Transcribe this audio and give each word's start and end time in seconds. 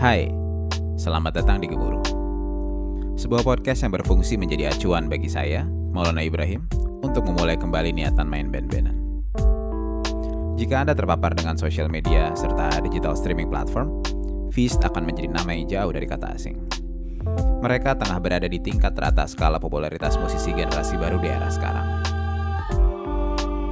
Hai, 0.00 0.32
selamat 0.96 1.44
datang 1.44 1.60
di 1.60 1.68
Gemuruh. 1.68 2.00
Sebuah 3.20 3.44
podcast 3.44 3.84
yang 3.84 3.92
berfungsi 3.92 4.40
menjadi 4.40 4.72
acuan 4.72 5.12
bagi 5.12 5.28
saya, 5.28 5.68
Maulana 5.68 6.24
Ibrahim, 6.24 6.64
untuk 7.04 7.28
memulai 7.28 7.60
kembali 7.60 7.92
niatan 7.92 8.24
main 8.24 8.48
band-bandan. 8.48 8.96
Jika 10.56 10.80
Anda 10.80 10.96
terpapar 10.96 11.36
dengan 11.36 11.60
sosial 11.60 11.92
media 11.92 12.32
serta 12.32 12.80
digital 12.80 13.12
streaming 13.12 13.52
platform, 13.52 14.00
Feast 14.56 14.80
akan 14.80 15.04
menjadi 15.04 15.36
nama 15.36 15.52
yang 15.52 15.68
jauh 15.68 15.92
dari 15.92 16.08
kata 16.08 16.32
asing. 16.32 16.56
Mereka 17.60 18.00
tengah 18.00 18.24
berada 18.24 18.48
di 18.48 18.56
tingkat 18.56 18.96
teratas 18.96 19.36
skala 19.36 19.60
popularitas 19.60 20.16
musisi 20.16 20.56
generasi 20.56 20.96
baru 20.96 21.20
di 21.20 21.28
era 21.28 21.52
sekarang. 21.52 21.88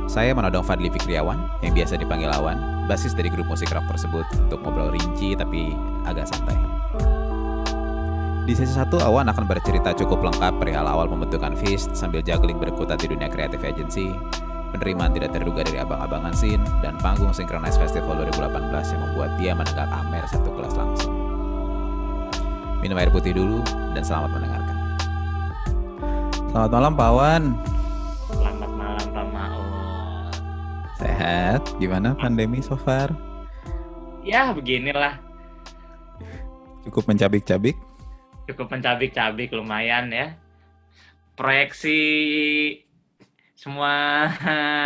Saya 0.04 0.36
menodong 0.36 0.60
Fadli 0.60 0.92
Fikriawan, 0.92 1.64
yang 1.64 1.72
biasa 1.72 1.96
dipanggil 1.96 2.28
Awan, 2.36 2.77
basis 2.88 3.12
dari 3.12 3.28
grup 3.28 3.46
musik 3.46 3.68
rock 3.68 3.84
tersebut 3.92 4.24
untuk 4.48 4.64
ngobrol 4.64 4.88
rinci 4.90 5.36
tapi 5.36 5.76
agak 6.08 6.24
santai. 6.24 6.56
Di 8.48 8.56
sesi 8.56 8.72
satu, 8.72 8.96
Awan 9.04 9.28
akan 9.28 9.44
bercerita 9.44 9.92
cukup 9.92 10.24
lengkap 10.24 10.56
perihal 10.56 10.88
awal 10.88 11.04
pembentukan 11.04 11.52
Feast 11.52 11.92
sambil 11.92 12.24
juggling 12.24 12.56
berkutat 12.56 12.96
di 13.04 13.12
dunia 13.12 13.28
kreatif 13.28 13.60
agency, 13.60 14.16
penerimaan 14.72 15.12
tidak 15.12 15.36
terduga 15.36 15.68
dari 15.68 15.84
abang-abangan 15.84 16.32
scene, 16.32 16.64
dan 16.80 16.96
panggung 17.04 17.28
Synchronize 17.36 17.76
Festival 17.76 18.24
2018 18.32 18.72
yang 18.96 19.00
membuat 19.04 19.30
dia 19.36 19.52
menenggak 19.52 19.92
Amer 19.92 20.24
satu 20.32 20.48
kelas 20.56 20.80
langsung. 20.80 21.12
Minum 22.80 22.96
air 22.96 23.12
putih 23.12 23.36
dulu, 23.36 23.60
dan 23.92 24.00
selamat 24.00 24.32
mendengarkan. 24.32 24.76
Selamat 26.48 26.70
malam, 26.72 26.92
Pak 26.96 27.08
Awan. 27.12 27.42
Sehat? 30.98 31.62
Gimana 31.78 32.14
pandemi 32.18 32.58
so 32.58 32.74
far? 32.74 33.14
Ya 34.20 34.50
beginilah, 34.52 35.16
Cukup 36.84 37.04
mencabik-cabik? 37.06 37.76
cukup 38.48 38.72
mencabik-cabik 38.72 39.52
lumayan 39.52 40.08
ya. 40.08 40.32
Proyeksi 41.36 42.00
semua 43.52 44.24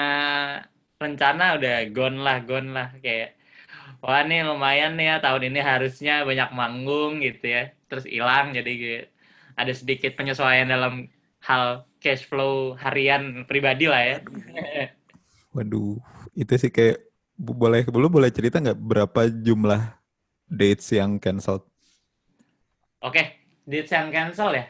rencana 1.03 1.55
udah 1.57 1.87
gone 1.95 2.19
lah, 2.21 2.43
gone 2.43 2.71
lah 2.75 2.89
kayak 2.99 3.39
wah 4.03 4.27
nih 4.27 4.43
lumayan 4.43 4.99
nih 4.99 5.15
ya 5.15 5.17
tahun 5.23 5.55
ini 5.55 5.61
harusnya 5.63 6.27
banyak 6.27 6.51
manggung 6.53 7.23
gitu 7.23 7.47
ya. 7.47 7.71
Terus 7.87 8.05
hilang 8.05 8.51
jadi 8.51 8.73
kayak 8.83 9.05
ada 9.55 9.73
sedikit 9.73 10.19
penyesuaian 10.19 10.67
dalam 10.67 11.07
hal 11.47 11.87
cash 12.03 12.27
flow 12.27 12.75
harian 12.75 13.47
pribadi 13.47 13.87
lah 13.87 14.03
ya. 14.03 14.17
Waduh, 15.53 16.01
itu 16.33 16.53
sih 16.57 16.69
kayak 16.69 17.01
bu- 17.37 17.55
boleh 17.55 17.85
belum 17.85 18.09
boleh 18.09 18.31
cerita 18.33 18.57
nggak 18.57 18.79
berapa 18.79 19.21
jumlah 19.29 19.83
dates 20.49 20.89
yang 20.91 21.17
cancelled? 21.17 21.65
Oke, 23.01 23.23
dates 23.65 23.91
yang 23.91 24.09
cancel 24.09 24.53
ya. 24.53 24.65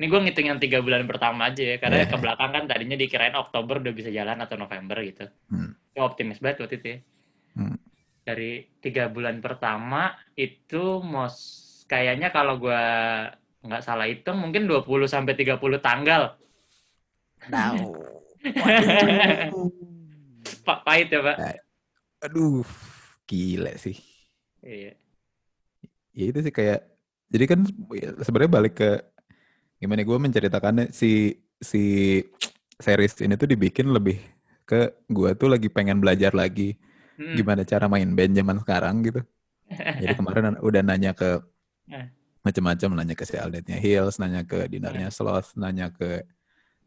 Ini 0.00 0.08
gue 0.08 0.20
ngitung 0.24 0.48
yang 0.48 0.56
tiga 0.56 0.80
bulan 0.80 1.04
pertama 1.04 1.52
aja 1.52 1.60
ya, 1.60 1.76
karena 1.76 2.02
Eh. 2.02 2.08
ke 2.08 2.16
belakang 2.16 2.50
kan 2.50 2.64
tadinya 2.64 2.96
dikirain 2.96 3.36
Oktober 3.36 3.78
udah 3.78 3.92
bisa 3.92 4.08
jalan 4.08 4.40
atau 4.40 4.56
November 4.56 4.96
gitu. 5.04 5.28
Hmm. 5.52 5.76
Gue 5.92 6.02
optimis 6.02 6.40
banget 6.40 6.64
waktu 6.64 6.76
itu 6.80 6.86
ya. 6.88 6.98
Hmm. 7.54 7.76
Dari 8.24 8.50
tiga 8.80 9.06
bulan 9.06 9.38
pertama 9.38 10.16
itu 10.32 11.04
mos 11.04 11.36
kayaknya 11.84 12.32
kalau 12.32 12.56
gue 12.56 12.82
nggak 13.60 13.84
salah 13.84 14.08
hitung 14.08 14.40
mungkin 14.40 14.64
20 14.64 15.04
sampai 15.04 15.36
30 15.36 15.78
tanggal. 15.78 16.32
Pak 20.68 20.78
pahit 20.84 21.08
ya, 21.10 21.20
Pak. 21.22 21.36
Aduh, 22.26 22.66
gila 23.24 23.72
sih. 23.76 23.96
Iya. 24.60 24.92
Ya 26.12 26.24
itu 26.28 26.38
sih 26.42 26.52
kayak, 26.52 26.84
jadi 27.30 27.44
kan 27.46 27.60
ya, 27.94 28.10
sebenarnya 28.20 28.52
balik 28.52 28.74
ke 28.76 28.90
gimana 29.80 30.04
gue 30.04 30.18
menceritakannya 30.20 30.92
si 30.92 31.32
si 31.56 31.82
series 32.76 33.16
ini 33.24 33.36
tuh 33.38 33.48
dibikin 33.48 33.88
lebih 33.88 34.20
ke 34.68 34.92
gue 35.08 35.30
tuh 35.38 35.48
lagi 35.48 35.68
pengen 35.72 35.98
belajar 36.02 36.32
lagi 36.36 36.76
Hmm. 37.20 37.36
gimana 37.36 37.68
cara 37.68 37.84
main 37.84 38.08
band 38.16 38.32
zaman 38.32 38.56
sekarang 38.64 39.04
gitu. 39.04 39.20
Jadi 39.68 40.14
kemarin 40.20 40.56
udah 40.64 40.80
nanya 40.80 41.12
ke 41.12 41.36
Eh. 41.92 42.08
macam-macam, 42.40 42.96
nanya 42.96 43.12
ke 43.12 43.28
si 43.28 43.36
Aldetnya 43.36 43.76
Hills, 43.76 44.16
nanya 44.16 44.40
ke 44.40 44.64
Dinarnya 44.72 45.12
Sloth, 45.12 45.52
nanya 45.52 45.92
ke 45.92 46.24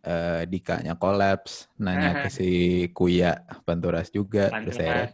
eh, 0.03 0.43
Dikanya 0.45 0.99
Collapse, 0.99 1.71
nanya 1.79 2.27
ke 2.27 2.29
si 2.37 2.49
Kuya 2.91 3.39
Panturas 3.63 4.11
juga. 4.11 4.51
Terus 4.51 4.75
saya 4.75 4.91
Panturas. 5.09 5.11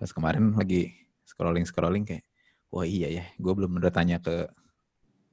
pas 0.00 0.10
kemarin 0.10 0.44
lagi 0.56 0.82
scrolling 1.24 1.64
scrolling 1.64 2.04
kayak, 2.04 2.24
wah 2.68 2.84
iya 2.84 3.08
ya, 3.08 3.24
gue 3.36 3.52
belum 3.54 3.78
udah 3.78 3.92
tanya 3.92 4.18
ke 4.18 4.48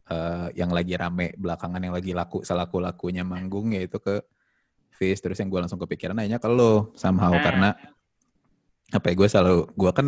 eh, 0.07 0.47
yang 0.55 0.69
lagi 0.69 0.93
rame 0.95 1.31
belakangan 1.35 1.81
yang 1.81 1.95
lagi 1.95 2.11
laku 2.11 2.43
selaku 2.43 2.77
lakunya 2.79 3.23
manggung 3.23 3.71
yaitu 3.71 3.97
ke 3.97 4.21
Fizz 4.91 5.23
terus 5.23 5.39
yang 5.39 5.49
gue 5.49 5.59
langsung 5.59 5.79
kepikiran 5.79 6.13
nanya 6.13 6.37
ke 6.37 6.45
lo 6.45 6.91
somehow 6.93 7.31
Nah. 7.33 7.41
karena 7.41 7.69
apa 8.91 9.05
ya 9.07 9.15
gue 9.15 9.27
selalu 9.31 9.57
gue 9.71 9.91
kan 9.95 10.07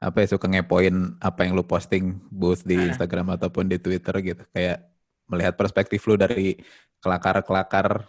apa 0.00 0.16
ya 0.24 0.26
suka 0.34 0.48
ngepoin 0.50 0.96
apa 1.22 1.40
yang 1.46 1.52
lu 1.54 1.62
posting 1.62 2.18
both 2.28 2.66
di 2.66 2.74
Nah. 2.74 2.90
Instagram 2.90 3.38
ataupun 3.38 3.70
di 3.70 3.78
Twitter 3.78 4.12
gitu 4.20 4.42
kayak 4.50 4.82
melihat 5.30 5.54
perspektif 5.54 6.02
lu 6.10 6.18
dari 6.18 6.58
kelakar-kelakar 7.00 8.06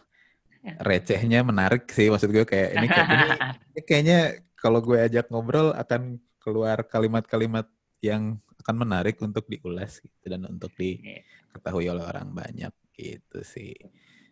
recehnya 0.77 1.41
menarik 1.41 1.89
sih 1.89 2.07
maksud 2.07 2.29
gue 2.29 2.45
kayak 2.45 2.69
ini, 2.77 2.87
kayak- 2.87 3.09
ini 3.09 3.25
ini 3.73 3.81
kayaknya 3.81 4.19
kalau 4.53 4.77
gue 4.77 4.97
ajak 4.99 5.25
ngobrol 5.33 5.73
akan 5.73 6.21
keluar 6.37 6.85
kalimat-kalimat 6.85 7.65
yang 8.01 8.37
akan 8.61 8.75
menarik 8.77 9.17
untuk 9.17 9.49
diulas 9.49 9.97
gitu 9.97 10.25
dan 10.29 10.45
untuk 10.45 10.69
Iya. 10.77 11.25
diketahui 11.49 11.89
oleh 11.89 12.05
orang 12.05 12.29
banyak 12.29 12.69
gitu 12.93 13.41
sih. 13.41 13.73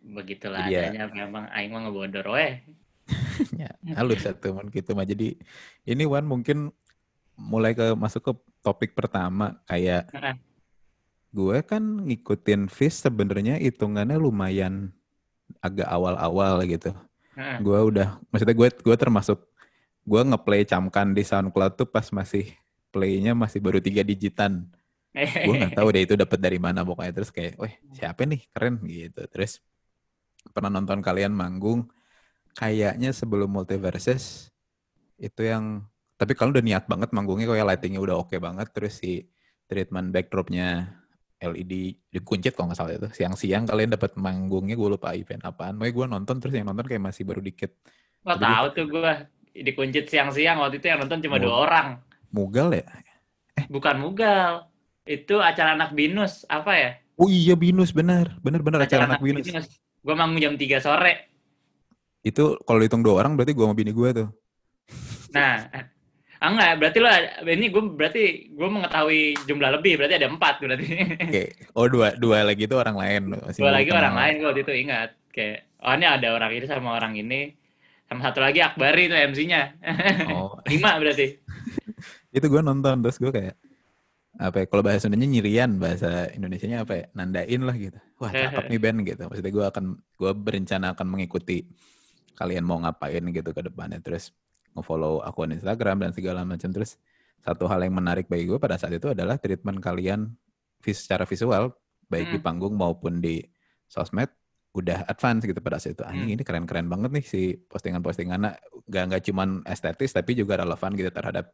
Begitulah 0.00 0.64
Jadi 0.64 0.74
ya- 0.74 0.82
adanya 0.86 1.04
memang 1.10 1.44
aing 1.50 1.70
mah 1.70 1.80
ngebodor 1.86 2.26
weh. 2.30 2.62
ya, 3.58 3.70
halus 3.98 4.22
satu 4.22 4.54
teman 4.54 4.70
gitu 4.70 4.94
mah. 4.94 5.02
Jadi 5.02 5.34
ini 5.82 6.04
Wan 6.06 6.22
mungkin 6.22 6.70
mulai 7.34 7.74
ke 7.74 7.90
masuk 7.98 8.22
ke 8.22 8.32
topik 8.62 8.94
pertama 8.94 9.58
kayak. 9.66 10.06
Gue 11.30 11.58
kan 11.62 11.82
ngikutin 11.82 12.66
Fish 12.66 13.06
sebenarnya 13.06 13.58
hitungannya 13.62 14.18
lumayan 14.18 14.90
agak 15.62 15.86
awal-awal 15.86 16.62
gitu. 16.66 16.90
Heeh. 17.38 17.58
Gue 17.62 17.78
udah 17.78 18.18
maksudnya 18.30 18.56
gue 18.58 18.68
gue 18.70 18.96
termasuk 18.98 19.38
gue 20.06 20.20
ngeplay 20.26 20.66
camkan 20.66 21.14
di 21.14 21.22
SoundCloud 21.22 21.78
tuh 21.78 21.86
pas 21.86 22.06
masih 22.10 22.50
playnya 22.90 23.34
masih 23.38 23.62
baru 23.62 23.78
tiga 23.78 24.02
digitan. 24.02 24.66
gue 25.14 25.54
nggak 25.54 25.74
tahu 25.74 25.90
deh 25.90 26.02
itu 26.06 26.14
dapat 26.14 26.38
dari 26.38 26.62
mana 26.62 26.86
pokoknya 26.86 27.10
terus 27.10 27.34
kayak, 27.34 27.58
weh 27.58 27.74
siapa 27.94 28.22
nih 28.26 28.46
keren 28.54 28.78
gitu. 28.86 29.26
Terus 29.26 29.58
pernah 30.54 30.70
nonton 30.70 31.02
kalian 31.02 31.34
manggung, 31.34 31.90
kayaknya 32.54 33.10
sebelum 33.10 33.50
Multiverses 33.50 34.54
itu 35.18 35.42
yang 35.42 35.82
tapi 36.14 36.36
kalau 36.36 36.52
udah 36.52 36.64
niat 36.64 36.84
banget 36.86 37.10
manggungnya 37.16 37.48
kayak 37.48 37.66
lightingnya 37.74 38.00
udah 38.00 38.16
oke 38.20 38.36
banget 38.36 38.68
terus 38.76 39.00
si 39.00 39.24
treatment 39.66 40.12
backdropnya 40.12 40.99
LED 41.40 41.72
dikuncit 42.12 42.52
kalau 42.52 42.68
nggak 42.68 42.78
salah 42.78 42.92
itu. 42.92 43.08
Siang-siang 43.16 43.64
kalian 43.64 43.96
dapat 43.96 44.12
manggungnya 44.20 44.76
gue 44.76 44.88
lupa 44.92 45.16
event 45.16 45.40
apaan. 45.48 45.80
Makanya 45.80 45.94
gue 45.96 46.06
nonton 46.12 46.36
terus 46.36 46.52
yang 46.52 46.68
nonton 46.68 46.84
kayak 46.84 47.00
masih 47.00 47.24
baru 47.24 47.40
dikit. 47.40 47.72
Jadi- 48.20 48.44
tahu 48.44 48.66
tuh 48.76 48.86
gue 48.92 49.12
dikuncit 49.64 50.04
siang-siang 50.12 50.60
waktu 50.60 50.78
itu 50.78 50.86
yang 50.92 51.00
nonton 51.00 51.24
cuma 51.24 51.40
dua 51.40 51.54
orang. 51.64 51.88
mugal 52.30 52.70
ya? 52.70 52.86
Bukan 53.66 53.96
Mugal. 53.98 54.70
Itu 55.02 55.42
acara 55.42 55.74
anak 55.74 55.96
binus 55.96 56.46
apa 56.46 56.72
ya? 56.76 56.90
oh 57.18 57.26
iya 57.26 57.56
binus. 57.56 57.90
Benar. 57.90 58.36
Benar 58.44 58.60
benar 58.60 58.80
acara 58.84 59.08
anak 59.08 59.24
binus. 59.24 59.48
Gue 60.00 60.14
manggung 60.16 60.40
jam 60.40 60.54
3 60.56 60.80
sore. 60.80 61.28
itu 62.20 62.52
kalau 62.68 62.84
dihitung 62.84 63.00
dua 63.00 63.24
orang 63.24 63.32
berarti 63.32 63.56
gue 63.56 63.64
sama 63.64 63.72
bini 63.72 63.96
gue 63.96 64.08
tuh. 64.12 64.28
Nah, 65.32 65.72
ah 66.40 66.48
enggak, 66.48 66.72
berarti 66.80 66.98
lo 67.04 67.08
ini 67.44 67.66
gue 67.68 67.82
berarti 67.84 68.22
gue 68.48 68.68
mengetahui 68.72 69.22
jumlah 69.44 69.70
lebih, 69.76 69.92
berarti 70.00 70.14
ada 70.16 70.28
empat 70.32 70.54
berarti. 70.64 70.86
Oke. 71.28 71.44
Oh 71.76 71.86
dua 71.86 72.16
dua 72.16 72.48
lagi 72.48 72.64
itu 72.64 72.76
orang 72.80 72.96
lain. 72.96 73.20
Masih 73.36 73.60
Dua 73.60 73.72
lagi 73.76 73.90
orang 73.92 74.14
lain 74.16 74.34
gue 74.40 74.48
waktu 74.48 74.62
itu 74.64 74.74
ingat. 74.88 75.10
Kayak, 75.30 75.68
oh 75.84 75.92
ini 75.92 76.06
ada 76.08 76.28
orang 76.32 76.50
ini 76.56 76.64
sama 76.64 76.96
orang 76.96 77.12
ini. 77.20 77.52
Sama 78.08 78.26
satu 78.26 78.42
lagi 78.42 78.58
Akbari 78.58 79.06
itu 79.06 79.14
MC-nya. 79.14 79.62
Oh 80.32 80.58
Lima 80.72 80.96
berarti. 80.96 81.38
itu 82.36 82.46
gue 82.46 82.62
nonton 82.62 83.04
terus 83.04 83.18
gue 83.20 83.30
kayak 83.30 83.56
apa 84.40 84.62
ya, 84.62 84.66
kalau 84.70 84.82
bahasa 84.86 85.04
Sundanya 85.04 85.26
nyirian 85.26 85.76
bahasa 85.76 86.30
Indonesianya 86.32 86.86
apa 86.86 86.92
ya 86.96 87.04
nandain 87.12 87.60
lah 87.66 87.76
gitu 87.76 87.98
wah 88.22 88.30
cakep 88.30 88.70
nih 88.70 88.80
band 88.80 88.98
gitu 89.04 89.22
maksudnya 89.26 89.52
gue 89.52 89.66
akan 89.68 89.84
gue 89.98 90.32
berencana 90.32 90.86
akan 90.94 91.06
mengikuti 91.10 91.66
kalian 92.38 92.64
mau 92.64 92.78
ngapain 92.80 93.20
gitu 93.20 93.50
ke 93.52 93.60
depannya 93.66 93.98
terus 94.00 94.32
nge-follow 94.74 95.22
akun 95.26 95.54
Instagram 95.54 96.06
dan 96.06 96.10
segala 96.14 96.46
macam 96.46 96.70
terus 96.70 96.96
satu 97.40 97.66
hal 97.66 97.80
yang 97.82 97.96
menarik 97.96 98.28
bagi 98.28 98.46
gue 98.46 98.60
pada 98.60 98.76
saat 98.76 98.92
itu 98.94 99.10
adalah 99.10 99.40
treatment 99.40 99.80
kalian 99.80 100.28
secara 100.84 101.24
visual 101.24 101.72
baik 102.10 102.34
di 102.34 102.38
Hmm. 102.40 102.46
panggung 102.46 102.74
maupun 102.74 103.22
di 103.22 103.40
sosmed 103.86 104.28
udah 104.70 105.06
advance 105.10 105.46
gitu 105.46 105.58
pada 105.58 105.82
saat 105.82 105.98
itu 105.98 106.04
anjing 106.06 106.30
Hmm. 106.30 106.36
ini 106.38 106.42
keren-keren 106.46 106.86
banget 106.86 107.10
nih 107.10 107.24
si 107.26 107.40
postingan-postingannya 107.58 108.50
gak 108.86 109.04
nggak 109.10 109.22
cuman 109.30 109.48
estetis 109.66 110.14
tapi 110.14 110.38
juga 110.38 110.62
relevan 110.62 110.94
gitu 110.94 111.10
terhadap 111.10 111.50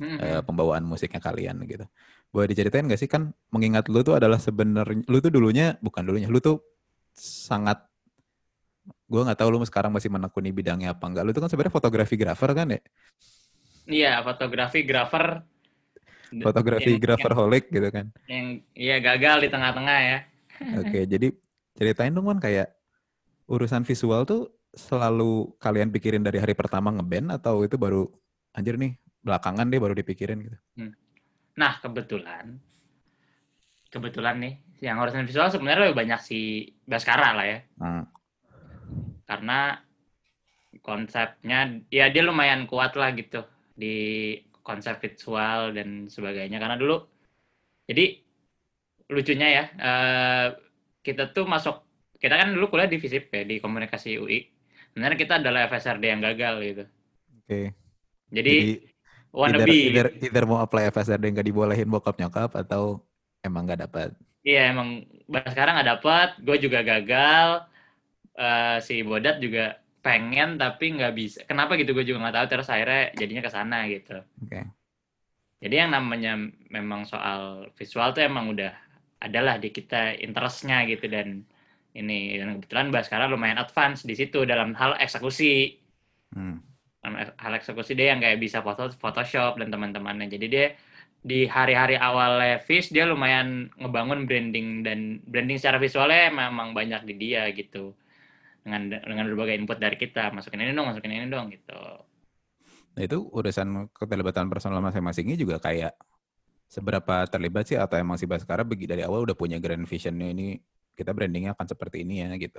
hmm. 0.00 0.18
uh, 0.20 0.40
pembawaan 0.44 0.84
musiknya 0.84 1.20
kalian 1.20 1.64
gitu. 1.64 1.84
Boleh 2.28 2.48
diceritain 2.52 2.84
gak 2.84 3.00
sih 3.00 3.08
kan 3.08 3.32
mengingat 3.48 3.88
lu 3.88 4.04
tuh 4.04 4.20
adalah 4.20 4.36
sebenarnya 4.36 5.04
lu 5.08 5.18
tuh 5.24 5.32
dulunya 5.32 5.80
bukan 5.80 6.04
dulunya 6.04 6.28
lu 6.28 6.44
tuh 6.44 6.60
sangat 7.16 7.82
gue 9.08 9.20
nggak 9.24 9.40
tahu 9.40 9.48
lu 9.56 9.64
sekarang 9.64 9.88
masih 9.88 10.12
menekuni 10.12 10.52
bidangnya 10.52 10.92
apa 10.92 11.08
enggak. 11.08 11.24
Lu 11.24 11.32
tuh 11.32 11.40
kan 11.40 11.50
sebenarnya 11.50 11.74
fotografi 11.74 12.14
grafer 12.20 12.50
kan 12.52 12.66
ya? 12.76 12.80
Iya, 13.88 14.12
fotografi 14.20 14.84
grafer. 14.84 15.26
Fotografi 16.44 17.00
grafer 17.00 17.32
holik 17.32 17.72
gitu 17.72 17.88
kan. 17.88 18.12
Yang 18.28 18.68
iya 18.76 19.00
gagal 19.00 19.40
di 19.40 19.48
tengah-tengah 19.48 19.98
ya. 20.04 20.18
Oke, 20.84 21.08
jadi 21.08 21.32
ceritain 21.72 22.12
dong 22.12 22.28
kan 22.28 22.36
kayak 22.36 22.68
urusan 23.48 23.88
visual 23.88 24.28
tuh 24.28 24.52
selalu 24.76 25.56
kalian 25.56 25.88
pikirin 25.88 26.20
dari 26.20 26.36
hari 26.36 26.52
pertama 26.52 26.92
ngeband 26.92 27.32
atau 27.32 27.64
itu 27.64 27.80
baru 27.80 28.04
anjir 28.52 28.76
nih 28.76 29.00
belakangan 29.24 29.72
deh 29.72 29.80
baru 29.80 29.96
dipikirin 29.96 30.44
gitu? 30.44 30.58
Hmm. 30.76 30.92
Nah 31.56 31.80
kebetulan 31.80 32.60
kebetulan 33.88 34.36
nih 34.36 34.54
yang 34.84 35.00
urusan 35.00 35.24
visual 35.24 35.48
sebenarnya 35.48 35.88
lebih 35.88 35.96
banyak 35.96 36.20
si 36.20 36.68
Baskara 36.84 37.32
lah 37.32 37.46
ya. 37.48 37.58
Hmm. 37.80 38.04
Karena 39.28 39.76
konsepnya 40.80 41.84
ya 41.92 42.08
dia 42.08 42.22
lumayan 42.24 42.64
kuat 42.64 42.96
lah 42.96 43.12
gitu 43.12 43.44
di 43.76 44.34
konsep 44.64 44.96
visual 45.04 45.76
dan 45.76 46.08
sebagainya. 46.08 46.56
Karena 46.56 46.80
dulu 46.80 47.04
jadi 47.84 48.24
lucunya 49.08 49.48
ya 49.48 49.64
uh, 49.80 50.46
kita 51.04 51.32
tuh 51.32 51.44
masuk 51.48 51.84
kita 52.20 52.36
kan 52.36 52.52
dulu 52.52 52.72
kuliah 52.72 52.90
di 52.90 53.00
FISIP 53.00 53.32
ya 53.32 53.42
di 53.44 53.56
komunikasi 53.56 54.20
UI 54.20 54.44
sebenarnya 54.92 55.16
kita 55.16 55.34
adalah 55.40 55.70
FSRD 55.70 56.04
yang 56.04 56.20
gagal 56.20 56.54
gitu. 56.60 56.84
Oke. 56.84 57.48
Okay. 57.48 57.66
jadi, 58.28 58.52
jadi 58.52 58.88
wannabe 59.32 59.70
either, 59.70 60.08
either, 60.12 60.24
either 60.24 60.44
mau 60.44 60.60
apply 60.60 60.88
FSRD 60.92 61.24
nggak 61.36 61.48
dibolehin 61.48 61.88
bokap 61.88 62.16
nyokap 62.16 62.52
atau 62.56 63.00
emang 63.44 63.68
nggak 63.68 63.88
dapat 63.88 64.10
iya 64.42 64.72
emang 64.72 65.04
sekarang 65.28 65.78
nggak 65.78 65.90
dapat 65.98 66.28
gue 66.40 66.56
juga 66.58 66.80
gagal 66.80 67.68
uh, 68.38 68.78
si 68.78 69.02
Bodat 69.02 69.42
juga 69.42 69.82
pengen 69.98 70.56
tapi 70.56 70.94
nggak 70.94 71.14
bisa. 71.14 71.40
Kenapa 71.44 71.74
gitu? 71.74 71.92
Gue 71.92 72.06
juga 72.06 72.22
nggak 72.24 72.36
tahu. 72.38 72.46
Terus 72.48 72.68
akhirnya 72.70 73.02
jadinya 73.18 73.42
ke 73.42 73.50
sana 73.50 73.78
gitu. 73.90 74.22
Oke. 74.46 74.48
Okay. 74.48 74.64
jadi 75.58 75.74
yang 75.84 75.90
namanya 75.90 76.38
memang 76.70 77.02
soal 77.02 77.66
visual 77.74 78.14
tuh 78.14 78.22
emang 78.22 78.54
udah 78.54 78.70
adalah 79.18 79.58
di 79.58 79.74
kita 79.74 80.14
interestnya 80.22 80.86
gitu. 80.86 81.10
Dan 81.10 81.42
ini 81.98 82.38
dan 82.38 82.62
kebetulan 82.62 82.94
Baskara 82.94 83.26
lumayan 83.26 83.58
advance 83.58 84.06
di 84.06 84.14
situ 84.14 84.46
dalam 84.46 84.72
hal 84.78 84.96
eksekusi. 85.02 85.74
Hmm. 86.28 86.60
hal 87.40 87.54
eksekusi 87.56 87.96
dia 87.96 88.12
yang 88.12 88.20
kayak 88.20 88.36
bisa 88.36 88.60
foto 88.60 88.92
Photoshop 88.92 89.56
dan 89.56 89.72
teman-temannya. 89.72 90.28
Jadi 90.28 90.46
dia 90.46 90.76
di 91.24 91.48
hari-hari 91.48 91.98
awal 91.98 92.38
Levis 92.38 92.92
dia 92.94 93.08
lumayan 93.08 93.72
ngebangun 93.80 94.28
branding 94.28 94.86
dan 94.86 95.18
branding 95.26 95.58
secara 95.58 95.80
visualnya 95.82 96.30
memang 96.30 96.76
banyak 96.76 97.02
di 97.08 97.14
dia 97.18 97.48
gitu 97.50 97.96
dengan 98.68 98.82
dengan 99.00 99.24
berbagai 99.32 99.56
input 99.56 99.80
dari 99.80 99.96
kita 99.96 100.30
masukin 100.36 100.60
ini 100.60 100.76
dong 100.76 100.92
masukin 100.92 101.12
ini 101.16 101.26
dong 101.32 101.48
gitu 101.48 101.80
nah 102.94 103.02
itu 103.02 103.18
urusan 103.32 103.88
keterlibatan 103.96 104.52
personal 104.52 104.84
masing-masingnya 104.84 105.40
juga 105.40 105.56
kayak 105.58 105.96
seberapa 106.68 107.24
terlibat 107.24 107.64
sih 107.64 107.80
atau 107.80 107.96
emang 107.96 108.20
si 108.20 108.28
Baskara 108.28 108.60
bagi 108.62 108.84
dari 108.84 109.00
awal 109.00 109.24
udah 109.24 109.32
punya 109.32 109.56
grand 109.56 109.88
visionnya 109.88 110.28
ini 110.28 110.60
kita 110.92 111.16
brandingnya 111.16 111.54
akan 111.56 111.66
seperti 111.70 112.02
ini 112.02 112.26
ya 112.26 112.28
gitu. 112.36 112.58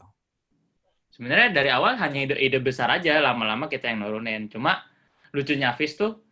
Sebenarnya 1.11 1.51
dari 1.51 1.69
awal 1.69 1.99
hanya 1.99 2.31
ide-ide 2.31 2.63
besar 2.63 2.87
aja, 2.87 3.19
lama-lama 3.19 3.67
kita 3.67 3.91
yang 3.91 4.07
nurunin. 4.07 4.47
Cuma 4.47 4.79
lucunya 5.35 5.75
Fis 5.75 5.99
tuh 5.99 6.23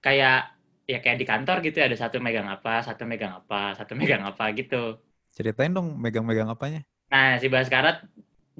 kayak 0.00 0.56
ya 0.88 0.98
kayak 0.98 1.18
di 1.20 1.26
kantor 1.28 1.60
gitu 1.60 1.84
ya, 1.84 1.86
ada 1.86 1.98
satu 2.00 2.18
megang 2.18 2.48
apa, 2.48 2.80
satu 2.80 3.04
megang 3.04 3.36
apa, 3.36 3.76
satu 3.76 3.92
megang 3.92 4.24
apa 4.24 4.48
gitu. 4.56 4.98
Ceritain 5.30 5.70
dong 5.70 6.00
megang-megang 6.00 6.48
apanya. 6.48 6.82
Nah, 7.12 7.36
si 7.36 7.46
Baskara 7.52 8.00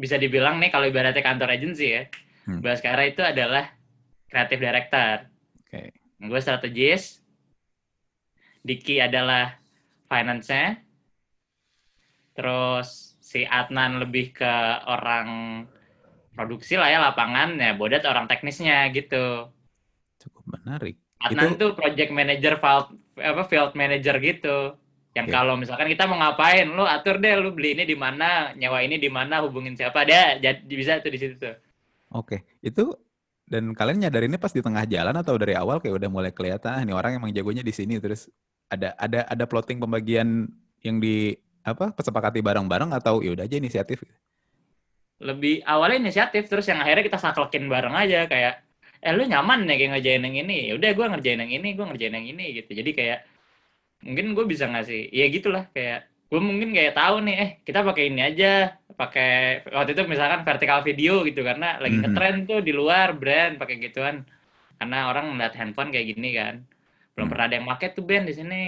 bisa 0.01 0.17
dibilang 0.17 0.57
nih 0.57 0.73
kalau 0.73 0.89
ibaratnya 0.89 1.21
kantor 1.21 1.53
agency 1.53 2.01
ya. 2.01 2.03
Hmm. 2.49 2.65
Baskara 2.65 3.05
itu 3.05 3.21
adalah 3.21 3.69
kreatif 4.33 4.57
director. 4.57 5.29
Oke. 5.61 5.69
Okay. 5.69 5.89
Gue 6.17 6.41
strategis. 6.41 7.21
Diki 8.65 9.01
adalah 9.01 9.61
finance-nya 10.11 10.83
terus 12.35 13.15
si 13.23 13.47
Adnan 13.47 14.03
lebih 14.03 14.35
ke 14.35 14.55
orang 14.91 15.63
produksi 16.35 16.75
lah 16.81 16.91
ya 16.91 16.99
lapangan 16.99 17.55
ya 17.61 17.77
Bodat 17.79 18.03
orang 18.09 18.27
teknisnya 18.27 18.91
gitu 18.91 19.51
cukup 20.19 20.45
menarik 20.59 20.97
Adnan 21.21 21.55
itu... 21.55 21.61
tuh 21.61 21.71
project 21.77 22.11
manager 22.11 22.57
field 22.57 22.87
apa 23.21 23.43
field 23.47 23.73
manager 23.77 24.17
gitu 24.19 24.75
yang 25.11 25.27
okay. 25.27 25.35
kalau 25.35 25.55
misalkan 25.59 25.91
kita 25.91 26.07
mau 26.07 26.23
ngapain 26.23 26.71
lu 26.71 26.87
atur 26.87 27.19
deh 27.19 27.35
lu 27.35 27.51
beli 27.51 27.75
ini 27.75 27.83
di 27.83 27.99
mana 27.99 28.55
nyawa 28.55 28.87
ini 28.87 28.95
di 28.95 29.11
mana 29.11 29.43
hubungin 29.43 29.75
siapa 29.75 30.07
dia 30.07 30.39
jadi 30.39 30.63
bisa 30.71 31.03
tuh 31.03 31.11
di 31.11 31.19
situ 31.19 31.35
tuh 31.35 31.55
oke 32.15 32.31
okay. 32.31 32.41
itu 32.63 32.95
dan 33.51 33.75
kalian 33.75 34.07
nyadar 34.07 34.23
ini 34.23 34.39
pas 34.39 34.55
di 34.55 34.63
tengah 34.63 34.87
jalan 34.87 35.15
atau 35.19 35.35
dari 35.35 35.59
awal 35.59 35.83
kayak 35.83 35.99
udah 35.99 36.11
mulai 36.11 36.31
kelihatan 36.31 36.71
ah, 36.71 36.81
ini 36.87 36.95
orang 36.95 37.19
emang 37.19 37.35
jagonya 37.35 37.67
di 37.67 37.75
sini 37.75 37.99
terus 37.99 38.31
ada 38.71 38.95
ada 38.95 39.27
ada 39.27 39.45
plotting 39.51 39.83
pembagian 39.83 40.47
yang 40.87 41.03
di 41.03 41.35
apa 41.67 41.91
kesepakati 41.91 42.39
bareng-bareng 42.41 42.95
atau 42.95 43.19
ya 43.19 43.35
udah 43.35 43.45
aja 43.51 43.59
inisiatif 43.59 44.07
lebih 45.21 45.61
awalnya 45.67 46.07
inisiatif 46.07 46.47
terus 46.47 46.71
yang 46.71 46.79
akhirnya 46.79 47.05
kita 47.05 47.19
saklekin 47.19 47.67
bareng 47.67 47.93
aja 47.93 48.31
kayak 48.31 48.63
eh 49.01 49.13
lu 49.13 49.27
nyaman 49.27 49.67
nih 49.67 49.77
kayak 49.77 49.91
ngerjain 49.97 50.23
yang 50.25 50.37
ini 50.47 50.57
ya 50.71 50.73
udah 50.79 50.91
gue 50.93 51.07
ngerjain 51.19 51.41
yang 51.43 51.53
ini 51.53 51.69
gue 51.73 51.87
ngerjain 51.89 52.15
yang 52.15 52.27
ini 52.31 52.45
gitu 52.63 52.71
jadi 52.73 52.91
kayak 52.95 53.19
mungkin 54.01 54.33
gue 54.33 54.45
bisa 54.49 54.65
ngasih 54.71 55.13
ya 55.13 55.27
gitulah 55.29 55.69
kayak 55.77 56.09
gue 56.31 56.41
mungkin 56.41 56.71
kayak 56.73 56.95
tahu 56.95 57.27
nih 57.27 57.37
eh 57.37 57.51
kita 57.67 57.83
pakai 57.83 58.09
ini 58.09 58.21
aja 58.23 58.81
pakai 59.01 59.65
waktu 59.73 59.97
itu 59.97 60.03
misalkan 60.05 60.45
vertical 60.45 60.85
video 60.85 61.25
gitu 61.25 61.41
karena 61.41 61.81
lagi 61.81 61.97
mm 61.97 62.05
-hmm. 62.05 62.13
ngetren 62.13 62.37
tuh 62.45 62.61
di 62.61 62.73
luar 62.77 63.17
brand 63.17 63.57
pakai 63.57 63.81
gituan. 63.81 64.29
Karena 64.77 65.09
orang 65.09 65.33
ngeliat 65.33 65.57
handphone 65.57 65.89
kayak 65.89 66.07
gini 66.13 66.37
kan. 66.37 66.55
Belum 67.17 67.29
mm. 67.29 67.33
pernah 67.33 67.45
ada 67.49 67.55
yang 67.57 67.67
pakai 67.69 67.89
tuh 67.97 68.05
band 68.05 68.29
di 68.29 68.35
sini. 68.37 68.65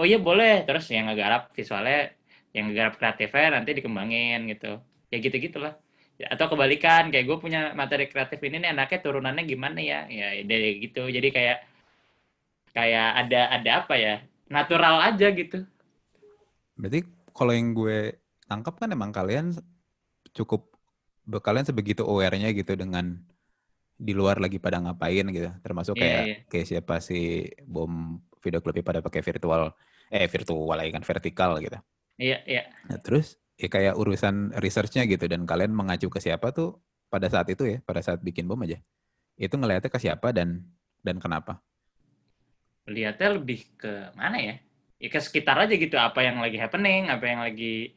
Oh 0.00 0.08
iya 0.08 0.16
boleh. 0.16 0.64
Terus 0.64 0.88
yang 0.88 1.12
ngegarap 1.12 1.52
visualnya 1.52 2.16
yang 2.56 2.72
garap 2.72 2.96
kreatifnya 2.96 3.60
nanti 3.60 3.70
dikembangin 3.76 4.48
gitu. 4.48 4.80
Ya 5.12 5.16
gitu 5.20 5.36
gitulah 5.36 5.76
ya, 6.16 6.32
atau 6.32 6.48
kebalikan 6.48 7.12
kayak 7.12 7.28
gue 7.28 7.36
punya 7.36 7.76
materi 7.76 8.08
kreatif 8.08 8.40
ini 8.40 8.64
nih 8.64 8.72
anaknya 8.72 8.98
turunannya 9.04 9.44
gimana 9.44 9.78
ya? 9.84 10.08
Ya 10.08 10.40
dari 10.40 10.80
gitu. 10.88 11.04
Jadi 11.04 11.28
kayak 11.36 11.58
kayak 12.72 13.08
ada 13.28 13.40
ada 13.60 13.70
apa 13.84 13.94
ya 14.00 14.14
natural 14.50 15.02
aja 15.02 15.28
gitu 15.32 15.64
berarti 16.76 17.00
kalau 17.32 17.52
yang 17.52 17.72
gue 17.72 18.20
tangkap 18.46 18.74
kan 18.78 18.92
emang 18.92 19.10
kalian 19.10 19.56
cukup 20.36 20.70
kalian 21.42 21.66
sebegitu 21.66 22.06
aware-nya 22.06 22.54
gitu 22.54 22.78
dengan 22.78 23.18
di 23.96 24.12
luar 24.12 24.38
lagi 24.38 24.60
pada 24.60 24.78
ngapain 24.78 25.24
gitu 25.32 25.50
termasuk 25.64 25.96
iya, 25.96 26.02
kayak 26.02 26.14
yeah, 26.14 26.26
yeah. 26.28 26.38
kayak 26.52 26.66
siapa 26.68 26.94
sih 27.00 27.48
bom 27.64 28.20
video 28.44 28.60
klipnya 28.60 28.84
pada 28.84 29.00
pakai 29.00 29.24
virtual 29.24 29.72
eh 30.12 30.28
virtual 30.28 30.76
lagi 30.76 30.92
kan 30.92 31.02
vertikal 31.02 31.56
gitu 31.58 31.80
Iya, 32.16 32.38
iya. 32.48 32.62
Nah, 32.88 32.98
terus 33.00 33.36
ya 33.60 33.68
kayak 33.68 33.94
urusan 33.96 34.56
researchnya 34.60 35.04
gitu 35.08 35.28
dan 35.28 35.44
kalian 35.44 35.72
mengacu 35.72 36.08
ke 36.08 36.20
siapa 36.20 36.52
tuh 36.52 36.80
pada 37.12 37.28
saat 37.28 37.48
itu 37.52 37.76
ya, 37.76 37.78
pada 37.84 38.00
saat 38.00 38.20
bikin 38.24 38.48
bom 38.48 38.60
aja. 38.64 38.80
Itu 39.36 39.60
ngelihatnya 39.60 39.92
ke 39.92 40.00
siapa 40.00 40.32
dan 40.32 40.64
dan 41.04 41.20
kenapa? 41.20 41.60
Lihatnya 42.86 43.38
lebih 43.38 43.66
ke 43.76 44.14
mana 44.14 44.38
ya? 44.38 44.54
Ya 44.96 45.08
ke 45.12 45.20
sekitar 45.20 45.58
aja 45.60 45.74
gitu, 45.74 45.98
apa 46.00 46.24
yang 46.24 46.40
lagi 46.40 46.56
happening, 46.56 47.12
apa 47.12 47.24
yang 47.26 47.40
lagi 47.42 47.92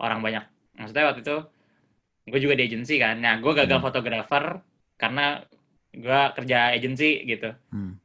orang 0.00 0.22
banyak. 0.24 0.44
Maksudnya 0.78 1.04
waktu 1.10 1.20
itu 1.26 1.36
gue 2.28 2.40
juga 2.40 2.54
di 2.56 2.64
agensi 2.70 2.94
kan. 2.96 3.18
Nah, 3.18 3.36
gue 3.42 3.52
gagal 3.52 3.78
hmm. 3.82 3.86
fotografer 3.86 4.44
karena 4.96 5.42
gue 5.92 6.20
kerja 6.38 6.72
agensi 6.72 7.26
gitu. 7.26 7.50
Hmm. 7.74 7.98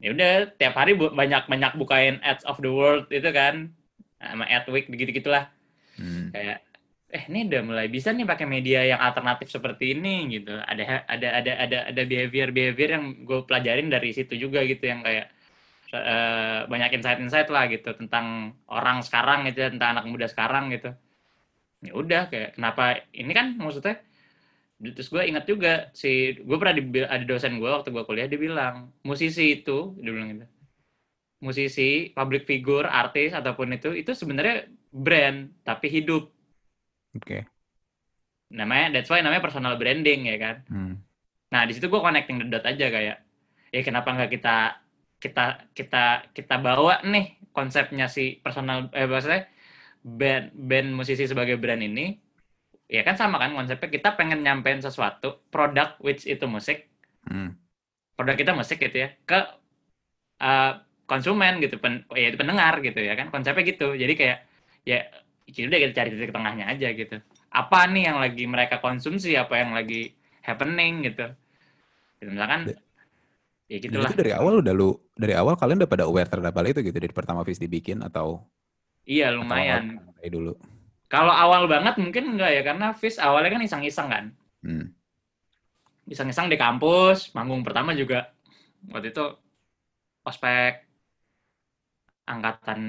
Ya 0.00 0.12
udah 0.12 0.32
tiap 0.56 0.74
hari 0.76 0.94
banyak 0.96 1.48
banyak 1.48 1.72
bukain 1.80 2.20
ads 2.22 2.44
of 2.44 2.60
the 2.60 2.70
world 2.70 3.08
itu 3.10 3.30
kan 3.32 3.72
sama 4.20 4.44
Adweek 4.48 4.88
begitu 4.88 5.20
gitulah 5.20 5.52
hmm. 6.00 6.32
kayak 6.32 6.58
eh 7.14 7.24
ini 7.30 7.46
udah 7.46 7.62
mulai 7.62 7.86
bisa 7.86 8.10
nih 8.10 8.26
pakai 8.26 8.46
media 8.48 8.82
yang 8.82 8.98
alternatif 8.98 9.46
seperti 9.46 9.94
ini 9.94 10.34
gitu 10.34 10.58
ada 10.58 11.06
ada 11.06 11.28
ada 11.38 11.52
ada 11.62 11.78
ada 11.94 12.02
behavior 12.02 12.50
behavior 12.50 12.98
yang 12.98 13.04
gue 13.22 13.40
pelajarin 13.46 13.86
dari 13.86 14.10
situ 14.10 14.34
juga 14.34 14.66
gitu 14.66 14.82
yang 14.82 15.06
kayak 15.06 15.30
uh, 15.94 16.58
banyak 16.66 16.98
insight-insight 16.98 17.48
lah 17.48 17.70
gitu 17.70 17.94
tentang 17.94 18.58
orang 18.66 19.00
sekarang 19.06 19.46
gitu 19.46 19.64
ya, 19.64 19.68
tentang 19.70 19.98
anak 19.98 20.04
muda 20.10 20.26
sekarang 20.26 20.74
gitu 20.74 20.90
ya 21.84 21.92
udah 21.94 22.22
kayak 22.32 22.56
kenapa 22.58 23.04
ini 23.12 23.32
kan 23.36 23.54
maksudnya 23.60 24.00
terus 24.80 25.08
gue 25.08 25.22
ingat 25.22 25.44
juga 25.46 25.88
si 25.94 26.34
gue 26.36 26.56
pernah 26.58 26.74
di, 26.76 26.82
ada 27.00 27.24
dosen 27.24 27.56
gue 27.62 27.70
waktu 27.70 27.88
gue 27.94 28.04
kuliah 28.04 28.28
dia 28.28 28.40
bilang 28.40 28.90
musisi 29.06 29.62
itu 29.62 29.96
dia 30.00 30.12
bilang 30.12 30.34
gitu 30.34 30.46
musisi, 31.44 32.08
public 32.16 32.48
figure, 32.48 32.88
artis 32.88 33.36
ataupun 33.36 33.76
itu 33.76 33.92
itu 33.92 34.16
sebenarnya 34.16 34.64
brand 34.88 35.52
tapi 35.60 35.92
hidup. 35.92 36.32
Oke. 37.12 37.20
Okay. 37.20 37.42
Namanya 38.56 38.98
that's 38.98 39.12
why 39.12 39.20
namanya 39.20 39.44
personal 39.44 39.76
branding 39.76 40.24
ya 40.24 40.36
kan. 40.40 40.56
Hmm. 40.72 40.94
Nah 41.52 41.68
di 41.68 41.76
situ 41.76 41.92
gue 41.92 42.00
connecting 42.00 42.40
the 42.40 42.48
dot 42.48 42.64
aja 42.64 42.88
kayak 42.88 43.16
ya 43.68 43.80
kenapa 43.84 44.08
nggak 44.16 44.32
kita 44.32 44.80
kita 45.22 45.70
kita 45.72 46.30
kita 46.36 46.56
bawa 46.60 47.00
nih 47.06 47.38
konsepnya 47.54 48.10
si 48.10 48.42
personal 48.42 48.90
eh 48.92 49.06
maksudnya 49.06 49.48
band 50.04 50.52
band 50.52 50.88
musisi 50.92 51.24
sebagai 51.24 51.56
brand 51.56 51.80
ini. 51.80 52.18
Ya 52.84 53.00
kan 53.00 53.16
sama 53.16 53.40
kan 53.40 53.56
konsepnya 53.56 53.88
kita 53.88 54.12
pengen 54.14 54.44
nyampein 54.44 54.84
sesuatu 54.84 55.40
produk 55.48 55.96
which 56.04 56.28
itu 56.28 56.44
musik. 56.44 56.90
Hmm. 57.24 57.56
produk 58.14 58.36
kita 58.36 58.52
musik 58.52 58.78
gitu 58.78 59.00
ya 59.00 59.08
ke 59.26 59.40
uh, 60.38 60.72
konsumen 61.08 61.58
gitu 61.58 61.80
pen, 61.80 62.04
ya 62.12 62.30
itu 62.30 62.38
pendengar 62.38 62.78
gitu 62.84 63.00
ya 63.00 63.16
kan 63.16 63.32
konsepnya 63.32 63.64
gitu. 63.64 63.96
Jadi 63.96 64.12
kayak 64.14 64.38
ya 64.84 65.08
jadi 65.48 65.66
udah 65.68 65.78
kita 65.88 65.92
cari 65.96 66.08
titik 66.12 66.32
tengahnya 66.32 66.64
aja 66.68 66.88
gitu. 66.92 67.16
Apa 67.48 67.88
nih 67.88 68.12
yang 68.12 68.18
lagi 68.20 68.44
mereka 68.44 68.80
konsumsi 68.80 69.36
apa 69.36 69.60
yang 69.60 69.72
lagi 69.72 70.12
happening 70.44 71.08
gitu, 71.08 71.26
gitu 72.20 72.30
misalkan 72.36 72.68
ya. 73.68 73.76
gitulah. 73.80 74.12
itu 74.12 74.20
dari 74.20 74.32
awal 74.36 74.60
udah 74.60 74.74
lu 74.76 74.92
dari 75.14 75.34
awal 75.38 75.54
kalian 75.54 75.78
udah 75.82 75.90
pada 75.90 76.04
aware 76.10 76.26
terhadap 76.26 76.54
hal 76.58 76.66
itu 76.66 76.82
gitu 76.82 76.98
dari 76.98 77.14
pertama 77.14 77.46
Fis 77.46 77.62
dibikin 77.62 78.02
atau 78.02 78.42
iya 79.06 79.30
lumayan. 79.30 80.02
atau 80.18 80.30
dulu? 80.30 80.52
Kalau 81.06 81.30
awal 81.30 81.70
banget 81.70 81.94
mungkin 82.02 82.34
enggak 82.34 82.50
ya 82.50 82.62
karena 82.66 82.90
Fis 82.90 83.22
awalnya 83.22 83.54
kan 83.54 83.62
iseng-iseng 83.62 84.08
kan. 84.10 84.26
Hmm. 84.64 84.96
iseng-iseng 86.04 86.52
di 86.52 86.60
kampus 86.60 87.32
manggung 87.32 87.64
pertama 87.64 87.96
juga. 87.96 88.28
Waktu 88.92 89.16
itu 89.16 89.24
ospek 90.20 90.84
angkatan 92.24 92.80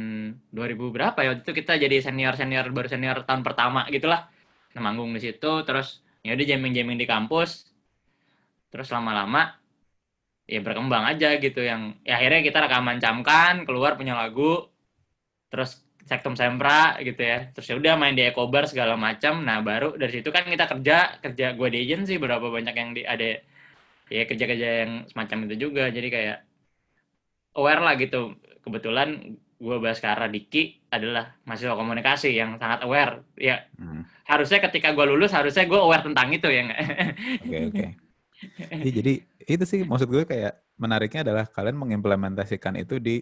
2000 0.51 0.96
berapa 0.96 1.20
ya 1.24 1.36
waktu 1.36 1.44
itu 1.44 1.53
kita 1.55 1.75
jadi 1.75 2.00
senior 2.00 2.39
senior 2.39 2.67
baru 2.72 2.88
senior 2.91 3.24
tahun 3.24 3.44
pertama 3.44 3.88
gitulah. 3.88 4.27
Nah, 4.75 4.82
manggung 4.84 5.15
di 5.15 5.24
situ 5.24 5.63
terus 5.63 6.03
ya 6.24 6.36
udah 6.36 6.46
jamming 6.48 6.75
jamming 6.75 7.00
di 7.00 7.08
kampus. 7.08 7.72
Terus 8.67 8.91
lama-lama 8.91 9.55
ya 10.46 10.62
berkembang 10.62 11.04
aja 11.10 11.42
gitu 11.42 11.62
yang 11.66 11.98
ya 12.06 12.22
akhirnya 12.22 12.42
kita 12.46 12.58
rekaman 12.70 13.02
camkan 13.02 13.66
keluar 13.66 13.98
punya 13.98 14.14
lagu 14.14 14.70
terus 15.50 15.86
sektum 16.06 16.38
sempra 16.38 17.02
gitu 17.02 17.18
ya. 17.20 17.50
Terus 17.52 17.66
ya 17.66 17.75
udah 17.82 17.94
main 17.98 18.14
di 18.14 18.24
ekobar 18.24 18.70
segala 18.70 18.94
macam. 18.94 19.42
Nah 19.42 19.60
baru 19.66 19.98
dari 19.98 20.22
situ 20.22 20.30
kan 20.30 20.46
kita 20.46 20.70
kerja 20.70 21.18
kerja 21.20 21.46
gue 21.58 21.68
di 21.74 21.78
agency 21.82 22.22
berapa 22.22 22.46
banyak 22.46 22.75
yang 22.78 22.90
di 22.94 23.02
ada 23.04 23.42
ya 24.14 24.24
kerja 24.30 24.46
kerja 24.46 24.70
yang 24.86 24.92
semacam 25.10 25.50
itu 25.50 25.56
juga. 25.70 25.90
Jadi 25.90 26.08
kayak 26.14 26.38
aware 27.58 27.82
lah 27.82 27.94
gitu. 27.98 28.38
Kebetulan 28.62 29.38
gue 29.56 29.78
bahas 29.82 29.98
arah 30.06 30.30
Diki 30.30 30.86
adalah 30.94 31.34
mahasiswa 31.50 31.74
komunikasi 31.74 32.38
yang 32.38 32.62
sangat 32.62 32.86
aware. 32.86 33.25
Ya 33.42 33.66
hmm. 33.82 34.06
harusnya 34.30 34.62
ketika 34.70 34.94
gue 34.94 35.06
lulus 35.10 35.34
harusnya 35.34 35.66
gue 35.66 35.80
aware 35.82 36.06
tentang 36.06 36.30
itu 36.30 36.48
ya 36.54 36.62
nggak? 36.70 36.82
Oke 36.86 37.50
okay, 37.50 37.62
oke. 37.66 37.86
Okay. 38.36 38.92
jadi 38.92 39.14
itu 39.46 39.64
sih 39.64 39.82
maksud 39.86 40.10
gue 40.10 40.24
kayak 40.25 40.54
menariknya 40.75 41.22
adalah 41.25 41.46
kalian 41.48 41.78
mengimplementasikan 41.78 42.75
itu 42.82 43.00
di 43.00 43.22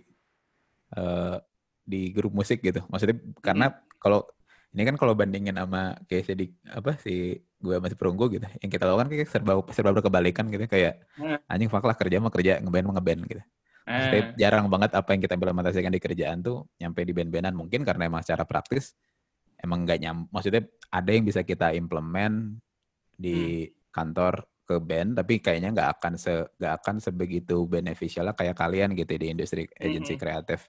uh, 0.97 1.37
di 1.83 2.15
grup 2.15 2.31
musik 2.31 2.63
gitu. 2.63 2.81
Maksudnya 2.87 3.19
karena 3.43 3.67
hmm. 3.69 3.99
kalau 3.99 4.25
ini 4.73 4.89
kan 4.89 4.95
kalau 4.97 5.13
bandingin 5.13 5.53
sama 5.53 5.93
kayak 6.09 6.23
si 6.25 6.33
apa 6.65 6.91
si 6.97 7.37
gue 7.37 7.75
masih 7.77 7.95
perunggu 7.95 8.25
gitu, 8.33 8.47
yang 8.59 8.71
kita 8.73 8.83
lakukan 8.89 9.07
kayak 9.13 9.29
serba 9.29 9.53
serba 9.69 9.91
berkebalikan 9.93 10.49
gitu 10.49 10.65
kayak 10.65 11.05
hmm. 11.19 11.45
anjing 11.45 11.69
fak 11.69 11.85
lah 11.85 11.95
kerja 11.95 12.17
mah 12.17 12.33
kerja 12.33 12.59
ngeband 12.63 12.85
mah 12.89 12.95
ngeband 12.97 13.21
gitu. 13.29 13.43
Maksudnya 13.83 14.23
hmm. 14.23 14.35
jarang 14.39 14.65
banget 14.71 14.91
apa 14.95 15.09
yang 15.11 15.21
kita 15.21 15.33
implementasikan 15.35 15.91
di 15.91 16.01
kerjaan 16.01 16.37
tuh 16.39 16.71
nyampe 16.79 17.03
di 17.03 17.11
band-bandan 17.11 17.53
mungkin 17.53 17.83
karena 17.83 18.07
emang 18.07 18.23
secara 18.23 18.47
praktis 18.47 18.95
emang 19.63 19.87
nggak 19.87 19.99
nyam 20.03 20.17
maksudnya 20.27 20.67
ada 20.91 21.09
yang 21.11 21.23
bisa 21.23 21.43
kita 21.47 21.71
implement 21.75 22.59
di 23.15 23.67
hmm. 23.67 23.91
kantor 23.95 24.43
ke 24.63 24.79
band 24.79 25.19
tapi 25.19 25.43
kayaknya 25.43 25.75
nggak 25.75 25.89
akan 25.99 26.13
se 26.15 26.33
nggak 26.55 26.73
akan 26.79 26.95
sebegitu 27.03 27.67
beneficial 27.67 28.31
lah 28.31 28.35
kayak 28.35 28.55
kalian 28.55 28.95
gitu 28.95 29.11
di 29.19 29.27
industri 29.31 29.67
agensi 29.75 30.15
mm 30.15 30.17
-hmm. 30.17 30.23
kreatif 30.23 30.59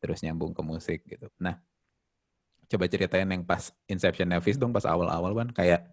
terus 0.00 0.24
nyambung 0.24 0.56
ke 0.56 0.62
musik 0.64 1.04
gitu. 1.06 1.28
Nah, 1.38 1.60
coba 2.66 2.88
ceritain 2.88 3.28
yang 3.28 3.44
pas 3.44 3.70
Inception 3.86 4.32
Nevis 4.32 4.56
dong 4.56 4.72
pas 4.72 4.82
awal-awal 4.88 5.36
kan 5.36 5.48
kayak 5.52 5.86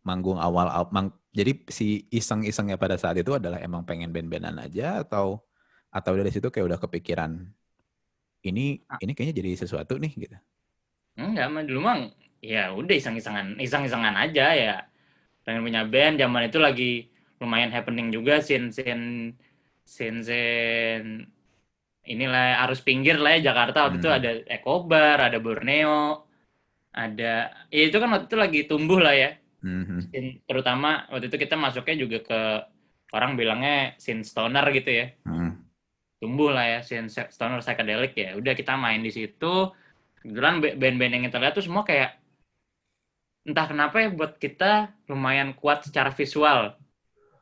manggung 0.00 0.40
awal 0.40 0.66
mang, 0.90 1.12
jadi 1.36 1.60
si 1.68 2.08
iseng-isengnya 2.08 2.80
pada 2.80 2.96
saat 2.96 3.20
itu 3.20 3.36
adalah 3.36 3.60
emang 3.60 3.84
pengen 3.84 4.10
band-bandan 4.10 4.56
aja 4.56 5.04
atau 5.04 5.44
atau 5.92 6.12
dari 6.16 6.32
situ 6.32 6.48
kayak 6.48 6.66
udah 6.72 6.78
kepikiran 6.80 7.44
ini 8.40 8.80
ah. 8.88 8.96
ini 9.04 9.12
kayaknya 9.12 9.44
jadi 9.44 9.50
sesuatu 9.60 10.00
nih 10.00 10.12
gitu. 10.16 10.36
Enggak, 11.20 11.46
mah 11.52 11.62
dulu 11.68 11.80
mang 11.84 12.08
ya 12.40 12.72
udah 12.72 12.96
iseng-isengan 12.96 13.60
iseng-isengan 13.60 14.16
aja 14.16 14.46
ya 14.56 14.74
pengen 15.44 15.64
punya 15.64 15.82
band 15.88 16.20
zaman 16.20 16.46
itu 16.46 16.58
lagi 16.60 16.92
lumayan 17.40 17.72
happening 17.72 18.12
juga 18.12 18.44
sin 18.44 18.68
sin 18.70 19.32
sin 19.88 20.20
sin 20.20 21.24
inilah 22.04 22.64
arus 22.68 22.84
pinggir 22.84 23.16
lah 23.16 23.36
ya 23.38 23.52
Jakarta 23.52 23.88
waktu 23.88 23.98
hmm. 23.98 24.04
itu 24.04 24.10
ada 24.12 24.30
Ekobar 24.48 25.16
ada 25.20 25.38
Borneo 25.40 26.28
ada 26.92 27.50
ya 27.72 27.82
itu 27.86 27.96
kan 27.96 28.08
waktu 28.12 28.26
itu 28.28 28.36
lagi 28.36 28.60
tumbuh 28.66 29.00
lah 29.00 29.14
ya 29.16 29.30
hmm. 29.64 30.10
sin, 30.10 30.24
terutama 30.44 31.08
waktu 31.08 31.32
itu 31.32 31.36
kita 31.40 31.56
masuknya 31.56 31.96
juga 31.96 32.18
ke 32.24 32.40
orang 33.16 33.34
bilangnya 33.34 33.96
sin 33.96 34.20
stoner 34.26 34.64
gitu 34.76 34.90
ya 34.90 35.06
hmm. 35.24 35.50
tumbuh 36.20 36.52
lah 36.52 36.66
ya 36.66 36.78
sin 36.84 37.08
stoner 37.08 37.64
psychedelic 37.64 38.12
ya 38.14 38.36
udah 38.36 38.52
kita 38.52 38.76
main 38.76 39.00
di 39.00 39.12
situ 39.14 39.72
kebetulan 40.20 40.60
band-band 40.76 41.12
yang 41.16 41.24
kita 41.32 41.38
lihat 41.40 41.54
tuh 41.56 41.64
semua 41.64 41.82
kayak 41.82 42.19
entah 43.44 43.66
kenapa 43.66 43.96
ya 44.04 44.08
buat 44.12 44.36
kita 44.36 44.92
lumayan 45.08 45.56
kuat 45.56 45.88
secara 45.88 46.12
visual. 46.12 46.76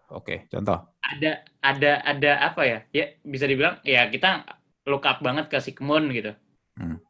Oke, 0.09 0.49
contoh. 0.49 0.88
Ada 1.05 1.45
ada 1.61 1.93
ada 2.07 2.33
apa 2.40 2.62
ya? 2.64 2.78
Ya 2.95 3.05
bisa 3.21 3.45
dibilang 3.45 3.83
ya 3.85 4.09
kita 4.09 4.47
look 4.88 5.05
up 5.05 5.21
banget 5.21 5.50
ke 5.52 5.59
Sigmund 5.61 6.09
gitu. 6.14 6.33
Hmm. 6.78 7.02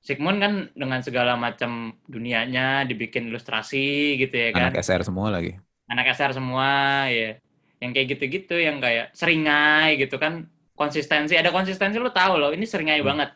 Sigmund 0.00 0.38
kan 0.40 0.52
dengan 0.72 1.00
segala 1.04 1.36
macam 1.36 1.92
dunianya 2.08 2.88
dibikin 2.88 3.28
ilustrasi 3.28 4.16
gitu 4.20 4.32
ya 4.32 4.48
kan. 4.54 4.70
Anak 4.70 4.80
SR 4.80 5.02
semua 5.04 5.28
lagi. 5.32 5.58
Anak 5.90 6.14
SR 6.14 6.38
semua 6.38 6.68
ya. 7.10 7.40
Yang 7.80 7.90
kayak 7.96 8.06
gitu-gitu 8.16 8.56
yang 8.60 8.78
kayak 8.78 9.10
seringai 9.16 9.96
gitu 9.96 10.20
kan 10.20 10.46
konsistensi 10.76 11.36
ada 11.36 11.52
konsistensi 11.52 12.00
lo 12.00 12.12
tahu 12.12 12.40
loh 12.40 12.52
ini 12.52 12.64
seringai 12.68 13.02
hmm. 13.02 13.08
banget. 13.08 13.30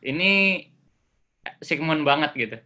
Ini 0.00 0.30
Sigmund 1.64 2.04
banget 2.04 2.32
gitu 2.36 2.56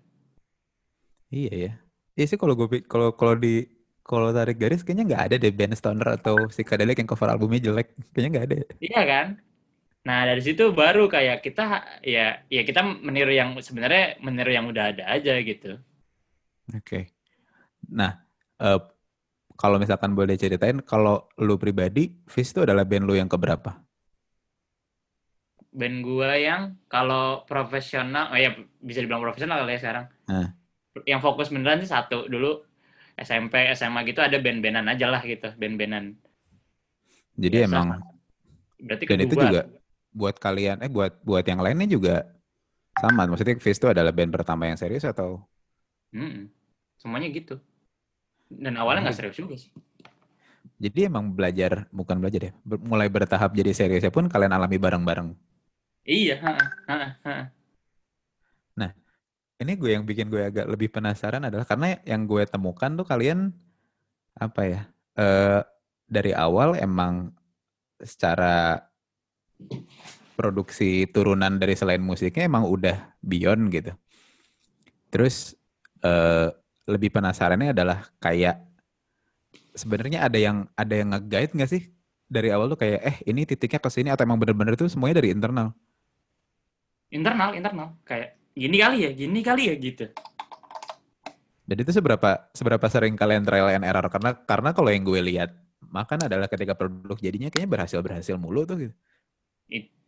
Iya 1.35 1.53
ya. 1.53 1.73
Iya 2.15 2.27
sih 2.31 2.39
kalau 2.39 2.55
gue 2.55 2.87
kalau 2.87 3.11
kalau 3.19 3.35
di 3.35 3.67
kalau 4.07 4.31
tarik 4.31 4.61
garis 4.63 4.87
kayaknya 4.87 5.05
nggak 5.11 5.25
ada 5.27 5.37
deh 5.43 5.51
band 5.51 5.75
stoner 5.75 6.09
atau 6.15 6.47
psychedelic 6.47 7.03
yang 7.03 7.11
cover 7.11 7.27
albumnya 7.27 7.59
jelek. 7.59 7.91
Kayaknya 8.15 8.31
nggak 8.31 8.47
ada. 8.47 8.57
Iya 8.79 9.03
kan? 9.03 9.27
Nah 10.07 10.19
dari 10.31 10.43
situ 10.47 10.71
baru 10.71 11.11
kayak 11.11 11.43
kita 11.43 11.65
ya 12.07 12.39
ya 12.47 12.63
kita 12.63 12.87
meniru 13.03 13.35
yang 13.35 13.59
sebenarnya 13.59 14.23
meniru 14.23 14.51
yang 14.55 14.71
udah 14.71 14.85
ada 14.95 15.05
aja 15.11 15.35
gitu. 15.43 15.83
Oke. 16.71 16.79
Okay. 16.87 17.03
Nah 17.91 18.23
uh, 18.63 18.79
kalau 19.59 19.83
misalkan 19.83 20.15
boleh 20.15 20.39
ceritain 20.39 20.79
kalau 20.87 21.27
lu 21.43 21.59
pribadi, 21.59 22.15
Fizz 22.31 22.55
itu 22.55 22.61
adalah 22.63 22.87
band 22.87 23.11
lu 23.11 23.19
yang 23.19 23.31
keberapa? 23.31 23.75
Band 25.75 26.07
gua 26.07 26.39
yang 26.39 26.79
kalau 26.87 27.43
profesional, 27.51 28.31
oh 28.31 28.39
ya 28.39 28.55
bisa 28.79 29.03
dibilang 29.03 29.23
profesional 29.23 29.63
kali 29.63 29.75
ya 29.75 29.81
sekarang. 29.83 30.07
Nah 30.31 30.64
yang 31.03 31.19
fokus 31.19 31.51
beneran 31.51 31.83
sih 31.83 31.91
satu. 31.91 32.31
Dulu 32.31 32.63
SMP 33.19 33.71
SMA 33.75 34.01
gitu 34.07 34.21
ada 34.23 34.39
band-bandan 34.39 34.87
aja 34.91 35.07
lah 35.11 35.23
gitu 35.27 35.51
band-bandan. 35.59 36.15
Jadi 37.35 37.57
Biasa. 37.59 37.75
emang 37.75 37.89
berarti 38.79 39.05
dan 39.07 39.19
kedua. 39.19 39.27
itu 39.27 39.35
juga 39.43 39.61
buat 40.15 40.37
kalian 40.39 40.77
eh 40.87 40.91
buat 40.91 41.13
buat 41.27 41.45
yang 41.47 41.61
lainnya 41.63 41.89
juga 41.91 42.15
sama. 42.99 43.27
Maksudnya 43.27 43.59
Fizz 43.59 43.79
itu 43.83 43.89
adalah 43.91 44.15
band 44.15 44.31
pertama 44.31 44.71
yang 44.71 44.79
serius 44.79 45.03
atau? 45.03 45.43
Hmm, 46.15 46.47
semuanya 46.99 47.29
gitu. 47.35 47.59
Dan 48.51 48.79
awalnya 48.79 49.11
nggak 49.11 49.17
serius 49.19 49.39
juga 49.39 49.55
sih. 49.59 49.71
Jadi 50.79 51.07
emang 51.07 51.33
belajar 51.33 51.87
bukan 51.95 52.19
belajar 52.19 52.51
ya 52.51 52.53
mulai 52.83 53.07
bertahap 53.09 53.55
jadi 53.55 53.71
seriusnya 53.73 54.11
pun 54.11 54.27
kalian 54.27 54.53
alami 54.55 54.77
bareng-bareng. 54.79 55.35
Iya 56.05 56.35
ha, 56.45 56.53
ha, 56.89 56.97
ha 57.25 57.35
ini 59.63 59.73
gue 59.79 59.91
yang 59.95 60.05
bikin 60.05 60.27
gue 60.33 60.51
agak 60.51 60.67
lebih 60.67 60.91
penasaran 60.91 61.47
adalah 61.47 61.63
karena 61.63 61.99
yang 62.03 62.27
gue 62.27 62.43
temukan 62.49 62.91
tuh 62.99 63.07
kalian 63.07 63.55
apa 64.35 64.63
ya 64.67 64.81
uh, 65.15 65.63
dari 66.11 66.35
awal 66.35 66.75
emang 66.75 67.31
secara 68.03 68.83
produksi 70.35 71.07
turunan 71.07 71.57
dari 71.63 71.79
selain 71.79 72.03
musiknya 72.03 72.51
emang 72.51 72.67
udah 72.67 73.15
beyond 73.23 73.71
gitu. 73.71 73.95
Terus 75.15 75.55
uh, 76.03 76.51
lebih 76.91 77.15
penasarannya 77.15 77.71
adalah 77.71 78.11
kayak 78.19 78.59
sebenarnya 79.79 80.27
ada 80.27 80.39
yang 80.39 80.67
ada 80.75 80.95
yang 80.95 81.15
nge-guide 81.15 81.55
nggak 81.55 81.71
sih 81.71 81.83
dari 82.27 82.51
awal 82.51 82.67
tuh 82.75 82.79
kayak 82.83 83.01
eh 83.01 83.17
ini 83.31 83.47
titiknya 83.47 83.79
ke 83.79 83.91
sini 83.91 84.11
atau 84.11 84.27
emang 84.27 84.43
bener-bener 84.43 84.75
itu 84.75 84.91
semuanya 84.91 85.23
dari 85.23 85.31
internal? 85.31 85.71
Internal, 87.15 87.55
internal. 87.55 87.95
Kayak 88.03 88.35
gini 88.55 88.77
kali 88.79 88.97
ya, 89.05 89.11
gini 89.13 89.41
kali 89.43 89.63
ya 89.69 89.75
gitu. 89.77 90.07
Dan 91.65 91.77
itu 91.81 91.91
seberapa 91.91 92.49
seberapa 92.55 92.87
sering 92.87 93.19
kalian 93.19 93.43
trial 93.43 93.73
and 93.73 93.85
error 93.85 94.07
karena 94.09 94.37
karena 94.47 94.71
kalau 94.71 94.91
yang 94.93 95.03
gue 95.03 95.21
lihat 95.21 95.51
makan 95.85 96.29
adalah 96.29 96.47
ketika 96.49 96.77
produk 96.77 97.17
jadinya 97.19 97.49
kayaknya 97.49 97.71
berhasil 97.71 97.99
berhasil 98.05 98.35
mulu 98.37 98.63
tuh 98.65 98.89
gitu. 98.89 98.95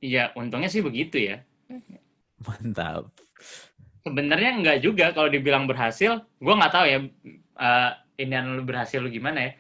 Iya, 0.01 0.37
untungnya 0.37 0.69
sih 0.69 0.85
begitu 0.85 1.17
ya. 1.17 1.41
Mantap. 2.45 3.09
Sebenarnya 4.05 4.51
enggak 4.55 4.79
juga 4.85 5.11
kalau 5.11 5.33
dibilang 5.33 5.67
berhasil, 5.67 6.23
gue 6.39 6.55
nggak 6.55 6.73
tahu 6.73 6.85
ya 6.87 6.99
uh, 7.59 7.91
ini 8.21 8.37
lu 8.55 8.63
berhasil 8.63 9.01
lu 9.01 9.09
gimana 9.09 9.51
ya. 9.51 9.53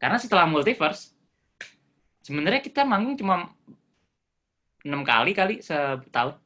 Karena 0.00 0.16
setelah 0.16 0.48
multiverse, 0.48 1.14
sebenarnya 2.24 2.64
kita 2.64 2.82
manggung 2.82 3.18
cuma 3.18 3.52
enam 4.82 5.02
kali 5.04 5.36
kali 5.36 5.60
setahun. 5.60 6.40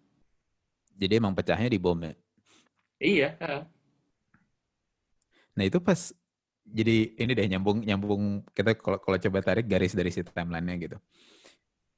Jadi 1.03 1.19
emang 1.19 1.35
pecahnya 1.35 1.67
di 1.67 1.83
bom 1.83 1.99
ya? 1.99 2.15
Iya. 3.03 3.29
Nah 5.59 5.65
itu 5.67 5.83
pas 5.83 6.15
jadi 6.63 7.19
ini 7.19 7.35
deh 7.35 7.47
nyambung 7.51 7.83
nyambung 7.83 8.23
kita 8.55 8.79
kalau 8.79 9.03
kalau 9.03 9.19
coba 9.19 9.39
tarik 9.43 9.67
garis 9.67 9.99
dari 9.99 10.15
si 10.15 10.23
timelinenya 10.23 10.79
gitu. 10.79 10.97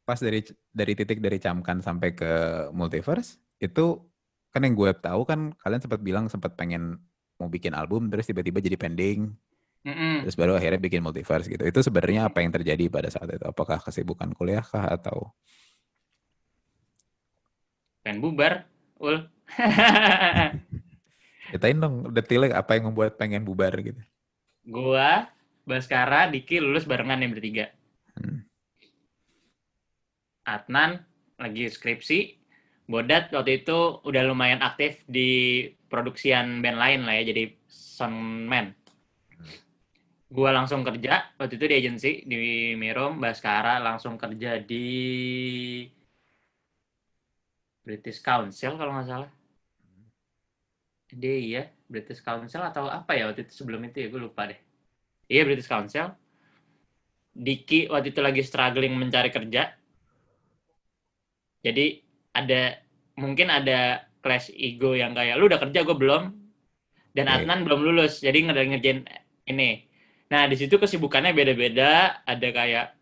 Pas 0.08 0.16
dari 0.16 0.40
dari 0.73 0.92
titik 0.96 1.20
dari 1.20 1.37
camkan 1.37 1.84
sampai 1.84 2.16
ke 2.16 2.32
multiverse 2.73 3.37
itu 3.61 4.00
kan 4.54 4.64
yang 4.64 4.78
gue 4.78 4.90
tahu 4.96 5.26
kan 5.26 5.52
kalian 5.58 5.82
sempat 5.82 6.00
bilang 6.00 6.25
sempat 6.30 6.54
pengen 6.54 7.02
mau 7.42 7.50
bikin 7.50 7.75
album 7.75 8.06
terus 8.06 8.30
tiba-tiba 8.30 8.62
jadi 8.62 8.78
pending 8.78 9.34
mm-hmm. 9.82 10.23
terus 10.23 10.38
baru 10.38 10.54
akhirnya 10.54 10.78
bikin 10.78 11.02
multiverse 11.02 11.50
gitu 11.50 11.66
itu 11.66 11.80
sebenarnya 11.82 12.30
apa 12.30 12.38
yang 12.38 12.54
terjadi 12.54 12.87
pada 12.87 13.11
saat 13.11 13.34
itu 13.34 13.42
apakah 13.42 13.82
kesibukan 13.82 14.30
kuliah 14.30 14.62
kah 14.62 14.94
atau 14.94 15.34
pengen 18.06 18.23
bubar 18.23 18.62
ul 19.00 19.26
Ceritain 21.54 21.78
dong 21.78 22.10
detailnya 22.10 22.58
apa 22.58 22.74
yang 22.74 22.90
membuat 22.90 23.14
pengen 23.14 23.46
bubar 23.46 23.70
gitu. 23.78 24.02
Gua, 24.66 25.30
Baskara, 25.62 26.26
Diki 26.26 26.58
lulus 26.58 26.82
barengan 26.82 27.22
yang 27.22 27.30
bertiga. 27.30 27.70
Hmm. 28.18 28.42
Adnan 30.42 31.06
lagi 31.38 31.70
skripsi, 31.70 32.42
Bodat 32.90 33.30
waktu 33.30 33.62
itu 33.62 34.02
udah 34.02 34.22
lumayan 34.26 34.66
aktif 34.66 35.06
di 35.06 35.62
produksian 35.86 36.58
band 36.58 36.74
lain 36.74 37.00
lah 37.06 37.22
ya, 37.22 37.30
jadi 37.30 37.54
soundman. 37.70 38.74
Gua 40.34 40.50
langsung 40.50 40.82
kerja, 40.82 41.30
waktu 41.38 41.54
itu 41.54 41.64
di 41.70 41.76
agensi, 41.78 42.12
di 42.26 42.74
Mirom, 42.74 43.22
Baskara 43.22 43.78
langsung 43.78 44.18
kerja 44.18 44.58
di 44.58 44.84
British 47.85 48.19
Council 48.25 48.75
kalau 48.81 48.97
nggak 48.97 49.09
salah. 49.09 49.31
Dia 51.14 51.37
iya, 51.37 51.62
British 51.87 52.25
Council 52.25 52.64
atau 52.64 52.91
apa 52.91 53.14
ya 53.14 53.31
waktu 53.31 53.47
itu 53.47 53.53
sebelum 53.62 53.85
itu 53.87 54.03
ya, 54.03 54.07
gue 54.11 54.21
lupa 54.25 54.50
deh. 54.50 54.59
Iya, 55.31 55.47
British 55.47 55.71
Council. 55.71 56.11
Diki 57.37 57.87
waktu 57.93 58.11
itu 58.11 58.21
lagi 58.25 58.43
struggling 58.43 58.97
mencari 58.99 59.31
kerja. 59.31 59.71
Jadi 61.64 62.03
ada 62.35 62.76
mungkin 63.14 63.49
ada 63.49 64.11
clash 64.25 64.50
ego 64.57 64.97
yang 64.99 65.14
kayak 65.14 65.38
lu 65.38 65.47
udah 65.47 65.61
kerja 65.61 65.87
gue 65.87 65.97
belum 65.97 66.23
dan. 67.14 67.31
Adnan 67.31 67.62
belum 67.62 67.81
lulus 67.85 68.19
jadi 68.25 68.50
ngerjain 68.50 69.07
ini 69.47 69.87
nah 70.33 70.50
di 70.50 70.57
situ 70.59 70.81
kesibukannya 70.81 71.31
beda-beda 71.31 72.25
ada 72.26 72.49
kayak 72.50 72.97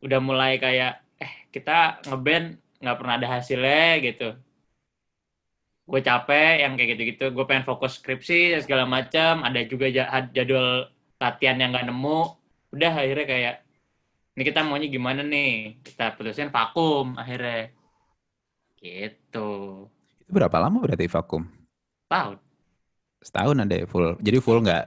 udah 0.00 0.20
mulai 0.22 0.56
kayak 0.56 1.02
eh 1.20 1.50
kita 1.52 2.00
ngeband 2.08 2.56
nggak 2.78 2.96
pernah 2.98 3.14
ada 3.18 3.28
hasilnya 3.38 3.86
gitu 4.06 4.28
gue 5.88 6.00
capek 6.04 6.52
yang 6.62 6.72
kayak 6.76 6.88
gitu-gitu 6.94 7.24
gue 7.32 7.44
pengen 7.48 7.64
fokus 7.64 7.96
skripsi 7.98 8.60
segala 8.60 8.84
macam 8.84 9.42
ada 9.42 9.60
juga 9.64 9.88
jadwal 10.30 10.92
latihan 11.18 11.58
yang 11.58 11.70
nggak 11.72 11.88
nemu 11.88 12.20
udah 12.76 12.92
akhirnya 12.92 13.26
kayak 13.26 13.54
ini 14.36 14.42
kita 14.44 14.60
maunya 14.62 14.88
gimana 14.92 15.24
nih 15.24 15.80
kita 15.82 16.14
putusin 16.14 16.52
vakum 16.52 17.16
akhirnya 17.16 17.72
Gitu. 18.78 19.50
Itu 20.22 20.30
berapa 20.30 20.56
lama 20.62 20.78
berarti 20.78 21.10
vakum? 21.10 21.46
Tahun. 22.06 22.38
Setahun 23.18 23.56
ada 23.58 23.74
ya 23.74 23.86
full. 23.90 24.14
Jadi 24.22 24.38
full 24.38 24.62
nggak 24.62 24.84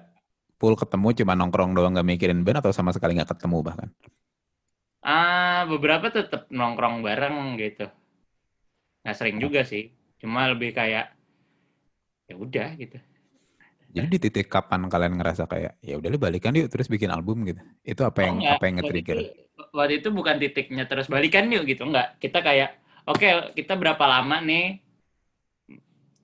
full 0.56 0.76
ketemu 0.80 1.08
cuma 1.24 1.34
nongkrong 1.36 1.76
doang 1.76 1.92
nggak 1.96 2.08
mikirin 2.08 2.42
band 2.48 2.64
atau 2.64 2.72
sama 2.72 2.96
sekali 2.96 3.20
nggak 3.20 3.36
ketemu 3.36 3.58
bahkan? 3.60 3.90
Ah, 5.02 5.66
beberapa 5.66 6.14
tetap 6.14 6.46
nongkrong 6.54 7.02
bareng 7.02 7.58
gitu. 7.58 7.90
Nggak 9.02 9.18
sering 9.18 9.38
oh. 9.38 9.42
juga 9.50 9.62
sih. 9.66 9.90
Cuma 10.22 10.46
lebih 10.46 10.78
kayak 10.78 11.14
ya 12.30 12.36
udah 12.38 12.70
gitu. 12.78 12.98
Jadi 13.92 14.08
di 14.08 14.20
titik 14.24 14.48
kapan 14.48 14.88
kalian 14.88 15.20
ngerasa 15.20 15.52
kayak 15.52 15.76
ya 15.84 16.00
udah 16.00 16.16
balikan 16.16 16.56
yuk 16.56 16.72
terus 16.72 16.88
bikin 16.88 17.12
album 17.12 17.44
gitu. 17.44 17.60
Itu 17.84 18.08
apa 18.08 18.24
yang 18.24 18.40
oh, 18.40 18.56
apa 18.56 18.64
yang 18.64 18.76
nge-trigger? 18.80 19.18
Waktu 19.20 19.28
itu, 19.28 19.62
waktu 19.76 19.94
itu 20.00 20.10
bukan 20.16 20.36
titiknya 20.40 20.84
terus 20.88 21.12
balikan 21.12 21.52
yuk 21.52 21.68
gitu 21.68 21.84
enggak. 21.84 22.16
Kita 22.24 22.40
kayak 22.40 22.80
oke 23.10 23.20
okay, 23.20 23.32
kita 23.58 23.76
berapa 23.76 24.00
lama 24.06 24.40
nih 24.40 24.80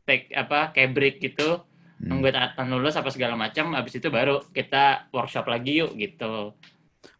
take 0.08 0.32
apa 0.32 0.72
kayak 0.72 0.92
break 0.96 1.16
gitu 1.20 1.60
hmm. 2.00 2.08
nunggu 2.08 2.32
lulus 2.72 2.96
apa 2.96 3.12
segala 3.12 3.36
macam 3.36 3.76
habis 3.76 4.00
itu 4.00 4.08
baru 4.08 4.40
kita 4.56 5.12
workshop 5.12 5.52
lagi 5.52 5.84
yuk 5.84 5.92
gitu 6.00 6.56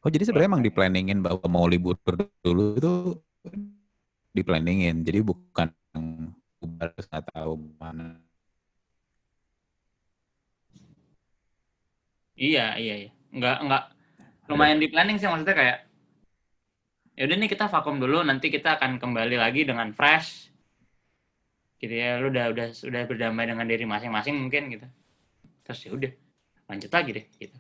oh 0.04 0.10
jadi 0.10 0.24
sebenarnya 0.28 0.50
emang 0.52 0.66
di 0.66 0.72
planningin 0.74 1.20
bahwa 1.26 1.46
mau 1.50 1.66
libur 1.66 1.98
dulu 2.46 2.78
itu 2.78 2.94
di 4.32 4.42
planningin 4.46 5.02
jadi 5.02 5.26
bukan 5.26 5.68
harus 6.78 7.06
nggak 7.10 7.26
tahu 7.34 7.58
mana. 7.78 8.18
Iya 12.38 12.78
iya 12.78 12.96
iya. 13.06 13.12
Nggak 13.34 13.58
nggak. 13.66 13.84
Lumayan 14.48 14.80
di 14.80 14.88
planning 14.88 15.18
sih 15.18 15.28
maksudnya 15.28 15.58
kayak 15.58 15.78
ya 17.18 17.26
udah 17.26 17.36
nih 17.36 17.50
kita 17.50 17.66
vakum 17.68 17.98
dulu 17.98 18.22
nanti 18.22 18.54
kita 18.54 18.78
akan 18.78 19.02
kembali 19.02 19.36
lagi 19.42 19.66
dengan 19.66 19.90
fresh. 19.92 20.54
Gitu 21.82 21.94
ya 21.94 22.22
lu 22.22 22.30
udah 22.30 22.54
udah 22.54 22.68
udah 22.74 23.02
berdamai 23.10 23.46
dengan 23.50 23.66
diri 23.66 23.86
masing-masing 23.86 24.38
mungkin 24.38 24.70
gitu. 24.70 24.88
Terus 25.66 25.80
ya 25.82 25.92
udah 25.98 26.12
lanjut 26.68 26.92
lagi 26.92 27.10
deh 27.16 27.26
gitu 27.40 27.58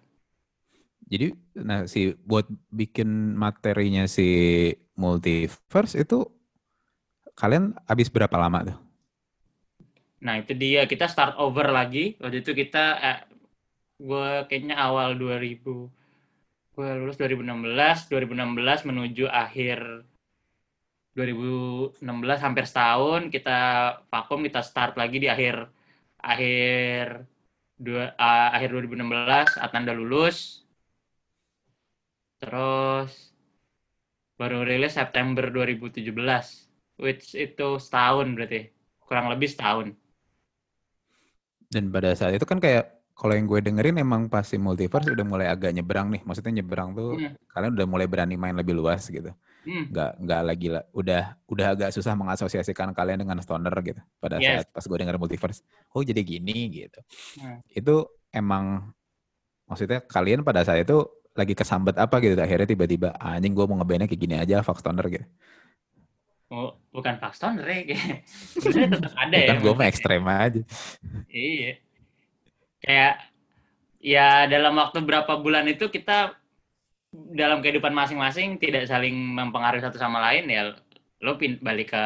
jadi 1.08 1.32
nah 1.56 1.88
si 1.88 2.13
buat 2.28 2.46
bikin 2.72 3.39
materinya 3.39 4.06
si 4.12 4.28
multiverse 5.00 5.96
itu 6.04 6.28
kalian 7.38 7.72
habis 7.88 8.12
berapa 8.12 8.36
lama 8.36 8.74
tuh? 8.74 8.78
Nah 10.26 10.41
itu 10.41 10.58
dia. 10.58 10.84
Kita 10.89 11.06
start 11.06 11.38
over 11.38 11.70
lagi. 11.70 12.17
Waktu 12.17 12.41
itu 12.41 12.52
kita 12.58 12.86
eh, 12.98 13.20
gue 13.98 14.46
kayaknya 14.46 14.78
awal 14.78 15.17
2000 15.17 15.65
gue 16.78 16.89
lulus 17.02 17.17
2016 17.17 18.13
2016 18.13 18.86
menuju 18.86 19.26
akhir 19.26 20.06
2016 21.17 22.06
hampir 22.38 22.70
setahun 22.70 23.34
kita 23.34 23.58
vakum 24.13 24.46
kita 24.46 24.62
start 24.62 24.93
lagi 24.93 25.17
di 25.17 25.26
akhir 25.26 25.65
akhir 26.22 27.26
dua 27.82 28.13
uh, 28.13 28.50
akhir 28.54 28.70
2016 28.78 29.58
Atanda 29.58 29.98
lulus 29.98 30.66
terus 32.38 33.34
baru 34.38 34.62
rilis 34.62 34.93
September 34.93 35.50
2017 35.50 36.13
which 37.02 37.34
itu 37.34 37.67
setahun 37.82 38.28
berarti 38.38 38.69
kurang 39.02 39.34
lebih 39.34 39.50
setahun 39.50 39.97
dan 41.67 41.91
pada 41.91 42.15
saat 42.15 42.38
itu 42.38 42.47
kan 42.47 42.63
kayak 42.63 42.97
kalau 43.17 43.34
yang 43.34 43.50
gue 43.50 43.60
dengerin 43.65 43.97
emang 43.97 44.30
pasti 44.30 44.62
multiverse 44.62 45.10
udah 45.10 45.26
mulai 45.26 45.50
agak 45.50 45.73
nyebrang 45.73 46.13
nih. 46.13 46.21
Maksudnya 46.21 46.62
nyebrang 46.62 46.93
tuh 46.93 47.17
hmm. 47.17 47.50
kalian 47.50 47.73
udah 47.73 47.88
mulai 47.89 48.06
berani 48.06 48.38
main 48.38 48.54
lebih 48.54 48.78
luas 48.78 49.10
gitu. 49.10 49.34
Hmm. 49.65 49.89
Gak, 49.89 50.21
nggak 50.21 50.41
lagi 50.45 50.67
lah. 50.69 50.86
Udah 50.93 51.34
udah 51.50 51.65
agak 51.73 51.89
susah 51.97 52.13
mengasosiasikan 52.13 52.93
kalian 52.93 53.26
dengan 53.26 53.41
stoner 53.41 53.73
gitu. 53.82 54.00
Pada 54.21 54.38
yes. 54.38 54.63
saat 54.63 54.67
pas 54.69 54.86
gue 54.86 54.97
denger 55.02 55.17
multiverse. 55.17 55.65
Oh 55.97 56.06
jadi 56.06 56.21
gini 56.21 56.69
gitu. 56.69 57.02
Hmm. 57.41 57.65
Itu 57.73 58.21
emang 58.30 58.93
maksudnya 59.65 60.06
kalian 60.06 60.45
pada 60.45 60.62
saat 60.62 60.86
itu 60.86 61.02
lagi 61.38 61.54
kesambet 61.54 61.95
apa 62.02 62.17
gitu. 62.19 62.36
Akhirnya 62.41 62.67
tiba-tiba 62.67 63.13
anjing 63.21 63.54
gue 63.54 63.65
mau 63.69 63.78
ngebandnya 63.78 64.10
kayak 64.10 64.21
gini 64.21 64.36
aja 64.36 64.65
Fox 64.65 64.82
Stoner 64.82 65.06
gitu. 65.08 65.26
Oh, 66.50 66.73
bukan 66.89 67.21
Fox 67.21 67.38
Stoner 67.38 67.63
ya. 67.63 67.86
Sebenarnya 68.62 68.89
tetap 68.97 69.13
ada 69.13 69.38
ya. 69.38 69.50
Kan 69.54 69.58
gue 69.62 69.73
mah 69.78 69.88
ekstrem 69.88 70.26
aja. 70.26 70.62
iya 71.30 71.78
kayak 72.82 73.13
ya 74.00 74.45
dalam 74.45 74.78
waktu 74.78 75.02
berapa 75.02 75.34
bulan 75.41 75.65
itu 75.67 75.89
kita 75.89 76.38
dalam 77.12 77.63
kehidupan 77.63 77.91
masing-masing 77.95 78.62
tidak 78.62 78.86
saling 78.86 79.15
mempengaruhi 79.15 79.82
satu 79.82 79.97
sama 79.97 80.21
lain 80.21 80.45
ya 80.47 80.76
lo 81.23 81.36
pin 81.36 81.58
balik 81.58 81.91
ke 81.91 82.04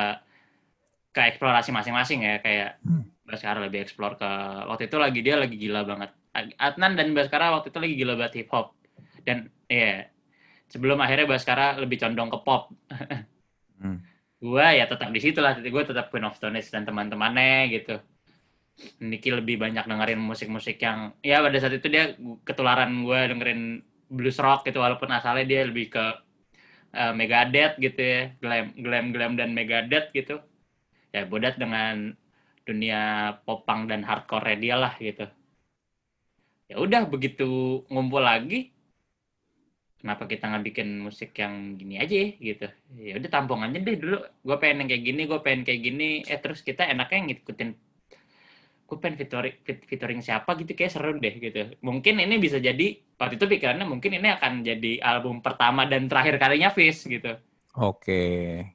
ke 1.11 1.21
eksplorasi 1.35 1.75
masing-masing 1.75 2.23
ya 2.23 2.39
kayak 2.39 2.79
hmm. 2.81 3.03
Baskara 3.27 3.63
lebih 3.63 3.83
eksplor 3.87 4.19
ke 4.19 4.31
waktu 4.67 4.87
itu 4.87 4.97
lagi 4.99 5.19
dia 5.23 5.35
lagi 5.35 5.55
gila 5.59 5.83
banget 5.83 6.11
Adnan 6.55 6.95
dan 6.95 7.11
Baskara 7.11 7.51
waktu 7.51 7.69
itu 7.69 7.79
lagi 7.79 7.95
gila 7.99 8.13
banget 8.15 8.43
hip 8.43 8.49
hop 8.55 8.71
dan 9.27 9.49
ya 9.67 9.77
yeah, 9.77 9.97
sebelum 10.71 10.99
akhirnya 11.03 11.27
Baskara 11.27 11.77
lebih 11.79 12.01
condong 12.01 12.29
ke 12.31 12.39
pop 12.43 12.71
hmm. 13.81 13.97
gue 14.41 14.67
ya 14.77 14.85
tetap 14.87 15.09
di 15.13 15.19
situ 15.21 15.39
lah 15.39 15.57
gue 15.59 15.83
tetap 15.83 16.09
Queen 16.09 16.25
of 16.25 16.35
Stone 16.37 16.57
dan 16.57 16.83
teman-temannya 16.83 17.69
gitu 17.71 18.01
Niki 18.97 19.29
lebih 19.29 19.61
banyak 19.61 19.85
dengerin 19.85 20.17
musik-musik 20.17 20.81
yang 20.81 21.13
ya 21.21 21.43
pada 21.43 21.57
saat 21.61 21.77
itu 21.77 21.85
dia 21.85 22.17
ketularan 22.41 23.05
gue 23.05 23.19
dengerin 23.29 23.61
blues 24.11 24.41
rock 24.41 24.67
gitu 24.67 24.83
walaupun 24.83 25.07
asalnya 25.13 25.45
dia 25.47 25.61
lebih 25.63 25.93
ke 25.93 26.05
uh, 26.95 27.13
Megadeth 27.15 27.79
gitu 27.79 27.99
ya, 27.99 28.21
glam 28.43 28.75
glam 28.75 29.05
glam 29.15 29.33
dan 29.39 29.55
Megadeth 29.55 30.11
gitu. 30.11 30.43
Ya 31.15 31.27
bodat 31.27 31.59
dengan 31.59 32.15
dunia 32.67 33.35
popang 33.43 33.87
dan 33.87 34.03
hardcore 34.03 34.59
dia 34.59 34.75
lah 34.75 34.95
gitu. 34.99 35.27
Ya 36.71 36.79
udah 36.79 37.03
begitu 37.03 37.83
ngumpul 37.91 38.23
lagi, 38.23 38.71
kenapa 40.01 40.25
kita 40.25 40.49
nggak 40.49 40.65
bikin 40.73 40.89
musik 41.05 41.31
yang 41.37 41.77
gini 41.77 42.01
aja 42.01 42.17
gitu. 42.41 42.67
Ya 42.97 43.13
udah 43.21 43.29
tampung 43.29 43.61
aja 43.61 43.77
deh 43.77 43.95
dulu. 43.95 44.17
Gue 44.41 44.57
pengen 44.57 44.83
yang 44.85 44.89
kayak 44.89 45.03
gini 45.05 45.21
gue 45.29 45.39
pengen 45.39 45.61
kayak 45.61 45.81
gini. 45.85 46.09
Eh 46.25 46.39
terus 46.41 46.65
kita 46.65 46.89
enaknya 46.89 47.19
ngikutin 47.29 47.69
gue 48.91 48.97
pengen 48.99 49.15
featuring, 49.23 49.55
featuring 49.87 50.19
siapa 50.19 50.51
gitu 50.59 50.75
kayak 50.75 50.91
seru 50.91 51.15
deh 51.15 51.35
gitu. 51.39 51.77
Mungkin 51.79 52.19
ini 52.19 52.35
bisa 52.41 52.59
jadi 52.59 52.99
waktu 53.15 53.39
itu 53.39 53.45
pikirannya 53.47 53.87
mungkin 53.87 54.19
ini 54.19 54.27
akan 54.35 54.67
jadi 54.67 54.99
album 54.99 55.39
pertama 55.39 55.87
dan 55.87 56.11
terakhir 56.11 56.35
kalinya 56.41 56.73
Fish 56.73 57.07
gitu. 57.07 57.37
Oke. 57.79 58.65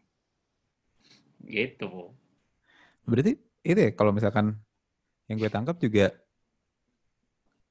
Gitu. 1.45 2.17
Berarti 3.05 3.37
itu 3.67 3.79
ya 3.83 3.91
kalau 3.93 4.17
misalkan 4.17 4.57
yang 5.29 5.37
gue 5.37 5.51
tangkap 5.51 5.77
juga 5.83 6.15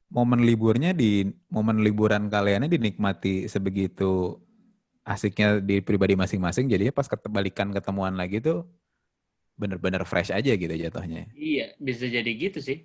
momen 0.10 0.46
liburnya 0.46 0.94
di 0.94 1.26
momen 1.50 1.82
liburan 1.82 2.30
kaliannya 2.30 2.70
dinikmati 2.70 3.50
sebegitu 3.50 4.38
asiknya 5.06 5.62
di 5.62 5.82
pribadi 5.86 6.18
masing-masing 6.18 6.66
jadinya 6.66 6.94
pas 6.94 7.06
ketebalikan 7.06 7.70
ketemuan 7.70 8.18
lagi 8.18 8.42
tuh 8.42 8.66
bener-bener 9.56 10.04
fresh 10.04 10.34
aja 10.34 10.52
gitu 10.52 10.72
jatuhnya 10.72 11.30
iya 11.38 11.78
bisa 11.80 12.10
jadi 12.10 12.28
gitu 12.28 12.60
sih 12.60 12.84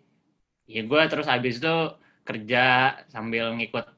ya 0.68 0.86
gue 0.86 1.02
terus 1.10 1.26
habis 1.26 1.58
itu 1.58 1.74
kerja 2.22 2.94
sambil 3.10 3.50
ngikut 3.58 3.88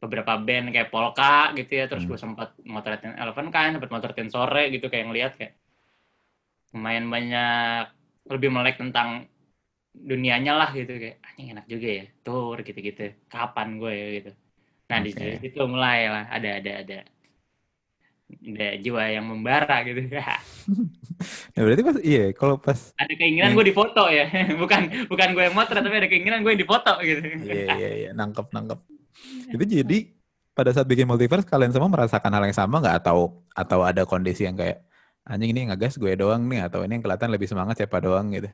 beberapa 0.00 0.36
band 0.40 0.72
kayak 0.72 0.92
Polka 0.92 1.52
gitu 1.56 1.72
ya 1.72 1.84
terus 1.88 2.04
hmm. 2.04 2.10
gue 2.12 2.18
sempat 2.20 2.48
motretin 2.64 3.16
Eleven 3.16 3.48
kan 3.52 3.76
sempat 3.76 3.90
motretin 3.92 4.28
sore 4.32 4.72
gitu 4.72 4.88
kayak 4.88 5.04
ngeliat 5.08 5.32
kayak 5.36 5.56
lumayan 6.72 7.06
banyak 7.08 7.86
lebih 8.28 8.50
melek 8.50 8.76
tentang 8.80 9.28
dunianya 9.94 10.52
lah 10.58 10.74
gitu 10.74 10.90
kayak 10.90 11.22
anjing 11.22 11.54
enak 11.54 11.66
juga 11.70 11.88
ya 12.02 12.04
tour 12.26 12.58
gitu-gitu. 12.60 13.14
Kapan 13.30 13.78
gue 13.78 13.92
ya 13.94 14.06
gitu. 14.20 14.30
Nah 14.90 14.98
okay. 15.00 15.38
di 15.38 15.38
situ 15.40 15.62
mulai 15.64 16.10
lah 16.10 16.24
ada 16.28 16.50
ada 16.58 16.72
ada. 16.82 16.98
Ada 18.34 18.68
jiwa 18.82 19.02
yang 19.06 19.24
membara 19.30 19.86
gitu. 19.86 20.00
Ya 20.10 21.60
berarti 21.64 21.82
pas 21.86 21.96
iya 22.02 22.24
kalau 22.34 22.58
pas 22.58 22.90
ada 22.98 23.14
keinginan 23.14 23.54
gue 23.54 23.64
difoto 23.70 24.10
ya. 24.10 24.26
Bukan 24.62 25.06
bukan 25.06 25.28
gue 25.32 25.42
yang 25.46 25.54
motret 25.54 25.80
tapi 25.80 25.96
ada 25.96 26.10
keinginan 26.10 26.42
gue 26.42 26.52
yang 26.52 26.62
difoto 26.66 26.98
gitu. 27.00 27.22
Iya 27.46 27.78
iya 27.78 27.90
iya. 27.94 28.10
Nangkep 28.12 28.50
nangkep. 28.50 28.80
Itu 29.54 29.64
jadi 29.64 29.98
pada 30.54 30.70
saat 30.74 30.86
bikin 30.90 31.06
multiverse 31.06 31.46
kalian 31.46 31.70
semua 31.70 31.90
merasakan 31.90 32.34
hal 32.34 32.42
yang 32.42 32.56
sama 32.56 32.82
nggak? 32.82 33.06
Atau 33.06 33.46
atau 33.54 33.86
ada 33.86 34.02
kondisi 34.02 34.42
yang 34.42 34.58
kayak 34.58 34.82
anjing 35.24 35.54
ini 35.54 35.70
ngegas 35.70 35.96
gue 35.96 36.12
doang 36.18 36.44
nih 36.50 36.66
atau 36.68 36.84
ini 36.84 36.98
yang 36.98 37.04
kelihatan 37.06 37.32
lebih 37.32 37.48
semangat 37.48 37.80
siapa 37.80 37.96
doang 38.02 38.28
gitu 38.34 38.50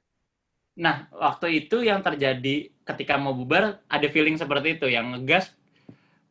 Nah, 0.80 1.12
waktu 1.12 1.60
itu 1.60 1.84
yang 1.84 2.00
terjadi 2.00 2.72
ketika 2.88 3.20
mau 3.20 3.36
bubar, 3.36 3.84
ada 3.84 4.06
feeling 4.08 4.40
seperti 4.40 4.80
itu. 4.80 4.88
Yang 4.88 5.06
ngegas, 5.12 5.44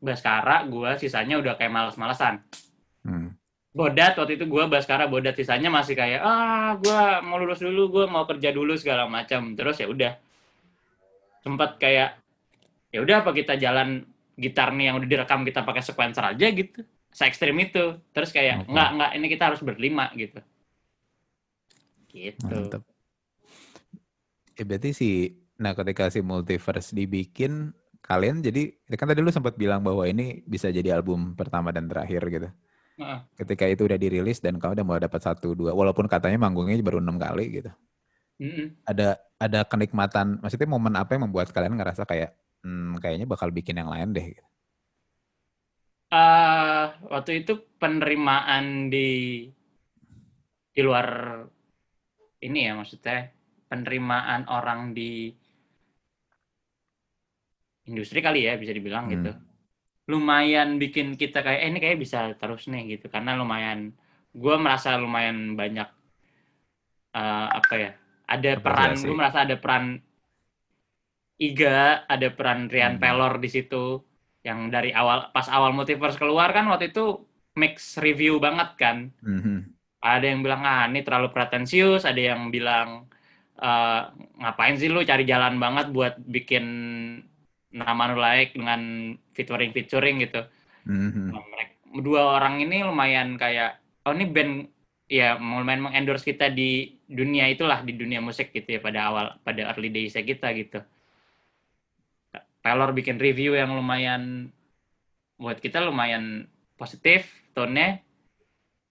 Baskara, 0.01 0.65
gue 0.65 0.89
sisanya 0.97 1.37
udah 1.37 1.53
kayak 1.53 1.69
males-malesan. 1.69 2.41
Hmm. 3.05 3.37
Bodat, 3.69 4.17
waktu 4.17 4.41
itu 4.41 4.49
gue 4.49 4.63
Baskara, 4.65 5.05
Bodat 5.05 5.37
sisanya 5.37 5.69
masih 5.69 5.93
kayak, 5.93 6.25
ah 6.25 6.73
gue 6.81 7.01
mau 7.29 7.37
lulus 7.37 7.61
dulu, 7.61 7.93
gue 7.93 8.05
mau 8.09 8.25
kerja 8.25 8.49
dulu 8.49 8.73
segala 8.73 9.05
macam. 9.05 9.53
Terus 9.53 9.77
ya 9.77 9.85
udah, 9.85 10.17
sempat 11.45 11.77
kayak, 11.77 12.17
ya 12.89 13.05
udah 13.05 13.21
apa 13.21 13.31
kita 13.37 13.53
jalan 13.53 14.01
gitar 14.33 14.73
nih 14.73 14.89
yang 14.89 14.97
udah 14.97 15.05
direkam 15.05 15.45
kita 15.45 15.61
pakai 15.61 15.85
sequencer 15.85 16.25
aja 16.25 16.47
gitu. 16.49 16.81
Se 17.13 17.29
ekstrim 17.29 17.53
itu. 17.61 18.01
Terus 18.09 18.33
kayak, 18.33 18.65
okay. 18.65 18.69
enggak, 18.73 18.89
enggak, 18.97 19.11
ini 19.13 19.25
kita 19.29 19.43
harus 19.53 19.61
berlima 19.61 20.09
gitu. 20.17 20.41
Gitu. 22.09 22.49
Mantap 22.49 22.88
Ya 24.59 24.67
berarti 24.67 24.91
si 24.91 25.09
nah 25.59 25.71
ketika 25.71 26.11
si 26.11 26.19
multiverse 26.19 26.91
dibikin 26.91 27.71
kalian 28.03 28.39
jadi 28.39 28.75
kan 28.95 29.11
tadi 29.11 29.19
lu 29.19 29.31
sempat 29.31 29.59
bilang 29.59 29.83
bahwa 29.83 30.07
ini 30.07 30.43
bisa 30.47 30.71
jadi 30.71 30.99
album 30.99 31.35
pertama 31.39 31.71
dan 31.71 31.87
terakhir 31.87 32.27
gitu. 32.27 32.49
Uh. 32.99 33.23
Ketika 33.39 33.63
itu 33.71 33.87
udah 33.87 33.95
dirilis 33.95 34.43
dan 34.43 34.59
kamu 34.59 34.79
udah 34.79 34.85
mau 34.87 34.99
dapat 34.99 35.23
satu 35.23 35.55
dua 35.55 35.71
walaupun 35.71 36.11
katanya 36.11 36.35
manggungnya 36.35 36.75
baru 36.83 36.99
enam 36.99 37.15
kali 37.15 37.63
gitu. 37.63 37.71
Mm 38.39 38.51
-hmm. 38.51 38.65
Ada 38.83 39.07
ada 39.39 39.59
kenikmatan 39.63 40.43
maksudnya 40.43 40.67
momen 40.67 40.99
apa 40.99 41.15
yang 41.15 41.31
membuat 41.31 41.55
kalian 41.55 41.79
ngerasa 41.79 42.03
kayak 42.03 42.35
hmm, 42.67 42.99
kayaknya 42.99 43.27
bakal 43.27 43.47
bikin 43.55 43.79
yang 43.79 43.87
lain 43.87 44.11
deh 44.11 44.35
gitu. 44.35 44.43
Uh, 46.09 46.89
waktu 47.07 47.45
itu 47.45 47.61
penerimaan 47.77 48.89
di 48.89 49.45
di 50.73 50.81
luar 50.81 51.39
ini 52.41 52.65
ya 52.65 52.73
maksudnya 52.73 53.29
penerimaan 53.69 54.49
orang 54.49 54.91
di 54.97 55.29
industri 57.85 58.19
kali 58.21 58.45
ya 58.45 58.57
bisa 58.57 58.73
dibilang 58.73 59.09
hmm. 59.09 59.13
gitu 59.17 59.31
lumayan 60.09 60.81
bikin 60.81 61.13
kita 61.13 61.45
kayak 61.45 61.61
eh 61.61 61.69
ini 61.69 61.79
kayak 61.81 62.01
bisa 62.01 62.33
terus 62.33 62.65
nih 62.65 62.97
gitu 62.97 63.13
karena 63.13 63.37
lumayan 63.37 63.93
gue 64.33 64.55
merasa 64.57 64.97
lumayan 64.97 65.53
banyak 65.53 65.85
uh, 67.13 67.47
apa 67.53 67.73
ya 67.77 67.91
ada 68.25 68.51
peran 68.57 68.97
gue 68.97 69.15
merasa 69.15 69.45
ada 69.45 69.57
peran 69.57 70.01
Iga 71.39 72.03
ada 72.03 72.27
peran 72.35 72.67
Rian 72.67 72.99
hmm. 72.99 73.01
Pelor 73.01 73.39
di 73.39 73.47
situ 73.47 74.03
yang 74.43 74.67
dari 74.67 74.91
awal 74.91 75.31
pas 75.31 75.47
awal 75.47 75.71
multiverse 75.71 76.19
keluar 76.19 76.51
kan 76.51 76.67
waktu 76.67 76.91
itu 76.91 77.23
mix 77.55 77.95
review 77.95 78.43
banget 78.43 78.69
kan 78.75 78.97
hmm. 79.23 79.71
ada 80.03 80.25
yang 80.25 80.43
bilang 80.43 80.61
ah 80.67 80.83
ini 80.91 80.99
terlalu 80.99 81.31
pretensius 81.31 82.03
ada 82.03 82.19
yang 82.19 82.51
bilang 82.51 83.07
uh, 83.59 84.09
ngapain 84.39 84.79
sih 84.79 84.87
lu 84.87 85.03
cari 85.03 85.27
jalan 85.27 85.59
banget 85.59 85.91
buat 85.91 86.15
bikin 86.23 86.65
nama 87.69 88.09
lu 88.09 88.17
like 88.17 88.57
dengan 88.57 89.13
featuring 89.35 89.71
featuring 89.75 90.25
gitu. 90.25 90.41
Mm-hmm. 90.89 91.27
Nah, 91.29 91.43
mereka 91.53 91.73
dua 92.01 92.39
orang 92.39 92.63
ini 92.63 92.81
lumayan 92.81 93.37
kayak 93.37 93.77
oh 94.07 94.13
ini 94.15 94.25
band 94.25 94.53
ya 95.09 95.37
lumayan 95.37 95.85
mengendorse 95.85 96.25
kita 96.25 96.49
di 96.49 96.97
dunia 97.09 97.49
itulah 97.49 97.81
di 97.81 97.97
dunia 97.97 98.21
musik 98.21 98.53
gitu 98.53 98.77
ya 98.77 98.81
pada 98.81 98.99
awal 99.09 99.25
pada 99.41 99.69
early 99.73 99.89
days 99.93 100.17
kita 100.17 100.49
gitu. 100.57 100.81
Taylor 102.59 102.91
bikin 102.91 103.17
review 103.17 103.55
yang 103.55 103.71
lumayan 103.71 104.51
buat 105.39 105.63
kita 105.63 105.79
lumayan 105.79 106.51
positif 106.75 107.25
tone-nya 107.55 108.03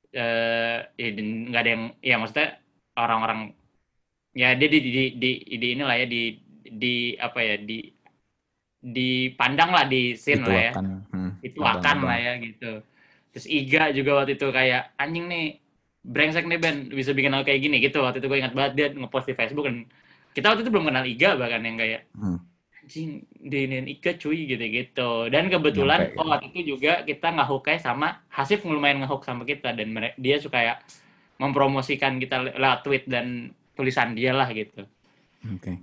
eh 0.09 0.89
ya 0.97 1.09
nggak 1.13 1.63
ada 1.63 1.71
yang 1.71 1.85
ya 2.01 2.17
maksudnya 2.17 2.57
orang-orang 2.97 3.53
ya 4.37 4.55
dia 4.55 4.69
di 4.69 4.79
di 4.81 5.05
di, 5.17 5.31
di 5.57 5.67
inilah 5.77 5.97
ya 5.99 6.07
di 6.07 6.23
di 6.69 7.17
apa 7.17 7.41
ya 7.41 7.57
di 7.61 7.79
dipandang 8.79 9.71
lah 9.75 9.85
di 9.91 10.15
scene 10.15 10.45
itu 10.45 10.51
lah 10.51 10.63
ya. 10.63 10.73
Akan, 10.73 10.87
hmm, 11.11 11.31
itu 11.43 11.61
akan 11.61 11.97
lah 12.07 12.19
ya 12.19 12.33
gitu. 12.39 12.73
Terus 13.35 13.47
Iga 13.47 13.83
juga 13.93 14.11
waktu 14.23 14.39
itu 14.39 14.47
kayak 14.49 14.95
anjing 14.97 15.27
nih 15.27 15.47
brengsek 16.07 16.47
nih 16.47 16.59
Ben. 16.63 16.77
Bisa 16.89 17.11
bikin 17.13 17.35
hal 17.35 17.43
kayak 17.43 17.61
gini 17.61 17.83
gitu. 17.83 18.01
Waktu 18.01 18.23
itu 18.23 18.29
gue 18.31 18.39
ingat 18.39 18.55
banget 18.55 18.73
dia 18.79 18.87
ngepost 18.95 19.27
di 19.29 19.35
Facebook 19.35 19.67
dan 19.67 19.85
kita 20.39 20.55
waktu 20.55 20.63
itu 20.63 20.71
belum 20.71 20.87
kenal 20.87 21.05
Iga 21.05 21.31
bahkan 21.35 21.67
yang 21.67 21.77
kayak 21.81 22.07
hmm. 22.15 22.39
anjing 22.85 23.27
ini 23.43 23.99
Iga 23.99 24.15
cuy 24.15 24.47
gitu 24.47 24.65
gitu 24.71 25.11
dan 25.35 25.51
kebetulan 25.51 26.15
Nyampe, 26.15 26.21
oh 26.23 26.27
waktu 26.31 26.47
itu 26.55 26.79
juga 26.79 27.03
kita 27.03 27.35
nggak 27.35 27.49
hook 27.51 27.67
sama 27.83 28.23
Hasif 28.31 28.63
lumayan 28.63 29.03
ngehook 29.03 29.27
sama 29.27 29.43
kita 29.43 29.75
dan 29.75 29.91
dia 30.15 30.39
suka 30.39 30.63
ya 30.63 30.75
mempromosikan 31.43 32.23
kita 32.23 32.55
lewat 32.55 32.87
tweet 32.87 33.05
dan 33.11 33.51
tulisan 33.79 34.19
dia 34.19 34.35
lah 34.35 34.51
gitu. 34.51 34.83
Oke. 35.47 35.63
Okay. 35.63 35.77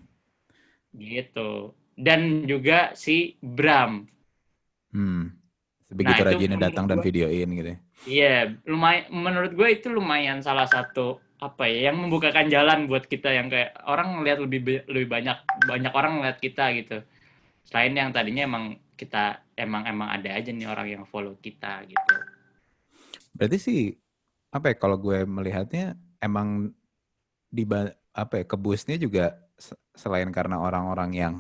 Gitu. 0.92 1.72
Dan 1.96 2.44
juga 2.44 2.92
si 2.92 3.40
Bram. 3.40 4.04
Hmm. 4.92 5.32
Begitu 5.88 6.22
nah, 6.22 6.28
rajinnya 6.28 6.60
datang 6.60 6.86
dan 6.92 7.00
videoin 7.00 7.50
gitu. 7.56 7.70
Ya. 7.72 7.80
Iya, 8.06 8.36
lumayan 8.68 9.08
menurut 9.10 9.56
gue 9.56 9.68
itu 9.72 9.88
lumayan 9.88 10.44
salah 10.44 10.68
satu 10.68 11.24
apa 11.40 11.68
ya 11.68 11.92
yang 11.92 12.00
membukakan 12.00 12.48
jalan 12.48 12.88
buat 12.88 13.08
kita 13.08 13.32
yang 13.32 13.48
kayak 13.52 13.76
orang 13.88 14.20
ngeliat 14.20 14.40
lebih 14.40 14.88
lebih 14.88 15.08
banyak 15.08 15.38
banyak 15.68 15.94
orang 15.96 16.20
ngeliat 16.20 16.38
kita 16.44 16.76
gitu. 16.76 17.00
Selain 17.64 17.96
yang 17.96 18.12
tadinya 18.12 18.44
emang 18.44 18.76
kita 19.00 19.44
emang 19.56 19.88
emang 19.88 20.12
ada 20.12 20.32
aja 20.32 20.52
nih 20.52 20.68
orang 20.68 20.88
yang 20.88 21.04
follow 21.08 21.36
kita 21.40 21.84
gitu. 21.88 22.16
Berarti 23.36 23.58
sih 23.60 23.82
apa 24.52 24.72
ya 24.72 24.76
kalau 24.80 24.96
gue 24.96 25.28
melihatnya 25.28 26.00
emang 26.24 26.72
di 27.50 27.64
apa 28.16 28.34
ya 28.42 28.46
kebusnya 28.48 28.96
juga 29.00 29.36
selain 29.96 30.28
karena 30.32 30.60
orang-orang 30.60 31.12
yang 31.16 31.34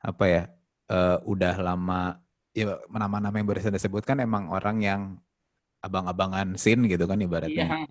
apa 0.00 0.24
ya 0.26 0.42
uh, 0.90 1.18
udah 1.28 1.54
lama 1.60 2.18
ya 2.50 2.80
nama-nama 2.90 3.34
yang 3.36 3.46
baru 3.46 3.62
saya 3.62 3.78
sebutkan 3.78 4.18
emang 4.18 4.50
orang 4.50 4.82
yang 4.82 5.02
abang-abangan 5.80 6.58
sin 6.58 6.84
gitu 6.90 7.06
kan 7.08 7.20
ibaratnya. 7.20 7.86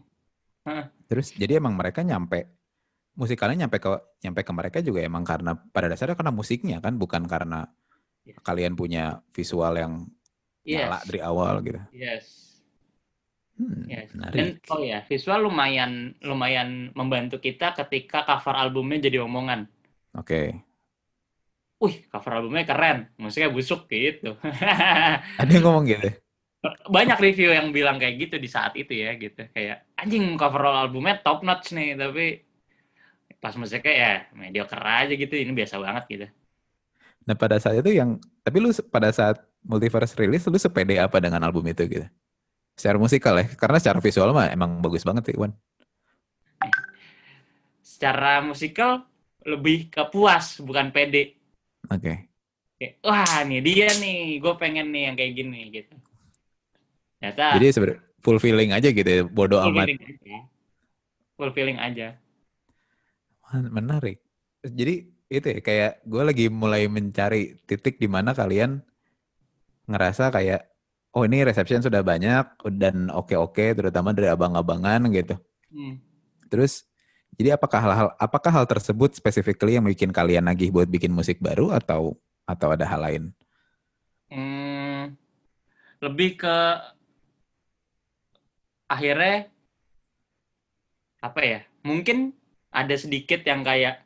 Iya. 0.65 0.92
Terus 1.10 1.34
jadi 1.34 1.58
emang 1.58 1.74
mereka 1.74 2.06
nyampe 2.06 2.46
musikalnya 3.18 3.65
nyampe 3.65 3.82
ke 3.82 3.89
nyampe 4.24 4.42
ke 4.46 4.52
mereka 4.54 4.78
juga 4.86 5.02
emang 5.02 5.26
karena 5.26 5.58
pada 5.58 5.89
dasarnya 5.89 6.15
karena 6.15 6.32
musiknya 6.32 6.78
kan 6.80 6.96
bukan 6.96 7.26
karena 7.26 7.65
yes. 8.24 8.38
kalian 8.46 8.78
punya 8.78 9.20
visual 9.34 9.74
yang 9.74 10.06
yes. 10.63 10.86
nyala 10.86 11.00
dari 11.08 11.20
awal 11.24 11.56
gitu. 11.65 11.80
Yes. 11.92 12.49
Hmm, 13.60 13.84
Ya. 13.91 14.00
Dan 14.36 14.48
menarik. 14.56 14.56
oh 14.72 14.82
ya, 14.91 14.98
visual 15.10 15.39
lumayan 15.48 15.91
lumayan 16.30 16.69
membantu 17.00 17.36
kita 17.45 17.65
ketika 17.80 18.17
cover 18.28 18.56
albumnya 18.62 18.98
jadi 19.08 19.17
omongan. 19.28 19.62
Oke. 20.13 20.62
Wih, 21.84 21.95
cover 22.12 22.32
albumnya 22.36 22.63
keren, 22.69 22.98
musiknya 23.22 23.50
busuk 23.56 23.80
gitu. 23.93 24.28
Ada 25.41 25.52
yang 25.56 25.63
ngomong 25.65 25.86
gitu? 25.88 26.10
Banyak 26.95 27.17
review 27.24 27.50
yang 27.56 27.67
bilang 27.72 27.95
kayak 28.02 28.15
gitu 28.22 28.36
di 28.43 28.50
saat 28.56 28.74
itu 28.82 28.91
ya 29.04 29.15
gitu. 29.24 29.48
Kayak 29.56 29.88
anjing 30.02 30.24
cover 30.36 30.63
albumnya 30.82 31.15
top 31.24 31.39
notch 31.48 31.72
nih, 31.78 31.95
tapi 32.02 32.24
pas 33.43 33.56
musiknya 33.62 33.93
ya 34.04 34.12
mediocre 34.41 34.84
aja 35.00 35.13
gitu. 35.22 35.34
Ini 35.43 35.52
biasa 35.60 35.76
banget 35.86 36.04
gitu. 36.13 36.26
Nah 37.28 37.36
pada 37.38 37.58
saat 37.62 37.80
itu 37.82 37.91
yang, 38.00 38.17
tapi 38.45 38.58
lu 38.63 38.69
pada 38.89 39.10
saat 39.13 39.38
Multiverse 39.60 40.15
rilis, 40.15 40.48
lu 40.48 40.56
sepede 40.56 40.95
apa 41.04 41.19
dengan 41.19 41.43
album 41.48 41.67
itu 41.67 41.84
gitu? 41.86 42.08
Secara 42.80 42.96
musikal 42.96 43.36
ya, 43.36 43.46
karena 43.60 43.76
secara 43.76 44.00
visual 44.00 44.32
mah 44.32 44.48
emang 44.56 44.80
bagus 44.80 45.04
banget 45.04 45.28
sih, 45.28 45.36
Wan. 45.36 45.52
Secara 47.84 48.39
musikal 48.39 49.04
lebih 49.44 49.92
ke 49.92 50.00
puas, 50.08 50.63
bukan 50.63 50.96
pede. 50.96 51.36
Oke. 51.92 52.32
Kayak, 52.80 52.94
wah 53.04 53.44
ini 53.44 53.60
dia 53.60 53.92
nih, 54.00 54.39
gue 54.39 54.54
pengen 54.56 54.96
nih 54.96 55.12
yang 55.12 55.15
kayak 55.20 55.34
gini 55.36 55.60
gitu. 55.76 55.92
Ternyata 57.20 57.60
Jadi 57.60 57.68
sebenarnya 57.76 58.00
full 58.24 58.39
feeling 58.39 58.72
aja 58.72 58.88
gitu 58.96 59.10
ya, 59.12 59.22
bodo 59.28 59.60
full 59.60 59.76
amat. 59.76 59.92
aja. 59.92 60.39
Full 61.36 61.52
feeling 61.52 61.76
aja. 61.84 62.15
Men- 63.52 63.72
Menarik. 63.76 64.24
Jadi 64.63 65.04
itu 65.28 65.46
ya, 65.52 65.60
kayak 65.60 65.92
gue 66.08 66.24
lagi 66.24 66.46
mulai 66.48 66.88
mencari 66.88 67.60
titik 67.68 68.00
di 68.00 68.08
mana 68.08 68.32
kalian 68.32 68.80
ngerasa 69.92 70.32
kayak, 70.32 70.63
oh 71.13 71.24
ini 71.26 71.41
reception 71.41 71.82
sudah 71.82 72.06
banyak 72.06 72.45
dan 72.78 73.10
oke-oke, 73.10 73.74
terutama 73.74 74.13
dari 74.13 74.30
abang-abangan 74.30 75.10
gitu. 75.10 75.36
Hmm. 75.74 75.98
Terus, 76.50 76.86
jadi 77.38 77.58
apakah 77.58 77.80
hal-hal, 77.82 78.08
apakah 78.17 78.52
hal 78.54 78.65
tersebut 78.65 79.17
specifically 79.17 79.78
yang 79.78 79.86
bikin 79.86 80.13
kalian 80.13 80.45
nagih 80.45 80.69
buat 80.74 80.89
bikin 80.89 81.13
musik 81.13 81.41
baru 81.41 81.74
atau 81.74 82.17
atau 82.45 82.67
ada 82.74 82.86
hal 82.86 83.02
lain? 83.02 83.24
Hmm, 84.30 85.17
lebih 86.02 86.38
ke 86.41 86.58
akhirnya 88.89 89.50
apa 91.22 91.41
ya? 91.41 91.60
Mungkin 91.86 92.34
ada 92.69 92.93
sedikit 92.93 93.41
yang 93.45 93.65
kayak 93.65 94.06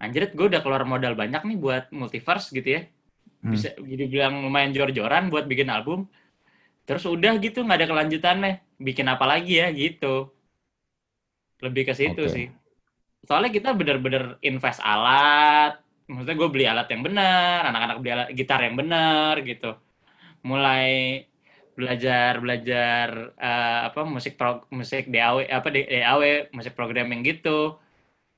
anjir 0.00 0.32
gue 0.32 0.46
udah 0.48 0.64
keluar 0.64 0.88
modal 0.88 1.12
banyak 1.12 1.44
nih 1.44 1.58
buat 1.60 1.84
multiverse 1.92 2.52
gitu 2.52 2.80
ya. 2.80 2.82
Hmm. 3.44 3.52
Bisa 3.52 3.72
jadi 3.76 4.04
bilang 4.08 4.40
lumayan 4.44 4.72
jor-joran 4.72 5.28
buat 5.28 5.44
bikin 5.44 5.68
album. 5.68 6.08
Terus 6.90 7.06
udah 7.06 7.38
gitu 7.38 7.62
nggak 7.62 7.78
ada 7.78 7.86
kelanjutannya. 7.86 8.52
Bikin 8.82 9.06
apa 9.06 9.22
lagi 9.22 9.62
ya 9.62 9.70
gitu. 9.70 10.34
Lebih 11.62 11.86
ke 11.86 11.94
situ 11.94 12.26
Oke. 12.26 12.34
sih. 12.34 12.46
Soalnya 13.22 13.54
kita 13.54 13.70
bener-bener 13.78 14.42
invest 14.42 14.82
alat. 14.82 15.78
Maksudnya 16.10 16.34
gue 16.34 16.48
beli 16.50 16.66
alat 16.66 16.90
yang 16.90 17.06
benar, 17.06 17.70
anak-anak 17.70 17.96
beli 18.02 18.10
alat 18.10 18.28
gitar 18.34 18.58
yang 18.66 18.74
benar 18.74 19.38
gitu. 19.46 19.78
Mulai 20.42 21.22
belajar 21.78 22.42
belajar 22.42 23.08
eh, 23.38 23.80
apa 23.88 24.02
musik 24.04 24.34
pro, 24.34 24.66
musik 24.68 25.06
DAW 25.08 25.46
apa 25.48 25.68
DAW 25.70 26.52
musik 26.52 26.76
programming 26.76 27.24
gitu 27.24 27.78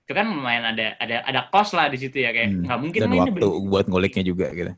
itu 0.03 0.13
kan 0.15 0.27
lumayan 0.31 0.77
ada 0.77 0.95
ada 1.01 1.27
ada 1.27 1.41
cost 1.51 1.75
lah 1.75 1.87
di 1.91 1.99
situ 1.99 2.23
ya 2.23 2.31
kayak 2.31 2.51
Hmm. 2.53 2.63
nggak 2.69 2.79
mungkin 2.79 3.01
Dan 3.03 3.11
waktu 3.19 3.33
beli- 3.35 3.67
buat 3.67 3.87
nguliknya 3.89 4.23
juga 4.23 4.47
gitu. 4.53 4.71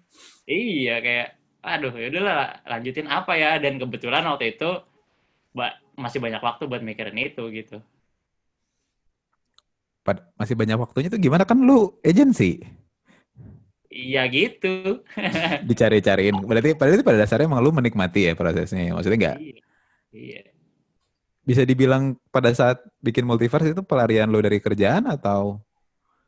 Iya 0.47 0.97
kayak 1.01 1.29
aduh 1.65 1.93
ya 1.97 2.07
udahlah 2.13 2.41
lanjutin 2.71 3.09
apa 3.09 3.33
ya 3.43 3.51
dan 3.63 3.81
kebetulan 3.83 4.23
waktu 4.31 4.45
itu 4.55 4.69
ba- 5.57 5.79
masih 5.97 6.19
banyak 6.25 6.43
waktu 6.45 6.63
buat 6.71 6.83
mikirin 6.85 7.17
itu 7.19 7.43
gitu. 7.59 7.77
Pad- 10.05 10.29
masih 10.37 10.53
banyak 10.53 10.77
waktunya 10.77 11.09
tuh 11.09 11.17
gimana 11.17 11.49
kan 11.49 11.57
lu 11.57 11.97
agency 12.05 12.61
Iya 13.95 14.27
gitu. 14.27 15.07
dicari-cariin. 15.71 16.35
Berarti 16.43 16.75
berarti 16.75 17.07
pada 17.07 17.15
dasarnya 17.23 17.47
emang 17.47 17.63
lu 17.63 17.71
menikmati 17.71 18.27
ya 18.27 18.35
prosesnya. 18.35 18.91
Maksudnya 18.91 19.19
nggak 19.23 19.39
Iya. 19.39 19.63
Iya. 20.11 20.41
bisa 21.45 21.63
dibilang 21.63 22.19
pada 22.35 22.51
saat 22.51 22.83
bikin 22.99 23.23
multiverse 23.23 23.71
itu 23.71 23.83
pelarian 23.87 24.27
lu 24.27 24.43
dari 24.43 24.59
kerjaan 24.59 25.07
atau 25.07 25.63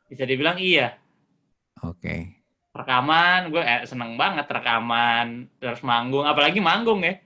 Bisa 0.07 0.23
dibilang 0.23 0.55
iya. 0.63 0.95
oke. 1.83 2.36
Rekaman 2.77 3.49
gue 3.49 3.63
eh, 3.65 3.83
seneng 3.89 4.21
banget 4.21 4.45
rekaman 4.45 5.49
terus 5.57 5.81
manggung 5.81 6.29
apalagi 6.29 6.61
manggung 6.61 7.01
ya. 7.01 7.17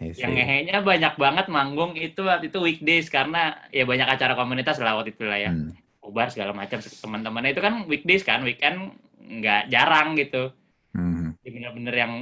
I 0.00 0.16
see. 0.16 0.24
Yang 0.24 0.32
ngehenya 0.40 0.76
banyak 0.80 1.14
banget 1.20 1.46
manggung 1.52 1.92
itu 1.94 2.24
waktu 2.24 2.48
itu 2.48 2.58
weekdays 2.58 3.12
karena 3.12 3.60
ya 3.68 3.84
banyak 3.84 4.08
acara 4.08 4.32
komunitas 4.32 4.80
lah 4.80 4.96
waktu 4.96 5.12
itu 5.12 5.28
lah 5.28 5.38
ya. 5.38 5.50
Hmm. 5.52 5.76
Obar 6.00 6.32
segala 6.32 6.56
macam 6.56 6.80
teman-temannya 6.80 7.52
itu 7.52 7.62
kan 7.62 7.74
weekdays 7.84 8.24
kan 8.24 8.40
weekend 8.42 8.96
nggak 9.20 9.68
jarang 9.68 10.16
gitu. 10.16 10.50
Hmm. 10.96 11.36
Bener-bener 11.44 11.94
yang 11.94 12.12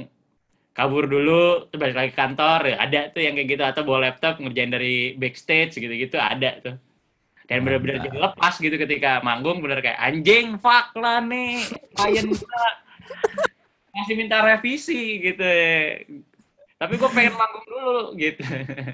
kabur 0.75 1.11
dulu 1.11 1.67
terus 1.67 1.79
balik 1.81 1.97
lagi 1.97 2.11
kantor 2.15 2.59
ya 2.71 2.75
ada 2.79 2.99
tuh 3.11 3.19
yang 3.19 3.35
kayak 3.35 3.49
gitu 3.51 3.63
atau 3.67 3.81
bawa 3.83 4.07
laptop 4.07 4.39
ngerjain 4.39 4.71
dari 4.71 5.11
backstage 5.19 5.75
gitu-gitu 5.75 6.15
ada 6.15 6.55
tuh 6.63 6.75
dan 7.49 7.65
bener-bener 7.65 7.97
Mantap. 7.97 8.07
jadi 8.13 8.17
lepas 8.21 8.53
gitu 8.61 8.75
ketika 8.77 9.11
manggung 9.25 9.57
bener 9.59 9.81
kayak 9.81 9.97
anjing 9.97 10.61
fuck 10.61 10.93
lah 10.93 11.17
nih 11.19 11.65
klien 11.97 12.29
gua 12.29 12.65
masih 13.97 14.15
minta 14.15 14.39
revisi 14.45 15.17
gitu 15.19 15.41
ya. 15.43 16.05
tapi 16.77 16.95
gue 16.95 17.09
pengen 17.11 17.35
manggung 17.35 17.65
dulu 17.67 18.15
gitu 18.15 18.45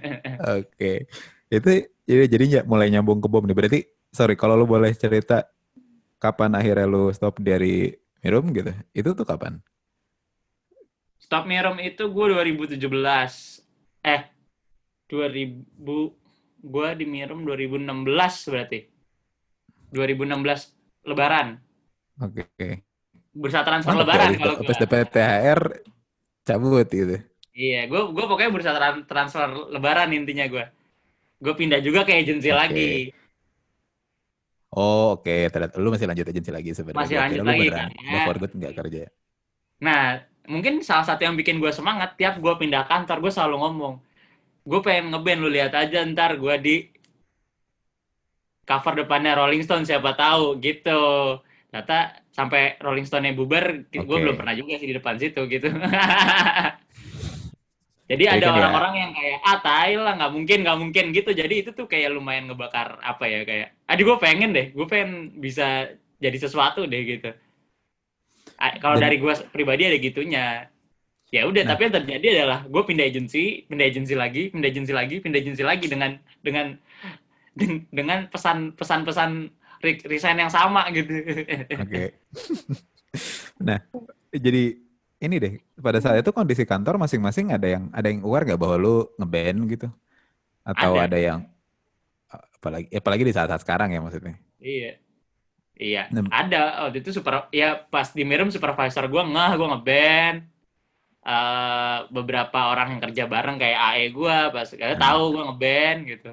Oke. 0.57 1.05
Itu 1.51 1.69
jadi 2.05 2.25
jadi 2.25 2.45
mulai 2.65 2.89
nyambung 2.89 3.21
ke 3.21 3.27
bom 3.29 3.45
nih. 3.45 3.55
Berarti 3.55 3.79
sorry 4.09 4.33
kalau 4.33 4.57
lu 4.57 4.65
boleh 4.65 4.91
cerita 4.97 5.45
kapan 6.17 6.57
akhirnya 6.57 6.89
lu 6.89 7.13
stop 7.13 7.37
dari 7.41 7.93
Mirum 8.25 8.49
gitu. 8.55 8.73
Itu 8.95 9.13
tuh 9.13 9.25
kapan? 9.25 9.61
Stop 11.21 11.45
Mirum 11.45 11.77
itu 11.81 12.09
gue 12.09 12.25
2017 12.33 12.81
eh 14.05 14.21
2000 15.09 16.24
gue 16.65 16.87
di 16.97 17.05
Mirum 17.05 17.45
2016 17.45 17.85
berarti 18.49 18.79
2016 19.93 21.05
Lebaran 21.05 21.61
Oke. 22.17 22.81
bursa 23.29 23.61
transfer 23.61 23.93
Mantap 23.93 24.07
Lebaran 24.09 24.29
kali. 24.33 24.39
kalau 24.41 24.55
Pas 24.65 24.73
gue 24.73 24.81
dapat 24.81 25.07
THR 25.13 25.61
cabut 26.41 26.87
gitu. 26.89 27.15
iya 27.53 27.85
gue 27.85 28.01
gue 28.09 28.25
pokoknya 28.25 28.49
bursa 28.49 28.71
tran- 28.73 29.05
transfer 29.05 29.45
Lebaran 29.69 30.09
intinya 30.09 30.49
gue 30.49 30.65
gue 31.37 31.53
pindah 31.53 31.79
juga 31.79 32.01
ke 32.01 32.17
agensi 32.17 32.49
Oke. 32.49 32.57
lagi 32.57 32.91
Oh 34.75 35.15
oke, 35.15 35.31
ternyata 35.55 35.79
lu 35.79 35.87
masih 35.87 36.03
lanjut 36.03 36.27
agensi 36.27 36.51
lagi 36.51 36.75
sebenarnya. 36.75 36.99
Masih 36.99 37.15
lanjut 37.15 37.39
lu 37.39 37.47
lagi, 37.47 37.59
beneran 37.63 37.89
kan? 37.95 38.23
for 38.27 38.35
good 38.35 38.53
nggak 38.59 38.73
kerja. 38.75 39.03
Nah, 39.79 40.19
mungkin 40.51 40.83
salah 40.83 41.07
satu 41.07 41.23
yang 41.23 41.39
bikin 41.39 41.63
gue 41.63 41.71
semangat 41.71 42.19
tiap 42.19 42.43
gue 42.43 42.53
pindah 42.59 42.83
kantor 42.83 43.23
gue 43.23 43.31
selalu 43.31 43.55
ngomong, 43.55 44.03
gue 44.65 44.79
pengen 44.81 45.13
ngeband 45.13 45.39
lu 45.45 45.49
lihat 45.53 45.77
aja 45.77 46.01
ntar 46.09 46.41
gue 46.41 46.55
di 46.57 46.75
cover 48.65 49.05
depannya 49.05 49.37
Rolling 49.37 49.61
Stone 49.61 49.85
siapa 49.85 50.17
tahu 50.17 50.57
gitu. 50.57 51.37
Ternyata 51.69 52.25
sampai 52.33 52.81
Rolling 52.81 53.05
Stone-nya 53.05 53.37
bubar, 53.37 53.85
gue 53.85 54.01
Oke. 54.01 54.21
belum 54.25 54.35
pernah 54.39 54.57
juga 54.57 54.79
sih 54.81 54.89
di 54.89 54.95
depan 54.97 55.21
situ 55.21 55.45
gitu. 55.45 55.69
Jadi 58.05 58.21
Jadi 58.21 58.37
ada 58.37 58.45
kan 58.45 58.53
ya- 58.53 58.57
orang-orang 58.61 58.93
yang 59.01 59.11
kayak 59.17 59.37
ah 59.41 59.57
tai 59.61 59.93
lah 59.97 60.13
nggak 60.17 60.33
mungkin 60.33 60.57
nggak 60.61 60.77
mungkin 60.81 61.05
gitu. 61.13 61.29
Jadi 61.33 61.55
itu 61.65 61.69
tuh 61.73 61.85
kayak 61.89 62.13
lumayan 62.13 62.49
ngebakar 62.49 63.01
apa 63.01 63.25
ya 63.29 63.41
kayak. 63.45 63.69
Aduh 63.85 64.03
gue 64.13 64.17
pengen 64.21 64.49
deh, 64.53 64.69
gue 64.73 64.87
pengen 64.89 65.33
bisa 65.37 65.89
jadi 66.21 66.37
sesuatu 66.37 66.85
deh 66.85 67.01
gitu. 67.05 67.29
Kalau 68.55 68.97
dari 68.97 69.17
gue 69.21 69.33
pribadi 69.53 69.89
ada 69.89 69.97
gitunya. 70.01 70.69
Ya 71.35 71.43
udah, 71.43 71.61
Nah. 71.61 71.75
tapi 71.75 71.81
yang 71.83 71.95
terjadi 71.99 72.27
adalah 72.39 72.59
gue 72.63 72.83
pindah 72.85 73.03
agensi, 73.03 73.67
pindah 73.67 73.85
agensi 73.85 74.15
lagi, 74.15 74.47
pindah 74.47 74.69
agensi 74.71 74.93
lagi, 74.95 75.15
pindah 75.19 75.39
agensi 75.43 75.63
lagi 75.67 75.85
dengan 75.85 76.11
dengan 76.39 76.65
den- 77.51 77.83
dengan 77.91 78.31
pesan 78.31 78.71
pesan-pesan 78.71 79.51
re- 79.83 80.03
resign 80.07 80.39
yang 80.39 80.47
sama 80.49 80.87
gitu. 80.95 81.11
Oke. 81.83 82.15
nah, 83.59 83.79
jadi 84.31 84.79
ini 85.17 85.35
deh 85.35 85.53
pada 85.75 85.99
saat 85.99 86.19
itu 86.19 86.31
kondisi 86.31 86.63
kantor 86.63 86.95
masing-masing 86.95 87.51
ada 87.51 87.67
yang 87.67 87.83
ada 87.91 88.07
yang 88.07 88.23
aware 88.23 88.47
nggak 88.47 88.59
bahwa 88.59 88.75
lu 88.79 88.95
ngeband 89.19 89.59
gitu? 89.67 89.87
Atau 90.63 90.95
Ada. 90.95 91.03
ada, 91.05 91.17
yang 91.19 91.39
apalagi 92.31 92.87
apalagi 92.91 93.23
di 93.23 93.33
saat-saat 93.35 93.61
sekarang 93.61 93.91
ya 93.91 93.99
maksudnya? 93.99 94.35
Iya. 94.57 94.91
Iya, 95.75 96.07
Nah. 96.07 96.31
ada 96.31 96.87
waktu 96.87 97.03
itu 97.03 97.11
super 97.11 97.51
ya 97.51 97.75
pas 97.75 98.07
di 98.09 98.23
Mirum 98.23 98.47
supervisor 98.47 99.03
gua 99.11 99.27
ngeh 99.27 99.51
gua 99.59 99.67
ngeband. 99.75 100.37
Eh 101.25 101.99
beberapa 102.13 102.69
orang 102.69 102.87
yang 102.95 103.01
kerja 103.01 103.23
bareng 103.25 103.57
kayak 103.57 103.79
AE 103.81 104.03
gua 104.13 104.53
pas 104.53 104.69
kayak 104.69 104.95
Hmm. 104.95 105.05
tahu 105.09 105.21
gua 105.33 105.43
ngeband 105.49 105.99
gitu. 106.05 106.31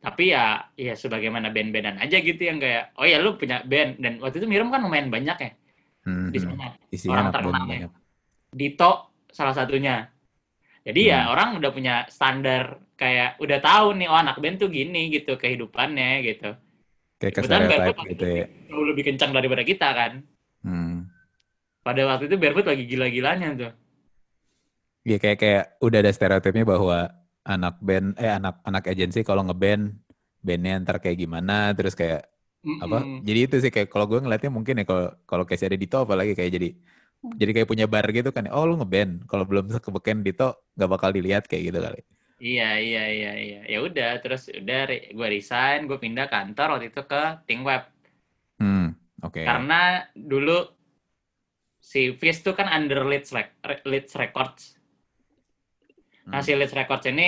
Tapi 0.00 0.24
ya 0.32 0.70
ya 0.78 0.94
sebagaimana 0.94 1.50
band-bandan 1.50 1.98
aja 1.98 2.16
gitu 2.22 2.38
yang 2.40 2.62
kayak 2.62 2.94
oh 2.94 3.04
ya 3.04 3.18
lu 3.18 3.34
punya 3.34 3.60
band 3.66 3.98
dan 3.98 4.22
waktu 4.22 4.38
itu 4.40 4.46
Mirum 4.46 4.70
kan 4.70 4.80
lumayan 4.80 5.10
banyak 5.10 5.36
ya 5.36 5.50
Hmm, 6.06 6.32
di 6.32 6.38
sana. 6.40 6.72
Isinya 6.88 7.12
Orang 7.12 7.26
terkenal 7.34 7.66
ya. 7.68 7.88
Dito 8.54 8.92
salah 9.28 9.52
satunya. 9.52 10.08
Jadi 10.86 11.00
ya 11.12 11.26
Hmm. 11.26 11.32
orang 11.34 11.48
udah 11.60 11.70
punya 11.74 11.94
standar 12.08 12.80
kayak 12.96 13.36
udah 13.42 13.58
tahu 13.60 13.98
nih 13.98 14.06
oh 14.08 14.16
anak 14.16 14.38
band 14.40 14.56
tuh 14.62 14.70
gini 14.72 15.10
gitu 15.10 15.36
kehidupannya 15.36 16.22
gitu. 16.24 16.54
Kayak 17.20 17.34
waktu 17.98 18.14
gitu 18.16 18.24
itu 18.24 18.26
ya. 18.40 18.46
jauh 18.72 18.86
lebih 18.88 19.04
kencang 19.12 19.30
daripada 19.34 19.62
kita 19.66 19.88
kan. 19.92 20.12
Hmm. 20.64 21.10
Pada 21.84 22.08
waktu 22.08 22.30
itu 22.30 22.36
Barefoot 22.40 22.68
lagi 22.70 22.84
gila-gilanya 22.88 23.48
tuh. 23.58 23.72
Iya 25.06 25.16
kayak 25.22 25.36
kayak 25.42 25.62
udah 25.84 25.98
ada 26.02 26.12
stereotipnya 26.16 26.64
bahwa 26.72 26.96
anak 27.50 27.74
band 27.86 28.06
eh 28.22 28.30
anak 28.38 28.54
anak 28.68 28.84
agensi 28.92 29.18
kalau 29.28 29.42
ngeband 29.46 29.82
bandnya 30.46 30.72
ntar 30.84 30.96
kayak 31.02 31.18
gimana 31.22 31.52
terus 31.76 31.94
kayak 32.00 32.20
apa 32.82 32.96
Mm-mm. 32.96 33.24
jadi 33.26 33.38
itu 33.48 33.56
sih 33.62 33.72
kayak 33.74 33.88
kalau 33.92 34.06
gue 34.10 34.18
ngeliatnya 34.22 34.50
mungkin 34.56 34.74
ya 34.80 34.84
kalau 34.90 35.04
kalau 35.30 35.44
kayak 35.48 35.60
ada 35.72 35.78
Dito 35.82 35.96
apalagi 36.04 36.32
kayak 36.38 36.50
jadi 36.56 36.68
jadi 37.40 37.50
kayak 37.56 37.68
punya 37.72 37.86
bar 37.92 38.06
gitu 38.16 38.28
kan 38.36 38.44
oh 38.54 38.64
lu 38.68 38.74
ngeband 38.80 39.12
kalau 39.30 39.44
belum 39.50 39.64
kebeken 39.86 40.18
Dito 40.26 40.44
nggak 40.76 40.90
bakal 40.94 41.10
dilihat 41.16 41.44
kayak 41.50 41.62
gitu 41.68 41.78
kali 41.86 42.00
Iya 42.46 42.64
iya 42.86 43.00
iya 43.16 43.30
iya. 43.44 43.56
Ya 43.72 43.76
udah 43.86 44.08
terus 44.22 44.42
udah 44.60 44.78
re- 44.88 45.04
gue 45.16 45.28
resign, 45.34 45.78
gue 45.88 45.98
pindah 46.04 46.26
kantor 46.32 46.66
waktu 46.72 46.86
itu 46.90 47.00
ke 47.10 47.16
Think 47.46 47.62
Web. 47.68 47.82
hmm 48.60 48.86
oke 49.22 49.46
Karena 49.46 50.06
dulu 50.16 50.56
si 51.90 52.00
Fizz 52.20 52.38
tuh 52.46 52.54
kan 52.58 52.68
under 52.76 53.00
Leeds, 53.10 53.30
Rec- 53.36 53.84
Leeds 53.90 54.12
Records. 54.22 54.62
Nah, 56.30 56.40
Hmm. 56.40 56.46
si 56.46 56.52
Leeds 56.58 56.74
Records 56.78 57.06
ini 57.10 57.22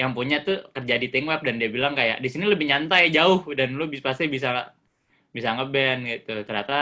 yang 0.00 0.10
punya 0.16 0.36
tuh 0.46 0.56
kerja 0.74 0.94
di 1.02 1.06
Think 1.12 1.26
Web 1.30 1.40
dan 1.46 1.56
dia 1.60 1.68
bilang 1.76 1.92
kayak 1.98 2.18
di 2.24 2.28
sini 2.32 2.44
lebih 2.52 2.66
nyantai 2.70 3.12
jauh 3.16 3.40
dan 3.58 3.68
lu 3.78 3.84
bis- 3.92 4.04
pasti 4.04 4.24
bisa 4.34 4.48
bisa 5.36 5.48
ngeband 5.56 6.00
gitu. 6.12 6.32
Ternyata 6.48 6.74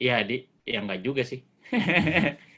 ya 0.00 0.14
di 0.28 0.34
ya 0.72 0.78
enggak 0.84 1.00
juga 1.06 1.22
sih. 1.30 1.40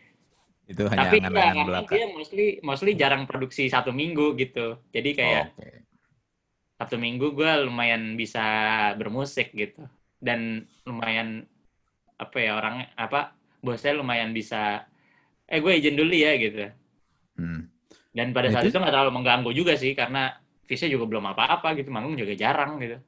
itu 0.73 0.83
hanya 0.93 1.09
Tapi 1.09 1.17
ya, 1.23 1.27
angan-angan 1.27 1.59
karena 1.59 1.63
belaka 1.69 1.95
dia 1.95 2.05
mostly 2.17 2.43
mostly 2.69 2.91
jarang 3.01 3.23
produksi 3.31 3.63
satu 3.75 3.91
minggu 4.01 4.25
gitu. 4.43 4.61
Jadi 4.95 5.09
kayak 5.19 5.45
oke 5.59 5.69
Sabtu 6.79 6.97
Minggu 7.05 7.27
gue 7.39 7.51
lumayan 7.69 8.03
bisa 8.21 8.41
bermusik 9.01 9.47
gitu 9.61 9.81
dan 10.27 10.41
lumayan 10.89 11.29
apa 12.25 12.37
ya 12.47 12.51
orang 12.61 12.77
apa 13.05 13.19
bosnya 13.65 13.93
lumayan 14.01 14.31
bisa 14.39 14.57
eh 15.53 15.59
gue 15.65 15.73
izin 15.81 15.97
dulu 16.01 16.15
ya 16.25 16.31
gitu 16.45 16.59
Hmm. 17.37 17.61
Dan 18.11 18.35
pada 18.35 18.51
saat 18.51 18.67
itu- 18.67 18.79
nggak 18.79 18.93
terlalu 18.93 19.13
mengganggu 19.15 19.51
juga 19.55 19.73
sih 19.79 19.95
karena 19.95 20.35
visnya 20.67 20.91
juga 20.91 21.07
belum 21.11 21.25
apa-apa 21.35 21.75
gitu 21.79 21.91
manggung 21.91 22.15
juga 22.15 22.35
jarang 22.35 22.79
gitu. 22.83 22.99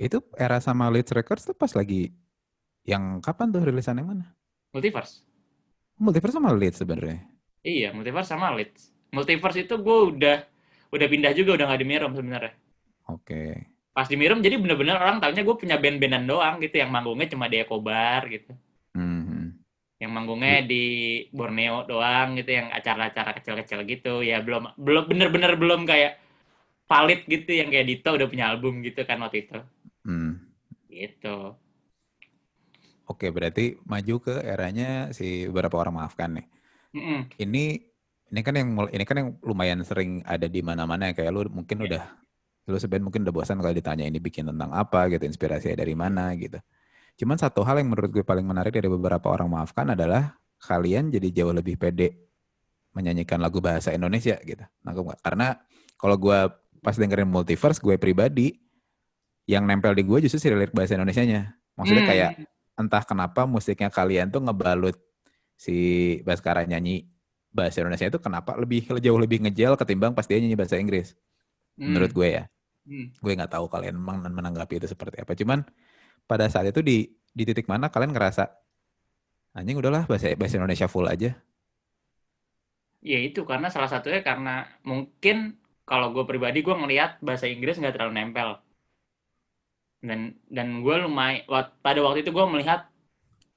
Itu 0.00 0.24
era 0.34 0.58
sama 0.58 0.88
Leeds 0.88 1.12
Records 1.12 1.44
tuh 1.44 1.54
pas 1.54 1.70
lagi 1.76 2.08
yang 2.88 3.20
kapan 3.20 3.52
tuh 3.52 3.62
rilisan 3.62 4.00
yang 4.00 4.08
mana? 4.08 4.26
Multiverse. 4.72 5.22
Multiverse 6.00 6.34
sama 6.40 6.50
Leeds 6.56 6.80
sebenarnya? 6.80 7.20
Iya 7.60 7.92
multiverse 7.92 8.32
sama 8.32 8.56
Leeds. 8.56 8.88
Multiverse 9.12 9.68
itu 9.68 9.74
gue 9.76 9.98
udah 10.16 10.36
udah 10.90 11.06
pindah 11.06 11.32
juga 11.36 11.60
udah 11.60 11.66
nggak 11.70 11.80
di 11.84 11.86
Mirum 11.86 12.12
sebenarnya. 12.16 12.54
Oke. 13.10 13.68
Pas 13.92 14.06
di 14.08 14.16
Mirum 14.16 14.40
jadi 14.40 14.56
bener-bener 14.56 14.96
orang 14.96 15.20
taunya 15.20 15.42
gue 15.44 15.56
punya 15.58 15.76
band-bandan 15.76 16.24
doang 16.24 16.56
gitu 16.62 16.78
yang 16.80 16.88
manggungnya 16.88 17.28
cuma 17.30 17.50
di 17.50 17.60
Eco 17.60 17.76
Bar 17.82 18.30
gitu. 18.32 18.54
Yang 20.10 20.18
manggungnya 20.18 20.66
di 20.66 20.82
Borneo 21.30 21.86
doang 21.86 22.34
gitu 22.34 22.50
yang 22.50 22.74
acara-acara 22.74 23.30
kecil-kecil 23.38 23.86
gitu 23.86 24.26
ya 24.26 24.42
belum 24.42 24.74
belum 24.74 25.06
bener-bener 25.06 25.54
belum 25.54 25.86
kayak 25.86 26.18
valid 26.90 27.22
gitu 27.30 27.54
yang 27.54 27.70
kayak 27.70 27.86
Dito 27.86 28.10
udah 28.10 28.26
punya 28.26 28.50
album 28.50 28.82
gitu 28.82 29.06
kan 29.06 29.22
waktu 29.22 29.46
itu 29.46 29.58
Hmm. 30.02 30.42
gitu 30.90 31.54
Oke, 33.10 33.26
berarti 33.34 33.74
maju 33.90 34.22
ke 34.22 34.34
eranya 34.46 35.10
si 35.10 35.42
beberapa 35.50 35.82
orang 35.82 35.98
maafkan 35.98 36.30
nih. 36.38 36.46
Mm-mm. 36.94 37.20
Ini 37.42 37.64
ini 38.30 38.40
kan 38.46 38.54
yang 38.54 38.70
ini 38.94 39.02
kan 39.02 39.16
yang 39.18 39.30
lumayan 39.42 39.82
sering 39.82 40.22
ada 40.22 40.46
di 40.46 40.62
mana-mana 40.62 41.10
ya 41.10 41.14
kayak 41.18 41.30
lu 41.34 41.42
mungkin 41.50 41.82
Iya. 41.82 41.86
udah 41.90 42.04
lu 42.70 42.78
sebenarnya 42.78 43.06
mungkin 43.10 43.22
udah 43.26 43.34
bosan 43.34 43.58
kalau 43.58 43.74
ditanya 43.74 44.06
ini 44.06 44.22
bikin 44.22 44.46
tentang 44.46 44.70
apa 44.70 45.10
gitu, 45.10 45.26
inspirasinya 45.26 45.82
dari 45.82 45.94
mana 45.98 46.30
gitu. 46.38 46.62
Cuman 47.16 47.36
satu 47.38 47.64
hal 47.64 47.80
yang 47.80 47.92
menurut 47.92 48.10
gue 48.10 48.24
paling 48.24 48.44
menarik 48.44 48.74
dari 48.74 48.86
beberapa 48.86 49.30
orang 49.30 49.48
maafkan 49.48 49.94
adalah 49.94 50.36
kalian 50.60 51.08
jadi 51.08 51.42
jauh 51.42 51.54
lebih 51.54 51.80
pede 51.80 52.30
menyanyikan 52.92 53.38
lagu 53.38 53.62
bahasa 53.62 53.94
Indonesia 53.94 54.36
gitu. 54.42 54.64
Nangkep 54.82 55.02
nggak? 55.06 55.20
Karena 55.22 55.54
kalau 55.96 56.16
gue 56.18 56.38
pas 56.80 56.96
dengerin 56.96 57.28
Multiverse, 57.28 57.78
gue 57.78 57.96
pribadi 58.00 58.56
yang 59.46 59.66
nempel 59.66 59.94
di 59.94 60.02
gue 60.02 60.18
justru 60.26 60.38
si 60.42 60.48
lirik 60.50 60.74
bahasa 60.74 60.94
Indonesianya. 60.98 61.54
Maksudnya 61.78 62.04
Hmm. 62.04 62.10
kayak 62.12 62.30
entah 62.80 63.04
kenapa 63.04 63.44
musiknya 63.44 63.92
kalian 63.92 64.32
tuh 64.32 64.40
ngebalut 64.40 64.96
si 65.54 65.76
Baskara 66.24 66.64
nyanyi 66.64 67.04
bahasa 67.52 67.84
Indonesia 67.84 68.08
itu 68.08 68.16
kenapa 68.16 68.56
lebih 68.56 68.88
jauh 69.02 69.20
lebih 69.20 69.44
ngejel 69.44 69.76
ketimbang 69.76 70.16
pas 70.16 70.24
dia 70.24 70.40
nyanyi 70.40 70.56
bahasa 70.56 70.80
Inggris 70.80 71.12
Hmm. 71.76 71.92
menurut 71.92 72.14
gue 72.14 72.28
ya 72.40 72.44
Hmm. 72.88 73.12
gue 73.12 73.32
nggak 73.36 73.52
tahu 73.52 73.68
kalian 73.68 74.00
memang 74.00 74.24
menanggapi 74.24 74.80
itu 74.80 74.88
seperti 74.88 75.20
apa 75.20 75.36
cuman 75.36 75.66
pada 76.30 76.46
saat 76.46 76.70
itu 76.70 76.78
di 76.78 77.10
di 77.34 77.42
titik 77.42 77.66
mana 77.66 77.90
kalian 77.90 78.14
ngerasa 78.14 78.46
anjing 79.58 79.82
udahlah 79.82 80.06
bahasa 80.06 80.30
bahasa 80.38 80.62
Indonesia 80.62 80.86
full 80.86 81.10
aja. 81.10 81.34
Ya 83.02 83.18
itu 83.18 83.42
karena 83.42 83.66
salah 83.66 83.90
satunya 83.90 84.22
karena 84.22 84.70
mungkin 84.86 85.58
kalau 85.82 86.14
gue 86.14 86.22
pribadi 86.22 86.62
gue 86.62 86.70
ngelihat 86.70 87.18
bahasa 87.18 87.50
Inggris 87.50 87.82
nggak 87.82 87.98
terlalu 87.98 88.14
nempel. 88.14 88.62
Dan 89.98 90.38
dan 90.46 90.86
gue 90.86 90.96
lumayan 91.02 91.42
pada 91.82 91.98
waktu 91.98 92.22
itu 92.22 92.30
gue 92.30 92.46
melihat 92.46 92.86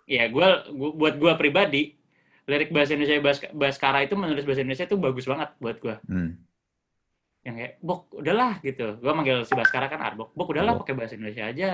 ya 0.09 0.27
gue 0.33 0.47
gua- 0.73 0.95
buat 0.97 1.15
gue 1.21 1.33
pribadi 1.37 1.93
lirik 2.49 2.73
bahasa 2.75 2.97
Indonesia 2.97 3.23
Bas 3.23 3.39
Baskara 3.53 4.03
itu 4.03 4.19
menulis 4.19 4.43
bahasa 4.43 4.65
Indonesia 4.65 4.87
itu 4.89 4.97
bagus 4.99 5.23
banget 5.23 5.49
buat 5.63 5.77
gue 5.79 5.95
hmm. 6.11 6.31
yang 7.47 7.55
kayak 7.55 7.73
bok 7.79 8.01
udahlah 8.19 8.59
gitu. 8.59 8.99
Gue 8.99 9.11
manggil 9.15 9.47
si 9.47 9.53
Baskara 9.55 9.87
kan 9.87 10.01
Arbok 10.03 10.35
bok 10.35 10.51
udahlah 10.51 10.75
pakai 10.81 10.95
bahasa 10.97 11.15
Indonesia 11.15 11.47
aja 11.47 11.69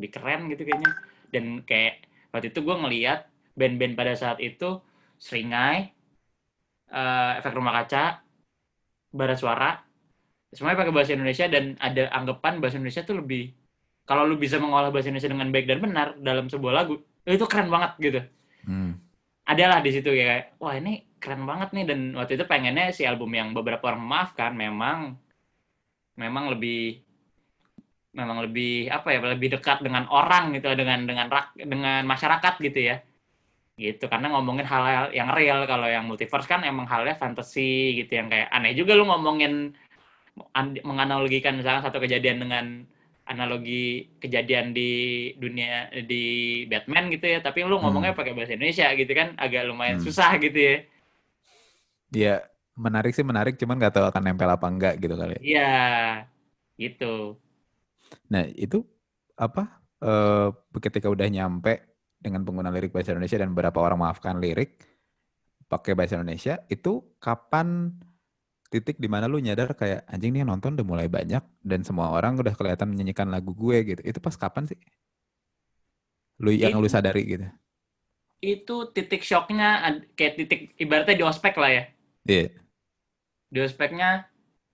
lebih 0.00 0.10
keren 0.16 0.48
gitu 0.48 0.64
kayaknya. 0.64 0.92
Dan 1.28 1.60
kayak 1.68 2.08
waktu 2.32 2.48
itu 2.48 2.64
gue 2.64 2.76
ngeliat 2.80 3.28
band-band 3.52 3.94
pada 3.94 4.16
saat 4.16 4.40
itu 4.40 4.80
Seringai 5.20 5.92
eh, 6.88 7.32
efek 7.38 7.52
rumah 7.52 7.76
kaca 7.84 8.24
bara 9.12 9.36
suara 9.36 9.84
semuanya 10.50 10.82
pakai 10.82 10.94
bahasa 10.94 11.12
Indonesia 11.14 11.46
dan 11.46 11.78
ada 11.78 12.10
anggapan 12.10 12.58
bahasa 12.58 12.80
Indonesia 12.80 13.04
tuh 13.06 13.22
lebih 13.22 13.54
kalau 14.08 14.26
lu 14.26 14.34
bisa 14.34 14.58
mengolah 14.58 14.90
bahasa 14.90 15.12
Indonesia 15.12 15.30
dengan 15.30 15.48
baik 15.54 15.66
dan 15.70 15.78
benar 15.78 16.08
dalam 16.18 16.50
sebuah 16.50 16.72
lagu 16.74 16.98
itu 17.22 17.46
keren 17.46 17.70
banget 17.70 17.92
gitu. 18.00 18.20
Hmm. 18.60 18.92
adalah 19.50 19.82
di 19.82 19.90
situ 19.90 20.06
kayak 20.14 20.60
wah 20.62 20.78
ini 20.78 21.10
keren 21.18 21.42
banget 21.42 21.74
nih. 21.74 21.84
Dan 21.86 22.14
waktu 22.14 22.38
itu 22.38 22.44
pengennya 22.46 22.94
si 22.94 23.02
album 23.02 23.30
yang 23.34 23.50
beberapa 23.50 23.90
orang 23.90 24.02
memaafkan 24.02 24.54
memang 24.54 25.18
memang 26.14 26.54
lebih 26.54 27.02
memang 28.18 28.38
lebih 28.44 28.90
apa 28.90 29.08
ya 29.14 29.18
lebih 29.22 29.48
dekat 29.54 29.78
dengan 29.86 30.04
orang 30.10 30.50
gitu 30.56 30.66
dengan 30.74 30.98
dengan 31.08 31.26
rak, 31.30 31.46
dengan 31.56 32.02
masyarakat 32.12 32.54
gitu 32.66 32.80
ya. 32.90 32.96
Gitu 33.80 34.04
karena 34.12 34.26
ngomongin 34.34 34.66
hal-hal 34.68 35.06
yang 35.16 35.30
real. 35.38 35.60
Kalau 35.70 35.88
yang 35.88 36.04
multiverse 36.10 36.48
kan 36.52 36.60
emang 36.66 36.86
halnya 36.92 37.14
fantasi 37.16 37.96
gitu 38.02 38.12
yang 38.20 38.28
kayak 38.32 38.48
aneh 38.52 38.72
juga 38.78 38.92
lu 38.98 39.04
ngomongin 39.08 39.72
an- 40.58 40.82
menganalogikan 40.86 41.54
misalnya 41.58 41.82
satu 41.86 41.98
kejadian 42.04 42.38
dengan 42.44 42.66
analogi 43.30 44.10
kejadian 44.18 44.74
di 44.74 44.90
dunia 45.38 45.90
di 46.10 46.24
Batman 46.70 47.10
gitu 47.14 47.26
ya. 47.30 47.38
Tapi 47.46 47.64
lu 47.66 47.78
ngomongnya 47.82 48.12
pakai 48.18 48.32
bahasa 48.36 48.54
Indonesia 48.56 48.86
gitu 48.96 49.12
kan 49.14 49.28
agak 49.38 49.62
lumayan 49.70 49.98
Hmm. 49.98 50.04
susah 50.04 50.36
gitu 50.42 50.58
ya. 50.58 50.76
Ya 52.22 52.34
menarik 52.84 53.12
sih 53.16 53.26
menarik. 53.30 53.54
Cuman 53.60 53.76
nggak 53.78 53.94
tahu 53.94 54.06
akan 54.10 54.22
nempel 54.26 54.50
apa 54.50 54.66
enggak 54.72 54.94
gitu 55.02 55.14
kali 55.20 55.32
ya. 55.38 55.42
iya 55.42 56.30
gitu 56.80 57.04
nah 58.30 58.46
itu 58.46 58.82
apa 59.38 59.80
eh 60.00 60.48
ketika 60.80 61.06
udah 61.10 61.28
nyampe 61.28 61.80
dengan 62.20 62.44
penggunaan 62.44 62.74
lirik 62.76 62.92
bahasa 62.92 63.16
Indonesia 63.16 63.40
dan 63.40 63.52
beberapa 63.56 63.80
orang 63.80 64.00
maafkan 64.00 64.36
lirik 64.40 64.76
pakai 65.70 65.96
bahasa 65.96 66.20
Indonesia 66.20 66.60
itu 66.68 67.00
kapan 67.22 67.94
titik 68.70 69.02
di 69.02 69.08
mana 69.10 69.26
lu 69.26 69.42
nyadar 69.42 69.74
kayak 69.74 70.06
anjing 70.06 70.30
nih 70.34 70.46
yang 70.46 70.50
nonton 70.54 70.78
udah 70.78 70.86
mulai 70.86 71.08
banyak 71.10 71.42
dan 71.62 71.80
semua 71.82 72.14
orang 72.14 72.38
udah 72.38 72.54
kelihatan 72.54 72.86
menyanyikan 72.94 73.26
lagu 73.26 73.50
gue 73.50 73.82
gitu. 73.82 74.02
Itu 74.06 74.22
pas 74.22 74.34
kapan 74.38 74.70
sih? 74.70 74.78
Lu 76.38 76.54
yang 76.54 76.78
lu 76.78 76.86
Itu- 76.86 76.94
sadari 76.94 77.22
gitu. 77.26 77.46
Itu 78.40 78.94
titik 78.94 79.26
shocknya 79.26 79.98
kayak 80.14 80.34
titik 80.38 80.60
ibaratnya 80.78 81.18
di 81.18 81.24
ospek 81.26 81.54
lah 81.58 81.70
ya. 81.70 81.84
Iya. 82.30 82.46
Di 83.50 83.58
ospeknya 83.58 84.30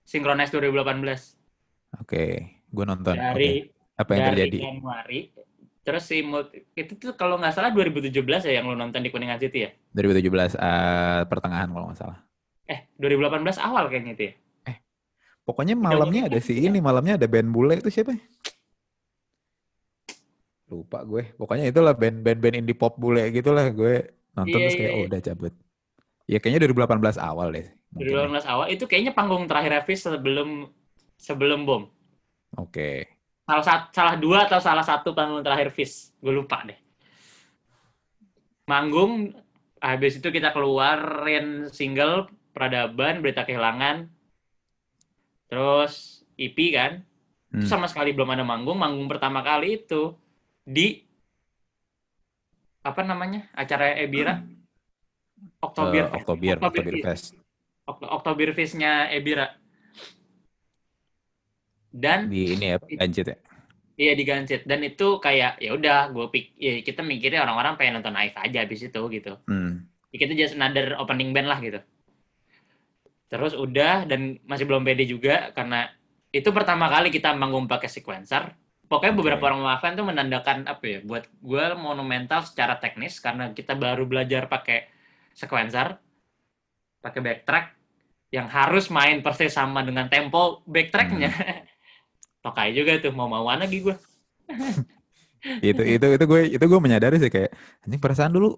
Synchronize 0.07 0.53
2018 0.55 1.35
oke 1.99 2.23
gue 2.67 2.85
nonton 2.85 3.15
dari 3.15 3.67
apa 3.97 4.09
yang 4.13 4.21
dari 4.21 4.35
terjadi 4.35 4.57
Januari 4.67 5.19
terus 5.87 6.03
si 6.03 6.19
multi, 6.19 6.67
itu 6.75 6.99
tuh 6.99 7.15
kalau 7.15 7.39
nggak 7.39 7.55
salah 7.55 7.71
2017 7.71 8.11
ya 8.43 8.59
yang 8.59 8.67
lu 8.67 8.75
nonton 8.75 8.99
di 8.99 9.07
Kuningan 9.07 9.39
City 9.39 9.67
ya 9.67 9.71
2017 9.95 10.59
eh, 10.59 11.21
pertengahan 11.31 11.71
kalau 11.71 11.91
nggak 11.91 11.99
salah 11.99 12.19
eh 12.67 12.91
2018 12.99 13.63
awal 13.63 13.87
kayaknya 13.87 14.13
itu 14.19 14.23
ya 14.27 14.33
Pokoknya 15.47 15.79
Udah 15.79 15.95
malamnya 15.95 16.21
ada 16.27 16.39
si 16.43 16.59
ya? 16.59 16.67
ini, 16.67 16.83
malamnya 16.83 17.15
ada 17.15 17.23
band 17.23 17.47
bule 17.55 17.79
itu 17.79 17.87
siapa? 17.87 18.11
ya? 18.11 18.19
Lupa 20.67 21.07
gue. 21.07 21.31
Pokoknya 21.39 21.71
itulah 21.71 21.95
band 21.95 22.19
band 22.19 22.39
band 22.43 22.55
indie 22.59 22.75
pop 22.75 22.99
bule 22.99 23.31
gitulah 23.31 23.71
gue 23.71 24.11
nonton 24.35 24.59
Iya, 24.59 24.67
terus 24.67 24.75
kayak 24.75 24.91
iya, 24.91 24.97
oh 24.99 24.99
iya. 24.99 25.07
udah 25.07 25.19
cabut. 25.23 25.53
Ya 26.27 26.37
kayaknya 26.43 26.59
2018 26.67 27.15
awal 27.23 27.47
deh. 27.55 27.67
mungkin 27.87 28.35
2018 28.35 28.43
ya. 28.43 28.51
awal 28.51 28.65
itu 28.67 28.83
kayaknya 28.83 29.15
panggung 29.15 29.47
terakhir 29.47 29.87
Fis 29.87 30.03
sebelum 30.03 30.67
sebelum 31.15 31.63
bom. 31.63 31.87
Oke. 32.55 32.71
Okay. 32.71 32.95
Salah 33.47 33.63
satu, 33.63 33.85
salah 33.95 34.15
dua 34.19 34.37
atau 34.47 34.59
salah 34.59 34.85
satu 34.85 35.15
panggung 35.15 35.43
terakhir 35.43 35.71
Fis, 35.71 36.11
gue 36.19 36.31
lupa 36.31 36.63
deh. 36.67 36.75
Manggung, 38.67 39.31
habis 39.79 40.19
itu 40.19 40.27
kita 40.27 40.51
keluarin 40.51 41.71
single 41.71 42.27
peradaban 42.51 43.23
berita 43.23 43.47
kehilangan, 43.47 44.11
terus 45.47 46.23
EP 46.35 46.59
kan, 46.75 47.07
hmm. 47.55 47.63
itu 47.63 47.71
sama 47.71 47.87
sekali 47.87 48.11
belum 48.11 48.35
ada 48.35 48.43
manggung. 48.43 48.75
Manggung 48.75 49.07
pertama 49.07 49.39
kali 49.39 49.79
itu 49.79 50.11
di 50.67 51.07
apa 52.87 53.03
namanya 53.03 53.47
acara 53.51 53.99
Ebira 53.99 54.43
Oktober 55.59 56.07
uh, 56.07 56.15
Oktober 56.15 56.55
Oktober 56.63 56.95
Fest 57.03 57.35
Oktober 57.87 58.47
Festnya 58.55 59.11
Ebira 59.11 59.51
dan 61.91 62.27
di 62.27 62.55
ini 62.55 62.73
ya 62.73 62.77
Gancit 62.79 63.25
ya 63.27 63.37
iya 63.97 64.13
di 64.13 64.23
Gancit 64.23 64.61
dan 64.69 64.85
itu 64.85 65.17
kayak 65.17 65.57
ya 65.57 65.71
udah 65.73 66.13
gue 66.13 66.25
pik 66.29 66.45
ya 66.59 66.73
kita 66.85 67.01
mikirnya 67.01 67.43
orang-orang 67.43 67.75
pengen 67.75 67.99
nonton 67.99 68.15
Aif 68.15 68.37
aja 68.37 68.63
habis 68.63 68.85
itu 68.85 69.01
gitu 69.11 69.35
hmm. 69.49 69.89
Ya 70.07 70.23
kita 70.23 70.39
just 70.39 70.55
another 70.55 70.95
opening 70.95 71.35
band 71.35 71.51
lah 71.51 71.59
gitu 71.59 71.83
terus 73.27 73.51
udah 73.51 74.07
dan 74.07 74.39
masih 74.47 74.63
belum 74.63 74.87
pede 74.87 75.03
juga 75.03 75.51
karena 75.51 75.91
itu 76.31 76.47
pertama 76.55 76.87
kali 76.87 77.11
kita 77.11 77.35
manggung 77.35 77.67
pakai 77.67 77.91
sequencer 77.91 78.55
pokoknya 78.87 79.13
okay. 79.13 79.19
beberapa 79.19 79.43
orang 79.51 79.67
maafkan 79.67 79.99
tuh 79.99 80.07
menandakan 80.07 80.63
apa 80.63 80.83
ya 80.87 80.99
buat 81.03 81.27
gue 81.43 81.65
monumental 81.75 82.47
secara 82.47 82.79
teknis 82.79 83.19
karena 83.19 83.51
kita 83.51 83.75
baru 83.75 84.07
belajar 84.07 84.47
pakai 84.47 84.87
sequencer 85.35 85.99
pakai 87.03 87.19
backtrack 87.19 87.65
yang 88.31 88.47
harus 88.47 88.87
main 88.91 89.19
persis 89.19 89.55
sama 89.55 89.83
dengan 89.83 90.07
tempo 90.07 90.63
backtracknya 90.63 91.31
hmm. 91.31 91.59
tokai 92.41 92.73
juga 92.73 92.97
tuh 93.01 93.13
mau 93.13 93.29
mauan 93.29 93.61
lagi 93.61 93.83
gue 93.83 93.95
itu 95.69 95.81
itu 95.83 96.05
itu 96.17 96.25
gue 96.25 96.41
itu 96.57 96.65
gue 96.65 96.79
menyadari 96.81 97.17
sih 97.21 97.31
kayak 97.31 97.53
anjing 97.85 98.01
perasaan 98.01 98.33
dulu 98.33 98.57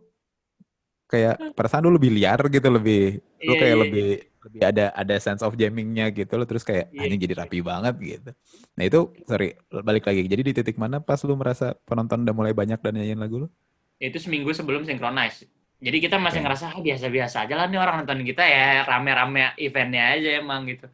kayak 1.10 1.58
perasaan 1.58 1.86
dulu 1.86 1.98
lebih 1.98 2.12
liar 2.16 2.40
gitu 2.48 2.68
lebih 2.70 3.20
yeah, 3.42 3.48
lu 3.48 3.54
kayak 3.56 3.70
yeah, 3.70 3.82
lebih 3.84 4.08
yeah 4.18 4.28
lebih 4.40 4.64
ada 4.64 4.96
ada 4.96 5.20
sense 5.20 5.44
of 5.44 5.52
jammingnya 5.60 6.16
gitu 6.16 6.40
loh 6.40 6.48
terus 6.48 6.64
kayak 6.64 6.88
yeah. 6.96 7.12
ini 7.12 7.20
jadi 7.20 7.44
rapi 7.44 7.60
banget 7.60 8.00
gitu. 8.00 8.32
Nah 8.80 8.84
itu 8.88 9.12
sorry 9.28 9.52
balik 9.68 10.08
lagi. 10.08 10.32
Jadi 10.32 10.42
di 10.48 10.54
titik 10.56 10.80
mana 10.80 11.04
pas 11.04 11.20
lu 11.28 11.36
merasa 11.36 11.76
penonton 11.84 12.24
udah 12.24 12.32
mulai 12.32 12.56
banyak 12.56 12.80
dan 12.80 12.96
nyanyiin 12.96 13.20
lagu 13.20 13.44
lu? 13.44 13.48
Itu 14.00 14.16
seminggu 14.16 14.56
sebelum 14.56 14.88
synchronize 14.88 15.44
jadi 15.80 15.98
kita 16.04 16.20
masih 16.20 16.44
okay. 16.44 16.46
ngerasa 16.46 16.66
ah, 16.76 16.80
biasa-biasa 16.84 17.38
aja 17.48 17.56
lah 17.56 17.66
nih 17.72 17.80
orang 17.80 18.04
nonton 18.04 18.20
kita 18.28 18.44
ya 18.44 18.84
rame-rame 18.84 19.56
eventnya 19.56 20.12
aja 20.12 20.44
emang 20.44 20.68
gitu. 20.68 20.92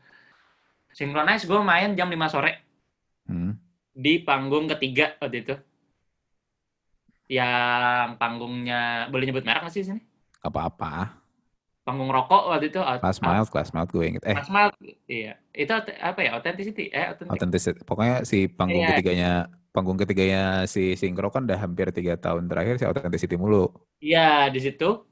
Synchronize 0.93 1.49
gue 1.49 1.59
main 1.65 1.97
jam 1.97 2.05
5 2.05 2.33
sore 2.33 2.64
hmm. 3.29 3.53
di 3.95 4.13
panggung 4.21 4.65
ketiga 4.71 5.17
waktu 5.21 5.37
itu 5.45 5.55
yang 7.25 8.21
panggungnya 8.21 9.09
boleh 9.09 9.25
nyebut 9.25 9.45
merek 9.45 9.65
nggak 9.65 9.73
sih 9.73 9.85
sini 9.85 10.01
apa-apa 10.45 11.25
panggung 11.85 12.09
rokok 12.09 12.49
waktu 12.49 12.73
itu 12.73 12.81
Class 12.81 13.21
Mild, 13.21 13.49
Class 13.53 13.69
Mild 13.69 13.93
gue 13.93 14.05
inget. 14.09 14.23
Eh. 14.25 14.33
Class 14.33 14.49
Mild, 14.49 14.73
iya. 15.05 15.37
Itu 15.53 15.69
apa 15.77 16.17
ya? 16.17 16.33
Authenticity, 16.33 16.89
eh 16.89 17.13
authenticity. 17.13 17.85
Pokoknya 17.85 18.25
si 18.25 18.49
panggung 18.49 18.81
iya. 18.81 18.89
ketiganya 18.97 19.31
panggung 19.69 19.93
ketiganya 20.01 20.65
si 20.65 20.97
Sinkro 20.97 21.29
kan 21.29 21.45
udah 21.45 21.61
hampir 21.61 21.93
tiga 21.93 22.17
tahun 22.17 22.49
terakhir 22.49 22.81
si 22.81 22.89
Authenticity 22.89 23.37
mulu. 23.37 23.69
Iya, 24.01 24.49
di 24.49 24.59
situ 24.65 25.05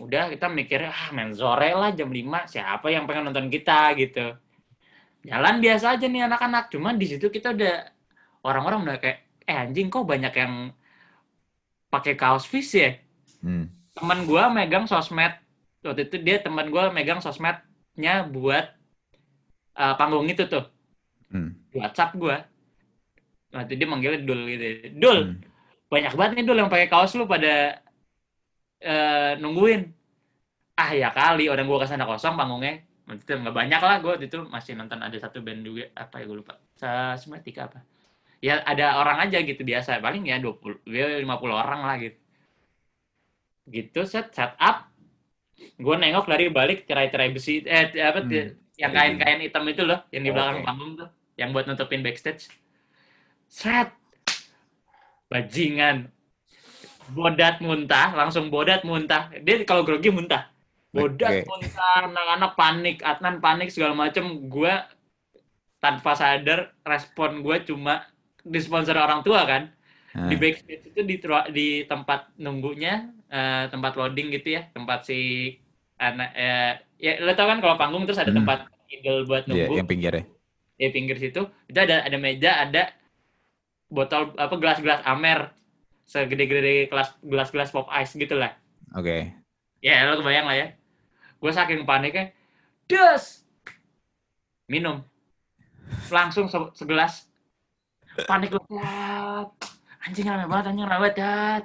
udah 0.00 0.32
kita 0.32 0.50
mikir 0.50 0.90
ah 0.90 1.14
main 1.14 1.30
sore 1.30 1.70
lah 1.70 1.94
jam 1.94 2.10
5 2.10 2.50
siapa 2.50 2.90
yang 2.90 3.06
pengen 3.06 3.30
nonton 3.30 3.46
kita 3.46 3.94
gitu 3.94 4.34
jalan 5.22 5.62
biasa 5.62 5.96
aja 5.98 6.06
nih 6.06 6.26
anak-anak. 6.26 6.70
Cuman 6.74 6.98
di 6.98 7.06
situ 7.06 7.30
kita 7.30 7.54
udah 7.54 7.86
orang-orang 8.42 8.80
udah 8.86 8.96
kayak 8.98 9.18
eh 9.46 9.56
anjing 9.56 9.90
kok 9.90 10.06
banyak 10.06 10.34
yang 10.34 10.54
pakai 11.90 12.14
kaos 12.18 12.46
fish 12.46 12.74
ya? 12.78 12.98
Hmm. 13.42 13.66
teman 13.92 14.24
gue 14.24 14.42
megang 14.54 14.86
sosmed. 14.86 15.34
Waktu 15.82 16.06
itu 16.06 16.16
dia 16.22 16.38
teman 16.38 16.70
gue 16.70 16.84
megang 16.94 17.18
sosmednya 17.18 18.22
buat 18.30 18.70
uh, 19.76 19.94
panggung 19.98 20.30
itu 20.30 20.46
tuh. 20.46 20.64
Hmm. 21.28 21.58
WhatsApp 21.74 22.14
gue 22.14 22.36
waktu 23.52 23.74
dia 23.76 23.88
manggilnya 23.90 24.22
Dul 24.24 24.40
gitu. 24.48 24.64
Dul 24.96 25.18
hmm. 25.26 25.90
banyak 25.90 26.12
banget 26.14 26.32
nih 26.40 26.44
Dul 26.46 26.58
yang 26.62 26.70
pakai 26.72 26.88
kaos 26.88 27.12
lu 27.18 27.26
pada 27.26 27.82
uh, 28.80 29.32
nungguin. 29.42 29.90
Ah 30.78 30.94
ya 30.96 31.12
kali. 31.12 31.50
Orang 31.50 31.68
gue 31.68 31.78
ke 31.82 31.86
sana 31.90 32.08
kosong 32.08 32.38
panggungnya 32.38 32.91
itu 33.10 33.34
nggak 33.34 33.56
banyak 33.56 33.80
lah 33.82 33.96
gue 33.98 34.10
waktu 34.14 34.26
itu 34.30 34.38
masih 34.46 34.78
nonton 34.78 35.02
ada 35.02 35.16
satu 35.18 35.42
band 35.42 35.66
juga 35.66 35.90
apa 35.98 36.22
ya 36.22 36.24
gue 36.30 36.38
lupa. 36.38 36.54
Sematika 37.18 37.66
apa? 37.66 37.82
Ya 38.38 38.62
ada 38.62 38.98
orang 39.02 39.26
aja 39.26 39.42
gitu 39.42 39.66
biasa. 39.66 39.98
Paling 39.98 40.30
ya 40.30 40.38
20 40.38 40.86
ya 40.86 41.18
50 41.18 41.26
orang 41.50 41.80
lah 41.82 41.96
gitu. 41.98 42.18
Gitu 43.66 44.00
set 44.06 44.30
set 44.30 44.54
up. 44.58 44.86
Gue 45.78 45.94
nengok 45.98 46.30
dari 46.30 46.46
balik 46.50 46.86
cerai-cerai 46.86 47.30
besi 47.34 47.62
eh 47.66 47.90
apa 47.98 48.22
hmm. 48.22 48.78
yang 48.78 48.92
kain-kain 48.94 49.40
hitam 49.42 49.66
itu 49.66 49.82
loh 49.82 50.02
yang 50.14 50.22
di 50.26 50.30
belakang 50.30 50.62
okay. 50.62 50.66
panggung 50.66 50.92
tuh 50.98 51.08
yang 51.34 51.50
buat 51.50 51.66
nutupin 51.66 52.06
backstage. 52.06 52.50
Set. 53.50 53.90
Bajingan. 55.26 56.06
Bodat 57.12 57.58
muntah 57.58 58.14
langsung 58.14 58.46
bodat 58.46 58.86
muntah. 58.86 59.26
Dia 59.42 59.66
kalau 59.66 59.82
grogi 59.82 60.08
muntah 60.08 60.52
bodat 60.92 61.32
okay. 61.40 61.44
muntah 61.48 62.04
anak-anak 62.04 62.52
panik 62.52 62.96
Atnan 63.00 63.40
panik 63.40 63.72
segala 63.72 63.96
macem 63.96 64.46
gue 64.52 64.72
tanpa 65.80 66.12
sadar 66.12 66.76
respon 66.84 67.40
gue 67.40 67.64
cuma 67.64 68.04
di 68.44 68.60
sponsor 68.60 69.00
orang 69.00 69.24
tua 69.24 69.48
kan 69.48 69.72
hmm. 70.14 70.28
di 70.28 70.36
backstage 70.36 70.92
itu 70.92 71.00
di 71.00 71.16
di 71.50 71.68
tempat 71.88 72.28
nunggunya 72.36 73.08
uh, 73.32 73.72
tempat 73.72 73.96
loading 73.96 74.30
gitu 74.36 74.60
ya 74.60 74.68
tempat 74.76 75.08
si 75.08 75.50
anak 75.96 76.30
uh, 76.36 76.72
ya 77.00 77.18
lo 77.24 77.32
tau 77.32 77.48
kan 77.48 77.58
kalau 77.64 77.80
panggung 77.80 78.04
terus 78.04 78.20
ada 78.20 78.30
hmm. 78.30 78.44
tempat 78.44 78.58
idol 78.92 79.24
buat 79.24 79.48
iya, 79.48 79.50
nunggu 79.50 79.72
yeah, 79.72 79.80
yang 79.80 79.88
pinggir 79.88 80.12
ya 80.12 80.24
ya 80.76 80.88
pinggir 80.92 81.16
situ 81.16 81.42
itu 81.48 81.78
ada 81.78 82.04
ada 82.04 82.16
meja 82.20 82.58
ada 82.60 82.92
botol 83.88 84.34
apa 84.36 84.54
gelas-gelas 84.60 85.00
amer 85.08 85.52
segede-gede 86.04 86.90
kelas 86.92 87.16
gelas-gelas 87.22 87.70
pop 87.72 87.88
ice 87.92 88.12
gitu 88.18 88.36
lah 88.36 88.52
oke 88.92 89.06
okay. 89.06 89.32
ya 89.80 90.04
lo 90.04 90.20
kebayang 90.20 90.46
lah 90.48 90.56
ya 90.58 90.68
gue 91.42 91.50
saking 91.50 91.82
paniknya 91.82 92.30
des! 92.86 93.42
Minum. 94.70 95.02
Langsung 96.08 96.46
se 96.46 96.58
segelas. 96.78 97.26
Panik 98.30 98.54
lo 98.54 98.62
anjing 100.02 100.26
rame 100.26 100.46
banget 100.50 100.66
anjing 100.74 100.86
rame 100.86 101.10
banget 101.14 101.64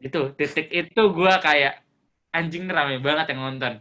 itu 0.00 0.20
titik 0.36 0.68
itu 0.70 1.02
gue 1.12 1.32
kayak 1.40 1.80
anjing 2.30 2.68
rame 2.68 3.00
banget 3.00 3.32
yang 3.32 3.40
nonton. 3.48 3.80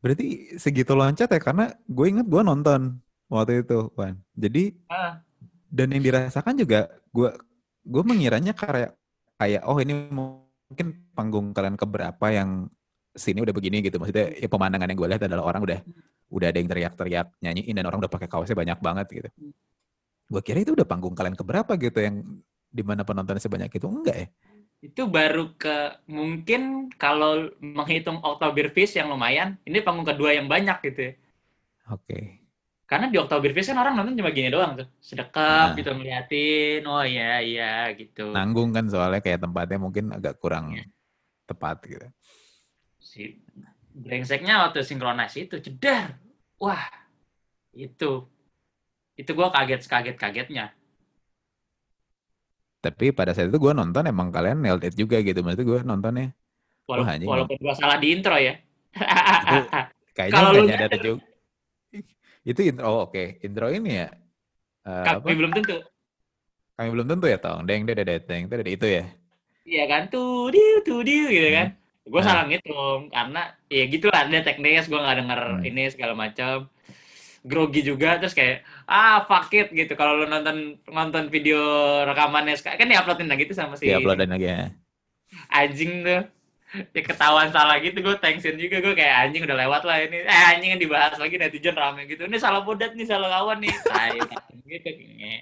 Berarti 0.00 0.56
segitu 0.56 0.96
loncat 0.96 1.28
ya 1.28 1.40
karena 1.40 1.72
gue 1.88 2.06
inget 2.08 2.26
gue 2.28 2.42
nonton 2.44 3.00
waktu 3.28 3.64
itu 3.64 3.88
Wan. 3.96 4.20
Jadi 4.36 4.76
ah. 4.92 5.20
dan 5.68 5.92
yang 5.92 6.04
dirasakan 6.04 6.60
juga 6.60 6.88
gue 7.12 7.30
gue 7.84 8.02
mengiranya 8.04 8.52
kayak 8.52 8.96
kayak 9.40 9.62
oh 9.64 9.80
ini 9.80 10.08
mungkin 10.70 10.86
panggung 11.12 11.46
kalian 11.50 11.74
keberapa 11.74 12.26
yang 12.30 12.70
sini 13.10 13.42
udah 13.42 13.50
begini 13.50 13.82
gitu 13.82 13.98
maksudnya 13.98 14.30
ya 14.38 14.46
pemandangan 14.46 14.86
yang 14.86 14.98
gue 15.02 15.08
lihat 15.10 15.22
adalah 15.26 15.44
orang 15.50 15.66
udah 15.66 15.78
udah 16.30 16.46
ada 16.46 16.58
yang 16.62 16.70
teriak-teriak 16.70 17.26
nyanyiin 17.42 17.74
dan 17.74 17.84
orang 17.90 18.06
udah 18.06 18.12
pakai 18.12 18.30
kaosnya 18.30 18.54
banyak 18.54 18.78
banget 18.78 19.06
gitu 19.10 19.28
gue 20.30 20.42
kira 20.46 20.62
itu 20.62 20.78
udah 20.78 20.86
panggung 20.86 21.18
kalian 21.18 21.34
keberapa 21.34 21.74
gitu 21.74 21.98
yang 21.98 22.22
di 22.70 22.86
mana 22.86 23.02
penontonnya 23.02 23.42
sebanyak 23.42 23.74
itu 23.74 23.86
enggak 23.90 24.16
ya 24.16 24.28
itu 24.80 25.04
baru 25.04 25.52
ke 25.60 26.00
mungkin 26.08 26.88
kalau 26.96 27.52
menghitung 27.60 28.16
Oktoberfest 28.24 28.96
yang 28.96 29.12
lumayan, 29.12 29.60
ini 29.68 29.84
panggung 29.84 30.08
kedua 30.08 30.32
yang 30.32 30.48
banyak 30.48 30.80
gitu. 30.88 31.00
Ya. 31.04 31.12
Oke. 31.92 32.00
Okay. 32.08 32.24
Karena 32.90 33.06
di 33.06 33.22
Oktoberfest 33.22 33.70
kan 33.70 33.78
orang 33.78 33.94
nonton 33.94 34.18
cuma 34.18 34.34
gini 34.34 34.50
doang 34.50 34.74
tuh, 34.74 34.90
sedekap 34.98 35.72
nah. 35.72 35.78
gitu 35.78 35.94
ngeliatin, 35.94 36.82
oh 36.90 37.06
iya 37.06 37.38
iya 37.38 37.94
gitu. 37.94 38.34
Nanggung 38.34 38.74
kan 38.74 38.90
soalnya 38.90 39.22
kayak 39.22 39.46
tempatnya 39.46 39.78
mungkin 39.78 40.10
agak 40.10 40.42
kurang 40.42 40.74
yeah. 40.74 40.90
tepat 41.46 41.86
gitu. 41.86 42.06
Si 42.98 43.38
brengseknya 43.94 44.66
waktu 44.66 44.82
sinkronasi 44.82 45.46
itu 45.46 45.62
jedar, 45.62 46.18
wah 46.58 46.82
itu 47.74 48.26
itu 49.14 49.30
gue 49.30 49.48
kaget 49.52 49.80
kaget 49.86 50.16
kagetnya 50.18 50.66
tapi 52.80 53.12
pada 53.12 53.36
saat 53.36 53.52
itu 53.52 53.60
gue 53.60 53.72
nonton 53.76 54.08
emang 54.08 54.32
kalian 54.32 54.64
nailed 54.64 54.84
it 54.88 54.96
juga 54.96 55.20
gitu 55.20 55.44
maksudnya 55.44 55.66
gue 55.68 55.78
nontonnya 55.84 56.28
Wala 56.88 57.06
Wah, 57.06 57.16
walaupun 57.22 57.56
gue 57.60 57.74
salah 57.76 58.00
di 58.00 58.08
intro 58.10 58.34
ya 58.40 58.56
kayaknya 60.16 60.40
nggak 60.42 60.66
nyadar 60.66 61.00
juga 61.04 61.22
itu 62.44 62.60
intro 62.64 62.84
oh, 62.88 62.96
oke 63.08 63.12
okay. 63.12 63.26
intro 63.44 63.68
ini 63.68 64.04
ya 64.04 64.08
uh, 64.88 65.04
kami 65.20 65.32
apa? 65.32 65.38
belum 65.38 65.52
tentu 65.52 65.76
kami 66.76 66.88
belum 66.92 67.06
tentu 67.08 67.26
ya 67.28 67.38
tong 67.38 67.64
deng 67.68 67.84
deng 67.84 68.00
deng 68.00 68.44
deng 68.48 68.64
itu 68.68 68.88
ya 68.88 69.04
Iya 69.70 69.84
kan, 69.86 70.02
tuh 70.10 70.50
diu, 70.50 70.82
tuh 70.82 71.00
diu 71.06 71.28
gitu 71.30 71.48
kan. 71.52 71.68
Gue 72.02 72.20
Nah. 72.20 72.26
salah 72.26 72.44
ngitung 72.48 73.12
karena 73.12 73.42
ya 73.70 73.84
gitulah 73.86 74.20
ada 74.26 74.40
teknis 74.42 74.88
gue 74.90 74.98
nggak 74.98 75.16
denger 75.22 75.40
Hmm. 75.60 75.68
ini 75.68 75.82
segala 75.92 76.14
macam. 76.16 76.66
Grogi 77.40 77.80
juga 77.80 78.20
terus 78.20 78.36
kayak 78.36 78.66
ah 78.84 79.24
fuck 79.24 79.48
it 79.54 79.70
gitu. 79.72 79.92
Kalau 79.96 80.18
lu 80.18 80.26
nonton 80.28 80.76
nonton 80.90 81.32
video 81.32 81.60
rekamannya 82.04 82.58
kan 82.60 82.84
diuploadin 82.88 83.30
lagi 83.30 83.48
tuh 83.48 83.56
sama 83.56 83.78
si 83.78 83.88
Di-upload 83.88 84.26
lagi 84.28 84.44
ya. 84.44 84.68
anjing 85.48 86.02
tuh. 86.02 86.22
Ya 86.94 87.02
ketahuan 87.02 87.50
salah 87.50 87.82
gitu 87.82 87.98
gue 87.98 88.16
tension 88.22 88.54
juga 88.54 88.78
gue 88.78 88.94
kayak 88.94 89.26
anjing 89.26 89.42
udah 89.42 89.58
lewat 89.58 89.82
lah 89.82 89.96
ini. 90.06 90.22
Eh 90.22 90.44
anjing 90.54 90.70
yang 90.78 90.82
dibahas 90.82 91.18
lagi 91.18 91.34
netizen 91.34 91.74
rame 91.74 92.06
gitu. 92.06 92.30
Ini 92.30 92.38
salah 92.38 92.62
bodat 92.62 92.94
nih 92.94 93.06
salah 93.10 93.26
kawan 93.26 93.58
nih. 93.58 93.74
Tai 93.90 94.18
gitu. 94.70 94.90
Nge. 95.18 95.36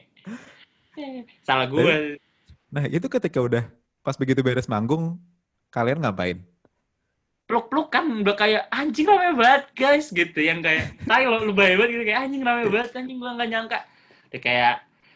Salah 1.45 1.69
gue. 1.69 2.17
Nah, 2.73 2.85
itu 2.89 3.07
ketika 3.13 3.39
udah 3.45 3.65
pas 4.01 4.17
begitu 4.17 4.41
beres 4.41 4.69
manggung, 4.69 5.21
kalian 5.69 6.01
ngapain? 6.01 6.41
peluk-peluk 7.49 7.89
kan 7.89 8.05
udah 8.05 8.37
kayak 8.37 8.69
anjing 8.69 9.09
rame 9.09 9.33
banget 9.41 9.65
guys 9.73 10.13
gitu 10.13 10.37
yang 10.37 10.61
kayak 10.61 10.93
tai 11.09 11.25
lo 11.25 11.41
lu 11.41 11.57
banget 11.57 11.89
gitu 11.97 12.05
kayak 12.05 12.29
anjing 12.29 12.45
rame 12.45 12.69
banget 12.69 12.93
anjing 12.93 13.17
gua 13.17 13.41
nggak 13.41 13.49
nyangka 13.49 13.79
udah 14.29 14.41
kayak 14.45 14.75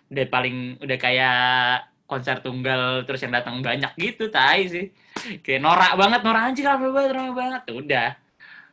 udah 0.09 0.25
paling 0.33 0.57
udah 0.81 0.97
kayak 0.97 1.37
konser 2.13 2.45
tunggal 2.45 3.09
terus 3.09 3.25
yang 3.25 3.33
datang 3.33 3.65
banyak 3.65 3.97
gitu 3.97 4.29
tai 4.29 4.69
sih. 4.69 4.93
Kayak 5.41 5.65
norak 5.65 5.93
banget 5.97 6.21
norak 6.21 6.43
anjing 6.53 6.69
rame 6.69 6.93
banget 6.93 7.11
rame 7.17 7.33
banget. 7.33 7.63
Udah. 7.73 8.11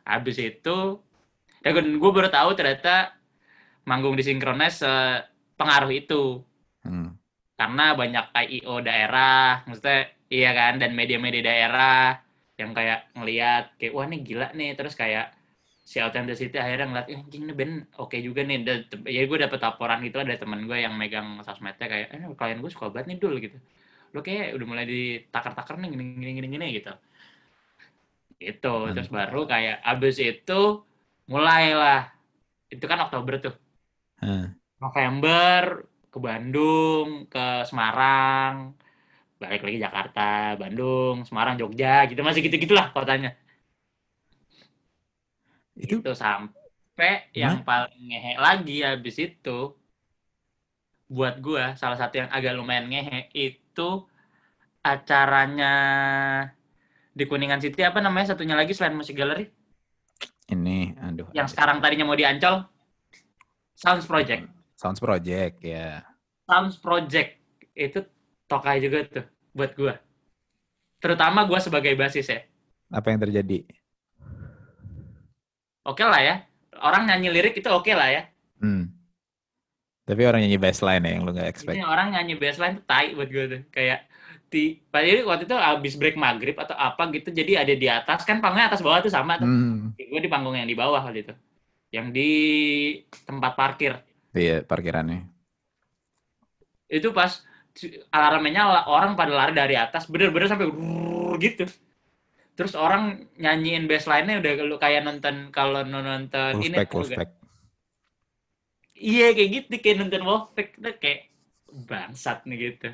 Habis 0.04 0.36
itu 0.36 1.00
ya 1.64 1.72
gue 1.72 2.10
baru 2.12 2.28
tahu 2.28 2.52
ternyata 2.52 3.16
manggung 3.88 4.12
di 4.12 4.24
sinkronis 4.24 4.84
pengaruh 5.56 5.92
itu. 5.92 6.44
Hmm. 6.80 7.12
karena 7.60 7.92
banyak 7.92 8.32
IO 8.32 8.80
daerah, 8.80 9.60
maksudnya 9.68 10.08
iya 10.32 10.56
kan, 10.56 10.80
dan 10.80 10.96
media-media 10.96 11.44
daerah 11.44 12.16
yang 12.56 12.72
kayak 12.72 13.12
ngeliat 13.12 13.76
kayak 13.76 13.92
wah 13.92 14.08
nih 14.08 14.20
gila 14.24 14.48
nih, 14.56 14.72
terus 14.80 14.96
kayak 14.96 15.36
si 15.90 15.98
Authenticity 16.06 16.56
akhirnya 16.64 16.86
ngeliat 16.90 17.06
"Eh, 17.12 17.18
anjing 17.22 17.42
ini 17.46 17.54
band 17.58 17.74
oke 18.02 18.16
juga 18.26 18.40
nih, 18.48 18.58
Dan, 18.66 18.78
ya 19.16 19.20
gue 19.30 19.38
dapet 19.44 19.58
laporan 19.66 19.98
gitu 20.06 20.16
ada 20.22 20.34
teman 20.42 20.60
gue 20.68 20.78
yang 20.86 20.94
megang 21.00 21.28
sosmednya 21.46 21.86
kayak 21.92 22.06
eh 22.14 22.22
klien 22.38 22.58
gue 22.62 22.70
suka 22.74 22.86
banget 22.94 23.06
nih 23.10 23.18
dul 23.22 23.34
gitu, 23.44 23.56
lo 24.14 24.20
kayak 24.26 24.54
udah 24.56 24.66
mulai 24.70 24.86
ditakar-takar 24.92 25.74
nih 25.82 25.88
gini 25.94 26.04
gini 26.22 26.32
gini 26.38 26.48
gini 26.54 26.66
gitu, 26.78 26.92
itu 28.40 28.74
terus 28.94 29.08
baru 29.12 29.40
kayak 29.52 29.76
abis 29.90 30.16
itu 30.22 30.60
mulailah 31.32 32.10
itu 32.74 32.84
kan 32.90 32.98
Oktober 33.06 33.34
tuh. 33.44 33.54
Hah. 34.22 34.52
November 34.82 35.62
ke 36.12 36.18
Bandung, 36.20 37.08
ke 37.32 37.64
Semarang, 37.68 38.74
balik 39.40 39.62
lagi 39.66 39.78
Jakarta, 39.80 40.56
Bandung, 40.60 41.24
Semarang, 41.28 41.56
Jogja, 41.60 42.04
gitu 42.10 42.20
masih 42.24 42.44
gitu-gitulah 42.46 42.92
kotanya. 42.92 43.39
Itu 45.80 46.04
Itu 46.04 46.12
sampai 46.12 47.32
yang 47.32 47.64
paling 47.64 48.12
ngehe 48.12 48.36
lagi 48.36 48.84
habis 48.84 49.16
itu 49.16 49.72
buat 51.10 51.40
gua 51.40 51.74
salah 51.74 51.96
satu 51.96 52.22
yang 52.22 52.30
agak 52.30 52.54
lumayan 52.54 52.86
ngehe 52.86 53.32
itu 53.34 54.04
acaranya 54.84 55.74
di 57.10 57.24
Kuningan 57.26 57.58
City 57.58 57.82
apa 57.82 57.98
namanya 57.98 58.36
satunya 58.36 58.54
lagi 58.54 58.76
selain 58.76 58.94
musik 58.94 59.18
gallery 59.18 59.50
ini, 60.50 60.94
aduh. 60.98 61.30
yang 61.30 61.46
sekarang 61.46 61.78
tadinya 61.78 62.06
mau 62.06 62.18
diancol 62.18 62.66
Sounds 63.80 64.04
Project. 64.04 64.44
Sounds 64.76 65.00
Project 65.00 65.64
ya. 65.64 66.04
Sounds 66.44 66.76
Project 66.76 67.40
itu 67.72 68.04
tokai 68.44 68.84
juga 68.84 69.08
tuh 69.08 69.24
buat 69.56 69.72
gua. 69.72 69.96
Terutama 71.00 71.48
gua 71.48 71.64
sebagai 71.64 71.96
basis 71.96 72.28
ya. 72.28 72.44
Apa 72.92 73.08
yang 73.08 73.24
terjadi? 73.24 73.64
Oke 75.84 76.04
lah 76.04 76.20
ya. 76.20 76.34
Orang 76.80 77.08
nyanyi 77.08 77.28
lirik 77.32 77.56
itu 77.56 77.68
oke 77.68 77.92
lah 77.92 78.08
ya. 78.08 78.22
Hmm. 78.60 78.92
Tapi 80.04 80.22
orang 80.26 80.42
nyanyi 80.42 80.58
bassline 80.58 81.04
ya 81.06 81.10
yang 81.16 81.22
lu 81.22 81.32
gak 81.32 81.48
expect. 81.48 81.76
Ini 81.76 81.86
orang 81.86 82.12
nyanyi 82.12 82.34
bassline 82.36 82.80
tuh 82.80 82.84
tai 82.84 83.14
buat 83.14 83.28
gua 83.30 83.44
tuh. 83.46 83.62
Kayak 83.70 84.10
di 84.50 84.82
padahal 84.90 85.22
waktu 85.30 85.46
itu 85.46 85.54
abis 85.54 85.94
break 85.94 86.18
maghrib 86.18 86.58
atau 86.58 86.74
apa 86.74 87.06
gitu 87.14 87.30
jadi 87.30 87.62
ada 87.62 87.70
di 87.70 87.86
atas 87.86 88.26
kan 88.26 88.42
panggungnya 88.42 88.74
atas 88.74 88.82
bawah 88.82 88.98
tuh 88.98 89.12
sama 89.12 89.38
tuh. 89.38 89.46
Hmm. 89.46 89.94
Gue 89.94 90.20
di 90.20 90.30
panggung 90.30 90.58
yang 90.58 90.66
di 90.66 90.74
bawah 90.74 91.00
waktu 91.00 91.22
itu. 91.22 91.34
Yang 91.94 92.06
di 92.14 92.30
tempat 93.26 93.54
parkir. 93.54 93.98
Iya, 94.34 94.62
parkirannya. 94.62 95.26
Itu 96.90 97.14
pas 97.14 97.42
alarmnya 98.10 98.86
orang 98.90 99.14
pada 99.14 99.30
lari 99.30 99.54
dari 99.54 99.74
atas 99.78 100.10
bener-bener 100.10 100.50
sampai 100.50 100.66
gitu. 101.38 101.66
Terus 102.60 102.76
orang 102.76 103.24
nyanyiin 103.40 103.88
bassline-nya 103.88 104.36
udah 104.44 104.52
lu 104.68 104.76
kayak 104.76 105.00
nonton 105.08 105.48
kalau 105.48 105.80
nonton 105.80 106.60
ini 106.60 106.76
spec. 106.84 107.32
Iya 109.00 109.32
kayak 109.32 109.50
gitu 109.56 109.72
kayak 109.80 109.96
nonton 109.96 110.22
Wolfpack 110.28 110.76
tuh 110.76 110.92
kayak 111.00 111.32
bangsat 111.88 112.44
nih 112.44 112.56
gitu. 112.68 112.92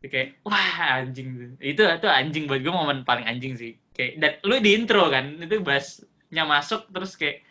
Kayak 0.00 0.40
wah 0.48 0.96
anjing. 0.96 1.60
Itu 1.60 1.84
itu 1.84 2.08
anjing 2.08 2.48
buat 2.48 2.64
gue 2.64 2.72
momen 2.72 3.04
paling 3.04 3.28
anjing 3.28 3.52
sih. 3.60 3.76
Kayak 3.92 4.12
dan 4.16 4.32
lu 4.48 4.56
di 4.64 4.70
intro 4.72 5.12
kan 5.12 5.36
itu 5.36 5.60
bassnya 5.60 6.48
masuk 6.48 6.88
terus 6.88 7.20
kayak 7.20 7.44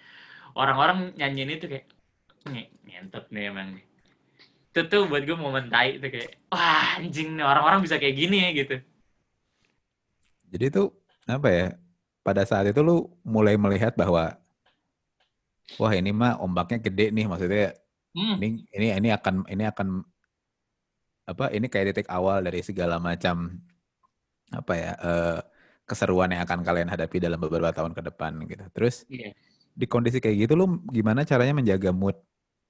orang-orang 0.58 1.14
nyanyiin 1.14 1.62
itu 1.62 1.70
kayak 1.70 1.86
"Nge- 2.50 2.74
ngentot 2.90 3.30
nih 3.30 3.54
emang 3.54 3.78
nih. 3.78 3.86
Itu 4.74 4.82
tuh 4.90 5.06
buat 5.06 5.22
gue 5.22 5.38
momen 5.38 5.70
tai 5.70 6.02
itu 6.02 6.10
kayak 6.10 6.42
wah 6.50 6.98
anjing 6.98 7.38
nih 7.38 7.46
orang-orang 7.46 7.86
bisa 7.86 8.02
kayak 8.02 8.18
gini 8.18 8.38
ya 8.42 8.52
gitu. 8.66 8.82
Jadi 10.52 10.66
itu 10.72 10.84
apa 11.28 11.50
ya? 11.50 11.68
Pada 12.24 12.44
saat 12.44 12.68
itu 12.68 12.80
lu 12.84 13.08
mulai 13.24 13.56
melihat 13.56 13.96
bahwa 13.96 14.36
wah 15.80 15.94
ini 15.96 16.12
mah 16.12 16.40
ombaknya 16.40 16.80
gede 16.80 17.12
nih 17.12 17.28
maksudnya 17.28 17.76
Hmm, 18.18 18.42
ini 18.42 18.66
ini 18.74 18.88
ini 18.98 19.10
akan 19.14 19.46
ini 19.46 19.64
akan 19.70 20.02
apa 21.30 21.54
ini 21.54 21.70
kayak 21.70 21.94
titik 21.94 22.08
awal 22.10 22.42
dari 22.42 22.66
segala 22.66 22.98
macam 22.98 23.62
apa 24.50 24.74
ya 24.74 24.92
eh, 24.98 25.40
keseruan 25.86 26.34
yang 26.34 26.42
akan 26.42 26.66
kalian 26.66 26.90
hadapi 26.90 27.22
dalam 27.22 27.38
beberapa 27.38 27.70
tahun 27.70 27.94
ke 27.94 28.02
depan 28.10 28.42
gitu. 28.50 28.66
Terus 28.74 29.06
iya. 29.06 29.38
di 29.78 29.86
kondisi 29.86 30.18
kayak 30.18 30.50
gitu 30.50 30.54
lu 30.58 30.82
gimana 30.90 31.30
caranya 31.30 31.54
menjaga 31.54 31.94
mood 31.94 32.18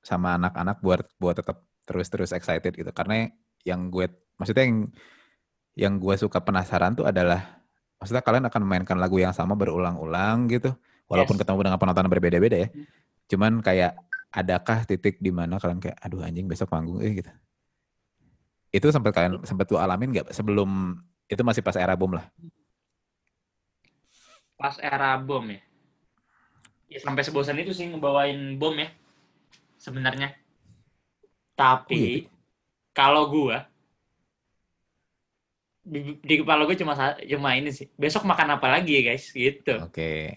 sama 0.03 0.35
anak-anak 0.35 0.83
buat 0.83 1.07
buat 1.15 1.39
tetap 1.39 1.63
terus-terus 1.87 2.35
excited 2.35 2.75
gitu. 2.75 2.91
Karena 2.91 3.31
yang 3.63 3.87
gue 3.87 4.11
maksudnya 4.35 4.67
yang 4.67 4.91
yang 5.79 5.93
gue 5.95 6.15
suka 6.19 6.43
penasaran 6.43 6.91
tuh 6.97 7.07
adalah 7.07 7.56
maksudnya 7.97 8.21
kalian 8.21 8.45
akan 8.49 8.61
memainkan 8.63 8.97
lagu 8.97 9.17
yang 9.17 9.33
sama 9.33 9.53
berulang-ulang 9.57 10.47
gitu 10.49 10.73
walaupun 11.09 11.35
Yes. 11.35 11.41
ketemu 11.45 11.59
dengan 11.65 11.77
penonton 11.81 12.07
berbeda-beda 12.09 12.57
ya. 12.63 12.69
Hmm. 12.69 12.85
Cuman 13.27 13.53
kayak 13.61 13.97
adakah 14.31 14.83
titik 14.85 15.17
di 15.23 15.31
mana 15.33 15.57
kalian 15.57 15.79
kayak 15.81 15.97
aduh 15.99 16.21
anjing 16.21 16.45
besok 16.45 16.69
panggung 16.69 16.99
eh 17.01 17.11
gitu. 17.23 17.31
Itu 18.69 18.91
sempat 18.91 19.15
kalian 19.15 19.41
sempat 19.47 19.65
lu 19.71 19.79
alamin 19.79 20.11
nggak 20.13 20.27
sebelum 20.35 20.99
itu 21.27 21.41
masih 21.43 21.63
pas 21.63 21.75
era 21.75 21.95
boom 21.95 22.19
lah. 22.19 22.27
Pas 24.57 24.75
era 24.81 25.15
bom 25.21 25.45
ya. 25.47 25.61
Ya 26.87 26.99
sampai 27.03 27.21
sebosan 27.21 27.59
itu 27.59 27.75
sih 27.75 27.87
ngebawain 27.87 28.57
bom 28.57 28.73
ya. 28.73 28.89
Sebenarnya. 29.77 30.33
Tapi 31.57 31.95
Oh, 31.97 32.05
gitu. 32.25 32.29
kalau 32.93 33.23
gua 33.29 33.65
di, 35.87 35.99
di 36.19 36.35
kepala 36.43 36.67
gue 36.67 36.75
cuma 36.75 36.93
cuma 37.15 37.49
ini 37.55 37.71
sih. 37.71 37.87
Besok 37.95 38.27
makan 38.27 38.59
apa 38.59 38.67
lagi 38.67 38.99
ya, 38.99 39.01
guys? 39.11 39.31
Gitu. 39.31 39.73
Oke. 39.79 40.35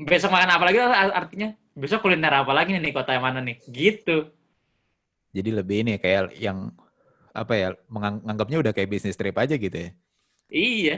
Besok 0.00 0.32
makan 0.32 0.50
apa 0.56 0.64
lagi 0.64 0.78
artinya 1.12 1.48
besok 1.76 2.00
kuliner 2.00 2.32
apa 2.32 2.52
lagi 2.56 2.72
nih 2.72 2.92
kota 2.92 3.12
yang 3.12 3.24
mana 3.28 3.44
nih? 3.44 3.60
Gitu. 3.68 4.32
Jadi 5.30 5.50
lebih 5.52 5.76
ini 5.84 5.92
kayak 6.00 6.34
yang 6.40 6.72
apa 7.30 7.52
ya 7.54 7.68
mengang- 7.86 8.24
menganggapnya 8.24 8.58
udah 8.58 8.72
kayak 8.74 8.90
bisnis 8.90 9.14
trip 9.14 9.36
aja 9.36 9.54
gitu 9.54 9.76
ya. 9.76 9.90
Iya. 10.50 10.96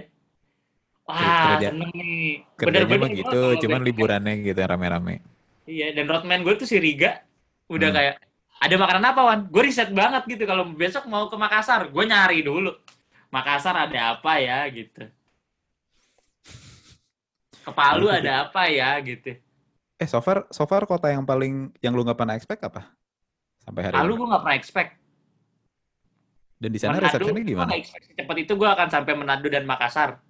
Wah, 1.03 1.59
Kerja- 1.59 1.74
seneng 1.74 1.91
nih. 1.93 2.47
Kerjanya 2.57 2.87
Bener-bener 2.87 3.11
gitu, 3.18 3.41
cuman 3.66 3.80
liburannya 3.83 4.35
gitu 4.41 4.61
rame-rame. 4.62 5.20
Iya, 5.66 5.93
dan 5.93 6.07
roadman 6.09 6.47
gue 6.47 6.55
tuh 6.57 6.64
si 6.64 6.78
Riga 6.78 7.20
udah 7.68 7.91
Hmm. 7.91 7.97
kayak 7.99 8.14
ada 8.62 8.74
makanan 8.78 9.05
apa 9.11 9.20
Wan? 9.20 9.41
Gue 9.51 9.66
riset 9.66 9.91
banget 9.91 10.22
gitu 10.30 10.47
kalau 10.47 10.70
besok 10.70 11.11
mau 11.11 11.26
ke 11.26 11.35
Makassar, 11.35 11.91
gue 11.91 12.05
nyari 12.07 12.41
dulu. 12.41 12.70
Makassar 13.33 13.72
ada 13.89 14.12
apa 14.12 14.33
ya 14.45 14.61
gitu. 14.68 15.09
Ke 17.64 17.70
Palu 17.72 18.12
ada 18.12 18.45
apa 18.45 18.68
ya 18.68 18.93
gitu. 19.01 19.41
Eh, 19.97 20.09
so 20.11 20.20
far, 20.20 20.45
so 20.53 20.68
far 20.68 20.85
kota 20.85 21.09
yang 21.09 21.24
paling 21.24 21.72
yang 21.80 21.97
lu 21.97 22.05
nggak 22.05 22.18
pernah 22.20 22.37
expect 22.37 22.61
apa? 22.61 22.93
Sampai 23.64 23.89
hari 23.89 23.95
Palu 23.97 24.20
gue 24.20 24.28
nggak 24.28 24.43
pernah 24.45 24.59
expect. 24.61 24.91
Dan 26.61 26.70
di 26.70 26.78
sana 26.78 27.01
resepsinya 27.01 27.43
gimana? 27.43 27.74
secepat 27.74 28.37
itu 28.39 28.53
gue 28.55 28.68
akan 28.68 28.89
sampai 28.93 29.12
Manado 29.16 29.49
dan 29.49 29.64
Makassar. 29.66 30.20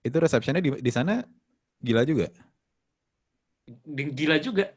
Itu 0.00 0.16
resepsinya 0.22 0.62
di, 0.62 0.78
di 0.78 0.92
sana 0.94 1.26
gila 1.82 2.06
juga. 2.06 2.30
Gila 3.90 4.38
juga. 4.38 4.70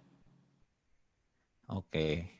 Oke. 1.69 2.34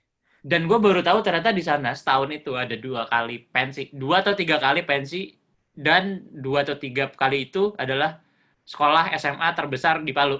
Dan 0.45 0.69
gue 0.69 0.77
baru 0.77 1.01
tahu 1.01 1.25
ternyata 1.25 1.49
di 1.49 1.65
sana 1.65 1.97
setahun 1.97 2.29
itu 2.29 2.53
ada 2.53 2.77
dua 2.77 3.09
kali 3.09 3.49
pensi, 3.49 3.89
dua 3.89 4.21
atau 4.21 4.37
tiga 4.37 4.61
kali 4.61 4.85
pensi, 4.85 5.33
dan 5.73 6.21
dua 6.29 6.61
atau 6.61 6.77
tiga 6.77 7.09
kali 7.09 7.49
itu 7.49 7.73
adalah 7.81 8.21
sekolah 8.61 9.09
SMA 9.17 9.49
terbesar 9.57 10.05
di 10.05 10.13
Palu. 10.13 10.37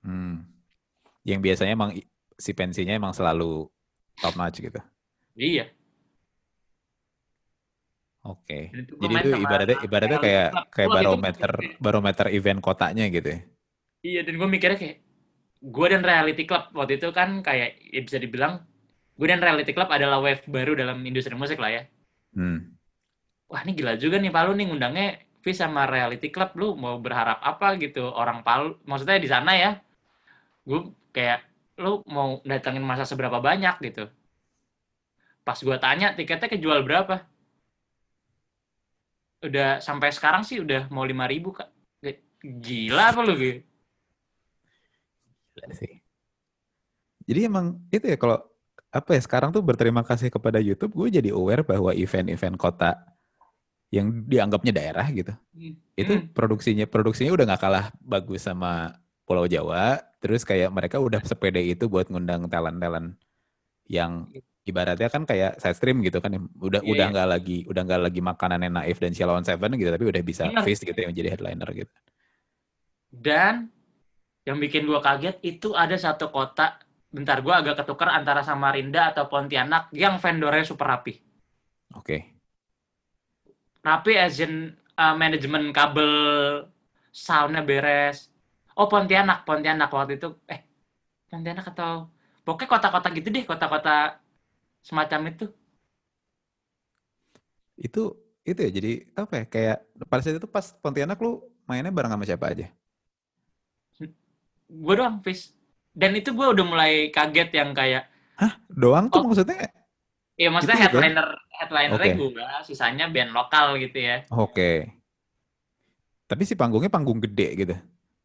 Hmm. 0.00 0.40
Yang 1.20 1.40
biasanya 1.52 1.76
emang 1.76 1.92
si 2.32 2.56
pensinya 2.56 2.96
emang 2.96 3.12
selalu 3.12 3.68
top 4.24 4.34
notch 4.40 4.64
gitu. 4.64 4.80
Iya. 5.36 5.68
Oke. 8.24 8.72
Jadi 8.72 9.14
itu 9.20 9.30
ibaratnya 9.36 9.76
ibaratnya 9.84 10.18
kayak 10.18 10.48
kayak 10.72 10.90
barometer 10.90 11.52
barometer 11.76 12.26
event 12.32 12.64
kotanya 12.64 13.04
gitu 13.12 13.36
ya. 13.36 13.40
Iya, 14.00 14.20
dan 14.24 14.34
gue 14.40 14.48
mikirnya 14.48 14.78
kayak 14.80 14.96
gue 15.60 15.86
dan 15.92 16.02
Reality 16.02 16.48
Club 16.48 16.72
waktu 16.72 16.96
itu 16.96 17.12
kan 17.12 17.44
kayak 17.44 17.76
ya 17.84 18.00
bisa 18.00 18.16
dibilang 18.16 18.64
gue 19.16 19.26
dan 19.26 19.40
Reality 19.40 19.72
Club 19.72 19.88
adalah 19.88 20.20
wave 20.20 20.44
baru 20.46 20.76
dalam 20.76 21.00
industri 21.02 21.32
musik 21.32 21.56
lah 21.56 21.72
ya. 21.72 21.82
Hmm. 22.36 22.76
Wah 23.48 23.62
ini 23.64 23.72
gila 23.72 23.96
juga 23.96 24.20
nih 24.20 24.32
Palu 24.32 24.52
nih 24.52 24.66
ngundangnya 24.68 25.06
Fis 25.40 25.58
sama 25.58 25.88
Reality 25.88 26.28
Club. 26.28 26.52
Lu 26.54 26.76
mau 26.76 27.00
berharap 27.00 27.40
apa 27.40 27.74
gitu? 27.80 28.06
Orang 28.12 28.44
Palu 28.44 28.76
maksudnya 28.84 29.16
di 29.16 29.28
sana 29.30 29.56
ya. 29.56 29.70
Gue 30.68 30.92
kayak 31.16 31.42
lu 31.80 32.04
mau 32.08 32.44
datangin 32.44 32.84
masa 32.84 33.08
seberapa 33.08 33.40
banyak 33.40 33.80
gitu? 33.88 34.06
Pas 35.46 35.56
gue 35.56 35.76
tanya 35.80 36.12
tiketnya 36.12 36.52
kejual 36.52 36.84
berapa? 36.84 37.24
Udah 39.40 39.78
sampai 39.80 40.10
sekarang 40.12 40.42
sih 40.42 40.60
udah 40.60 40.90
mau 40.92 41.06
lima 41.06 41.24
ribu 41.24 41.56
kak. 41.56 41.70
Gila 42.46 43.16
apa 43.16 43.20
lu 43.24 43.34
gitu 43.40 43.60
gila 45.56 45.72
sih. 45.72 45.92
Jadi 47.26 47.40
emang 47.48 47.80
itu 47.88 48.04
ya 48.04 48.20
kalau 48.20 48.44
apa 48.96 49.16
ya 49.16 49.20
sekarang 49.22 49.52
tuh 49.52 49.60
berterima 49.60 50.00
kasih 50.02 50.32
kepada 50.32 50.58
YouTube 50.58 50.96
gue 50.96 51.20
jadi 51.20 51.30
aware 51.36 51.62
bahwa 51.62 51.92
event-event 51.92 52.56
kota 52.56 52.96
yang 53.94 54.26
dianggapnya 54.26 54.72
daerah 54.74 55.06
gitu 55.14 55.32
hmm. 55.54 55.74
itu 55.94 56.12
hmm. 56.18 56.34
produksinya 56.34 56.86
produksinya 56.90 57.32
udah 57.32 57.44
nggak 57.54 57.62
kalah 57.62 57.86
bagus 58.02 58.44
sama 58.48 58.98
Pulau 59.26 59.46
Jawa 59.46 60.02
terus 60.18 60.42
kayak 60.42 60.70
mereka 60.74 60.98
udah 60.98 61.22
sepede 61.22 61.62
itu 61.62 61.86
buat 61.86 62.10
ngundang 62.10 62.50
talent-talent 62.50 63.14
yang 63.86 64.26
ibaratnya 64.66 65.06
kan 65.06 65.22
kayak 65.22 65.62
side 65.62 65.78
stream 65.78 66.02
gitu 66.02 66.18
kan 66.18 66.34
udah 66.58 66.82
yeah. 66.82 66.90
udah 66.90 67.06
iya. 67.06 67.12
nggak 67.14 67.28
lagi 67.30 67.58
udah 67.70 67.82
nggak 67.86 68.02
lagi 68.10 68.20
makanan 68.20 68.66
yang 68.66 68.74
naif 68.74 68.98
dan 68.98 69.14
Sheila 69.14 69.38
on 69.38 69.46
Seven 69.46 69.78
gitu 69.78 69.90
tapi 69.94 70.04
udah 70.10 70.22
bisa 70.26 70.50
Bener. 70.50 70.66
face 70.66 70.82
gitu 70.82 70.98
yang 70.98 71.14
jadi 71.14 71.38
headliner 71.38 71.70
gitu 71.70 71.94
dan 73.14 73.70
yang 74.42 74.58
bikin 74.58 74.90
gua 74.90 74.98
kaget 74.98 75.38
itu 75.46 75.70
ada 75.78 75.94
satu 75.94 76.34
kota 76.34 76.82
bentar 77.16 77.40
gue 77.40 77.48
agak 77.48 77.80
ketukar 77.80 78.12
antara 78.12 78.44
Samarinda 78.44 79.16
atau 79.16 79.24
Pontianak 79.24 79.88
yang 79.96 80.20
vendornya 80.20 80.68
super 80.68 80.84
rapi. 80.84 81.16
Oke. 81.96 82.04
Okay. 82.04 82.20
Rapi 83.80 84.12
as 84.20 84.36
in 84.44 84.76
uh, 85.00 85.16
manajemen 85.16 85.72
kabel 85.72 86.12
soundnya 87.08 87.64
beres. 87.64 88.28
Oh 88.76 88.84
Pontianak, 88.84 89.48
Pontianak 89.48 89.88
waktu 89.88 90.20
itu 90.20 90.36
eh 90.44 90.60
Pontianak 91.32 91.72
atau 91.72 92.12
pokoknya 92.44 92.68
kota-kota 92.68 93.08
gitu 93.16 93.32
deh, 93.32 93.48
kota-kota 93.48 94.20
semacam 94.84 95.32
itu. 95.32 95.48
Itu 97.80 98.12
itu 98.44 98.60
ya 98.60 98.70
jadi 98.70 98.92
apa 99.16 99.32
ya 99.40 99.44
kayak 99.48 99.78
pada 100.04 100.20
saat 100.20 100.36
itu 100.36 100.44
pas 100.52 100.76
Pontianak 100.84 101.16
lu 101.24 101.40
mainnya 101.64 101.88
bareng 101.88 102.12
sama 102.12 102.28
siapa 102.28 102.52
aja? 102.52 102.68
Gue 104.66 104.94
doang, 104.98 105.22
Fis 105.22 105.55
dan 105.96 106.12
itu 106.12 106.30
gue 106.36 106.46
udah 106.46 106.64
mulai 106.68 107.08
kaget 107.08 107.50
yang 107.56 107.72
kayak 107.72 108.04
hah? 108.36 108.52
Doang 108.68 109.08
tuh 109.08 109.24
oh, 109.24 109.32
maksudnya? 109.32 109.72
Iya 110.36 110.52
maksudnya 110.52 110.76
gitu 110.76 111.00
headliner 111.00 111.28
ya? 111.32 111.56
headliner 111.64 111.96
okay. 111.96 112.12
gue 112.12 112.46
sisanya 112.68 113.08
band 113.08 113.32
lokal 113.32 113.80
gitu 113.80 113.96
ya. 113.96 114.28
Oke. 114.28 114.52
Okay. 114.52 114.76
tapi 116.26 116.42
si 116.44 116.52
panggungnya 116.58 116.92
panggung 116.92 117.22
gede 117.22 117.48
gitu? 117.56 117.74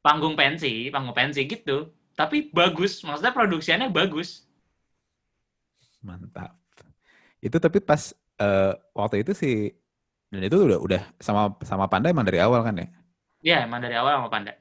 Panggung 0.03 0.35
pensi 0.35 0.91
panggung 0.91 1.15
pensi 1.15 1.47
gitu. 1.47 1.95
Tapi 2.11 2.51
bagus 2.51 2.99
maksudnya 3.07 3.31
produksinya 3.31 3.87
bagus. 3.87 4.43
Mantap. 6.03 6.59
Itu 7.39 7.55
tapi 7.55 7.79
pas 7.79 8.11
uh, 8.43 8.75
waktu 8.91 9.23
itu 9.23 9.31
sih 9.31 9.71
dan 10.27 10.43
itu 10.43 10.59
udah 10.59 10.79
udah 10.83 11.01
sama 11.23 11.55
sama 11.63 11.87
Panda 11.87 12.11
emang 12.11 12.27
dari 12.27 12.43
awal 12.43 12.67
kan 12.67 12.75
ya? 12.75 12.87
Iya 13.41 13.57
emang 13.63 13.79
dari 13.79 13.95
awal 13.95 14.19
sama 14.19 14.27
Panda. 14.27 14.51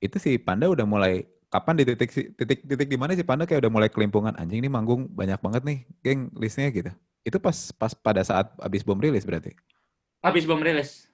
Itu 0.00 0.16
si 0.16 0.40
Panda 0.40 0.72
udah 0.72 0.88
mulai 0.88 1.33
kapan 1.54 1.74
di 1.78 1.84
titik 1.86 2.10
titik 2.34 2.60
titik 2.66 2.88
di 2.90 2.98
mana 2.98 3.14
sih 3.14 3.22
Panda 3.22 3.46
kayak 3.46 3.62
udah 3.62 3.70
mulai 3.70 3.86
kelimpungan 3.86 4.34
anjing 4.34 4.58
ini 4.58 4.66
manggung 4.66 5.06
banyak 5.06 5.38
banget 5.38 5.62
nih 5.62 5.78
geng 6.02 6.34
listnya 6.34 6.74
gitu. 6.74 6.90
Itu 7.22 7.38
pas 7.38 7.70
pas 7.78 7.94
pada 7.94 8.26
saat 8.26 8.50
abis 8.58 8.82
bom 8.82 8.98
rilis 8.98 9.22
berarti? 9.22 9.54
Abis 10.18 10.50
bom 10.50 10.58
rilis. 10.58 11.06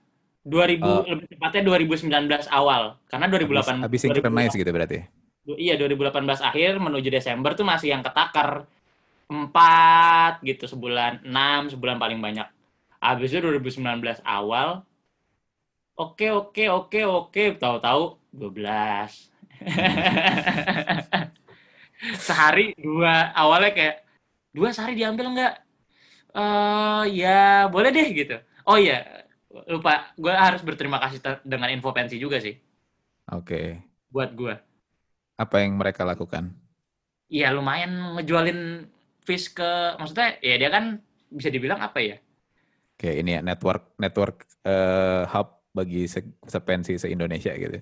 2000 0.48 0.80
uh, 0.80 1.04
lebih 1.04 1.28
tepatnya 1.36 1.84
2019 1.84 2.48
awal. 2.48 2.96
Karena 3.12 3.28
2008 3.28 3.84
abis, 3.84 3.84
abis 3.84 4.00
synchronize 4.00 4.56
gitu 4.56 4.70
berarti? 4.72 5.04
Iya 5.60 5.76
2018 5.76 6.24
akhir 6.40 6.80
menuju 6.80 7.08
Desember 7.12 7.52
tuh 7.52 7.68
masih 7.68 7.92
yang 7.92 8.00
ketakar. 8.00 8.64
Empat 9.28 10.40
gitu 10.42 10.64
sebulan 10.64 11.20
enam 11.22 11.68
sebulan 11.68 12.00
paling 12.00 12.16
banyak. 12.16 12.48
Abis 12.96 13.36
itu 13.36 13.44
2019 13.44 14.24
awal 14.24 14.88
oke 16.00 16.26
oke 16.32 16.64
oke 16.72 17.00
oke 17.04 17.44
tahu-tahu 17.60 18.16
12 18.32 19.29
sehari 22.26 22.72
dua 22.80 23.28
awalnya 23.36 23.72
kayak 23.76 23.96
dua 24.56 24.72
sehari 24.72 24.96
diambil 24.96 25.32
nggak? 25.32 25.54
Uh, 26.30 27.04
ya 27.10 27.66
boleh 27.68 27.90
deh 27.90 28.08
gitu. 28.14 28.36
Oh 28.64 28.78
iya 28.78 29.26
lupa, 29.50 30.14
gue 30.14 30.30
harus 30.30 30.62
berterima 30.62 31.02
kasih 31.02 31.18
dengan 31.42 31.68
info 31.74 31.90
pensi 31.90 32.16
juga 32.16 32.38
sih. 32.38 32.54
Oke. 33.34 33.46
Okay. 33.46 33.66
Buat 34.10 34.30
gue. 34.38 34.54
Apa 35.38 35.62
yang 35.62 35.74
mereka 35.74 36.06
lakukan? 36.06 36.54
Iya 37.30 37.54
lumayan 37.54 38.18
ngejualin 38.18 38.86
fish 39.22 39.54
ke, 39.54 39.94
maksudnya 39.98 40.38
ya 40.42 40.54
dia 40.58 40.70
kan 40.70 40.98
bisa 41.30 41.50
dibilang 41.50 41.82
apa 41.82 41.98
ya? 42.02 42.16
Oke 42.94 43.16
ini 43.16 43.38
ya 43.38 43.40
network 43.40 43.96
network 43.96 44.44
uh, 44.66 45.24
hub 45.30 45.62
bagi 45.70 46.10
se 46.10 46.26
sepensi 46.44 46.98
se 46.98 47.06
Indonesia 47.06 47.54
gitu 47.54 47.78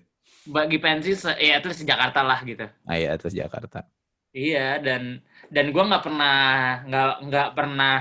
bagi 0.48 0.78
pensi 0.80 1.12
ya 1.36 1.60
itu 1.60 1.68
di 1.70 1.84
Jakarta 1.84 2.20
lah 2.24 2.40
gitu. 2.42 2.64
Ah 2.88 2.96
iya 2.96 3.14
terus 3.20 3.36
Jakarta. 3.36 3.84
Iya 4.32 4.80
dan 4.80 5.20
dan 5.52 5.66
gue 5.72 5.82
nggak 5.88 6.04
pernah 6.04 6.36
nggak 6.84 7.08
nggak 7.28 7.48
pernah 7.56 7.96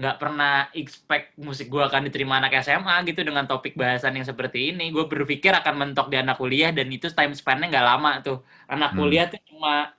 nggak 0.00 0.16
pernah 0.16 0.72
expect 0.72 1.36
musik 1.36 1.68
gue 1.68 1.82
akan 1.84 2.08
diterima 2.08 2.40
anak 2.40 2.56
SMA 2.64 3.04
gitu 3.04 3.20
dengan 3.20 3.44
topik 3.44 3.76
bahasan 3.76 4.16
yang 4.16 4.24
seperti 4.24 4.72
ini. 4.72 4.88
Gue 4.88 5.04
berpikir 5.04 5.52
akan 5.52 5.74
mentok 5.76 6.08
di 6.08 6.16
anak 6.16 6.40
kuliah 6.40 6.72
dan 6.72 6.88
itu 6.88 7.12
time 7.12 7.36
span-nya 7.36 7.68
nggak 7.68 7.86
lama 7.86 8.10
tuh. 8.24 8.40
Anak 8.64 8.96
hmm. 8.96 8.98
kuliah 8.98 9.26
tuh 9.28 9.40
cuma 9.44 9.92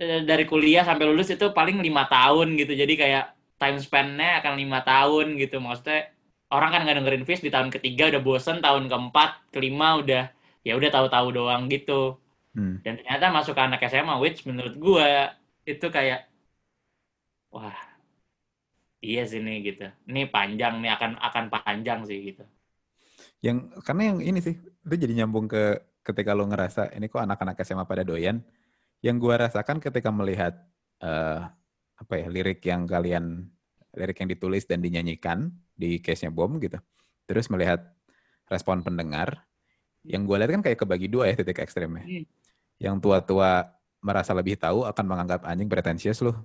e, 0.00 0.24
dari 0.24 0.48
kuliah 0.48 0.80
sampai 0.80 1.04
lulus 1.04 1.28
itu 1.28 1.52
paling 1.52 1.76
lima 1.84 2.08
tahun 2.08 2.56
gitu. 2.56 2.72
Jadi 2.72 2.94
kayak 2.96 3.24
time 3.60 3.78
span-nya 3.84 4.40
akan 4.40 4.56
lima 4.56 4.80
tahun 4.80 5.36
gitu. 5.36 5.60
Maksudnya 5.60 6.13
orang 6.54 6.70
kan 6.70 6.80
nggak 6.86 6.96
dengerin 7.02 7.26
Fish 7.26 7.42
di 7.42 7.50
tahun 7.50 7.74
ketiga 7.74 8.14
udah 8.14 8.22
bosen 8.22 8.62
tahun 8.62 8.86
keempat 8.86 9.50
kelima 9.50 9.98
udah 9.98 10.30
ya 10.62 10.72
udah 10.78 10.90
tahu-tahu 10.94 11.28
doang 11.34 11.66
gitu. 11.68 12.18
Hmm. 12.54 12.78
dan 12.86 13.02
ternyata 13.02 13.34
masuk 13.34 13.58
ke 13.58 13.62
anak 13.66 13.82
SMA 13.90 14.14
which 14.22 14.46
menurut 14.46 14.78
gue 14.78 15.10
itu 15.66 15.86
kayak 15.90 16.30
wah 17.50 17.74
iya 19.02 19.26
sih 19.26 19.42
nih 19.42 19.74
gitu. 19.74 19.90
Ini 20.06 20.30
panjang 20.30 20.78
nih 20.78 20.94
akan 20.94 21.10
akan 21.18 21.44
panjang 21.50 22.06
sih 22.06 22.32
gitu. 22.32 22.46
Yang 23.44 23.74
karena 23.84 24.02
yang 24.14 24.18
ini 24.22 24.38
sih 24.38 24.54
itu 24.56 24.94
jadi 24.94 25.12
nyambung 25.18 25.50
ke 25.50 25.82
ketika 26.06 26.32
lo 26.32 26.48
ngerasa 26.48 26.94
ini 26.96 27.10
kok 27.10 27.26
anak-anak 27.26 27.58
SMA 27.66 27.84
pada 27.84 28.06
doyan? 28.06 28.40
Yang 29.04 29.16
gue 29.20 29.34
rasakan 29.34 29.82
ketika 29.84 30.08
melihat 30.14 30.56
uh, 31.04 31.50
apa 31.94 32.14
ya 32.16 32.26
lirik 32.32 32.64
yang 32.64 32.88
kalian 32.88 33.50
lirik 33.94 34.18
yang 34.20 34.30
ditulis 34.30 34.66
dan 34.66 34.82
dinyanyikan 34.82 35.50
di 35.74 35.98
case-nya 36.02 36.30
bom 36.34 36.58
gitu. 36.58 36.78
Terus 37.24 37.48
melihat 37.48 37.80
respon 38.50 38.84
pendengar, 38.84 39.42
yang 40.04 40.28
gue 40.28 40.36
lihat 40.36 40.50
kan 40.60 40.62
kayak 40.62 40.78
kebagi 40.84 41.08
dua 41.08 41.32
ya 41.32 41.34
titik 41.40 41.64
ekstremnya. 41.64 42.04
Hmm. 42.04 42.24
Yang 42.76 42.94
tua-tua 43.00 43.72
merasa 44.04 44.36
lebih 44.36 44.60
tahu 44.60 44.84
akan 44.84 45.04
menganggap 45.08 45.40
anjing 45.48 45.70
pretensius 45.70 46.20
loh. 46.20 46.36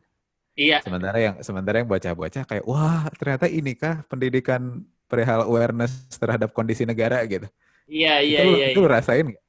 Iya. 0.55 0.79
Sementara 0.79 1.19
yang 1.19 1.35
sementara 1.43 1.83
yang 1.83 1.89
bocah-bocah 1.91 2.43
kayak 2.47 2.63
wah 2.63 3.07
ternyata 3.19 3.51
ini 3.51 3.75
kah 3.75 4.03
pendidikan 4.07 4.83
perihal 5.11 5.43
awareness 5.43 6.07
terhadap 6.15 6.55
kondisi 6.55 6.87
negara 6.87 7.19
gitu. 7.27 7.47
Iya 7.89 8.23
iya 8.23 8.39
itu, 8.45 8.51
iya. 8.55 8.67
Itu 8.71 8.81
iya. 8.85 8.91
rasain 8.91 9.25
gak? 9.35 9.43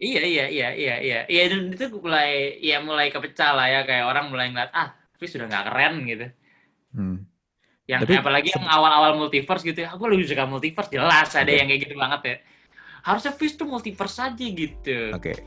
Iya 0.00 0.22
iya 0.24 0.44
iya 0.48 0.68
iya 0.72 0.94
iya. 1.00 1.20
Iya 1.28 1.42
itu 1.52 1.84
mulai 2.00 2.60
ya 2.64 2.80
mulai 2.80 3.12
kepecah 3.12 3.50
lah 3.52 3.66
ya 3.68 3.80
kayak 3.84 4.04
orang 4.08 4.32
mulai 4.32 4.48
ngeliat 4.48 4.72
ah 4.72 4.96
tapi 5.14 5.26
sudah 5.28 5.46
nggak 5.48 5.64
keren 5.68 5.94
gitu. 6.08 6.26
Hmm. 6.94 7.26
Yang 7.84 8.00
Tapi, 8.08 8.14
apalagi 8.16 8.48
yang 8.48 8.64
awal-awal 8.64 9.12
multiverse 9.20 9.60
gitu 9.60 9.84
ya, 9.84 9.92
aku 9.92 10.08
lebih 10.08 10.24
suka 10.24 10.48
multiverse 10.48 10.88
jelas 10.88 11.28
ada 11.36 11.52
yang 11.52 11.68
kayak 11.68 11.84
gitu 11.84 11.94
banget 12.00 12.20
ya. 12.24 12.36
Harusnya 13.04 13.32
Fish 13.36 13.60
tuh 13.60 13.68
multiverse 13.68 14.16
aja 14.24 14.32
gitu. 14.40 15.12
Oke. 15.12 15.36
Okay. 15.36 15.38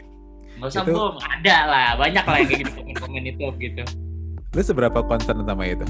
Gak 0.62 0.70
usah 0.70 0.84
itu... 0.86 0.94
bom, 0.94 1.18
ada 1.18 1.58
lah, 1.66 1.90
banyak 1.98 2.26
lah 2.26 2.38
yang 2.38 2.50
kayak 2.50 2.62
gitu 2.62 2.72
komen-komen 2.78 3.24
itu 3.26 3.46
gitu. 3.58 3.84
Lu 4.54 4.62
seberapa 4.62 5.00
concern 5.02 5.42
sama 5.42 5.66
itu? 5.66 5.88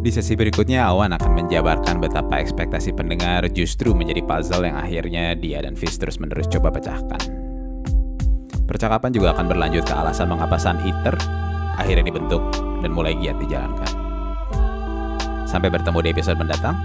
Di 0.00 0.10
sesi 0.10 0.32
berikutnya, 0.32 0.88
Awan 0.90 1.12
akan 1.14 1.44
menjabarkan 1.44 2.00
betapa 2.00 2.40
ekspektasi 2.40 2.96
pendengar 2.96 3.44
justru 3.52 3.92
menjadi 3.92 4.24
puzzle 4.24 4.64
yang 4.64 4.80
akhirnya 4.80 5.36
dia 5.36 5.60
dan 5.60 5.76
Fizz 5.76 6.00
terus-menerus 6.00 6.48
coba 6.48 6.72
pecahkan. 6.72 7.20
Percakapan 8.64 9.10
juga 9.12 9.36
akan 9.36 9.46
berlanjut 9.50 9.84
ke 9.84 9.94
alasan 9.94 10.30
mengapa 10.30 10.56
Sun 10.56 10.78
Eater 10.88 11.18
akhirnya 11.80 12.12
dibentuk 12.12 12.44
dan 12.84 12.92
mulai 12.92 13.16
giat 13.16 13.40
dijalankan. 13.40 13.92
Sampai 15.48 15.72
bertemu 15.72 15.98
di 16.04 16.08
episode 16.12 16.38
mendatang. 16.38 16.76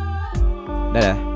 Dadah. 0.96 1.35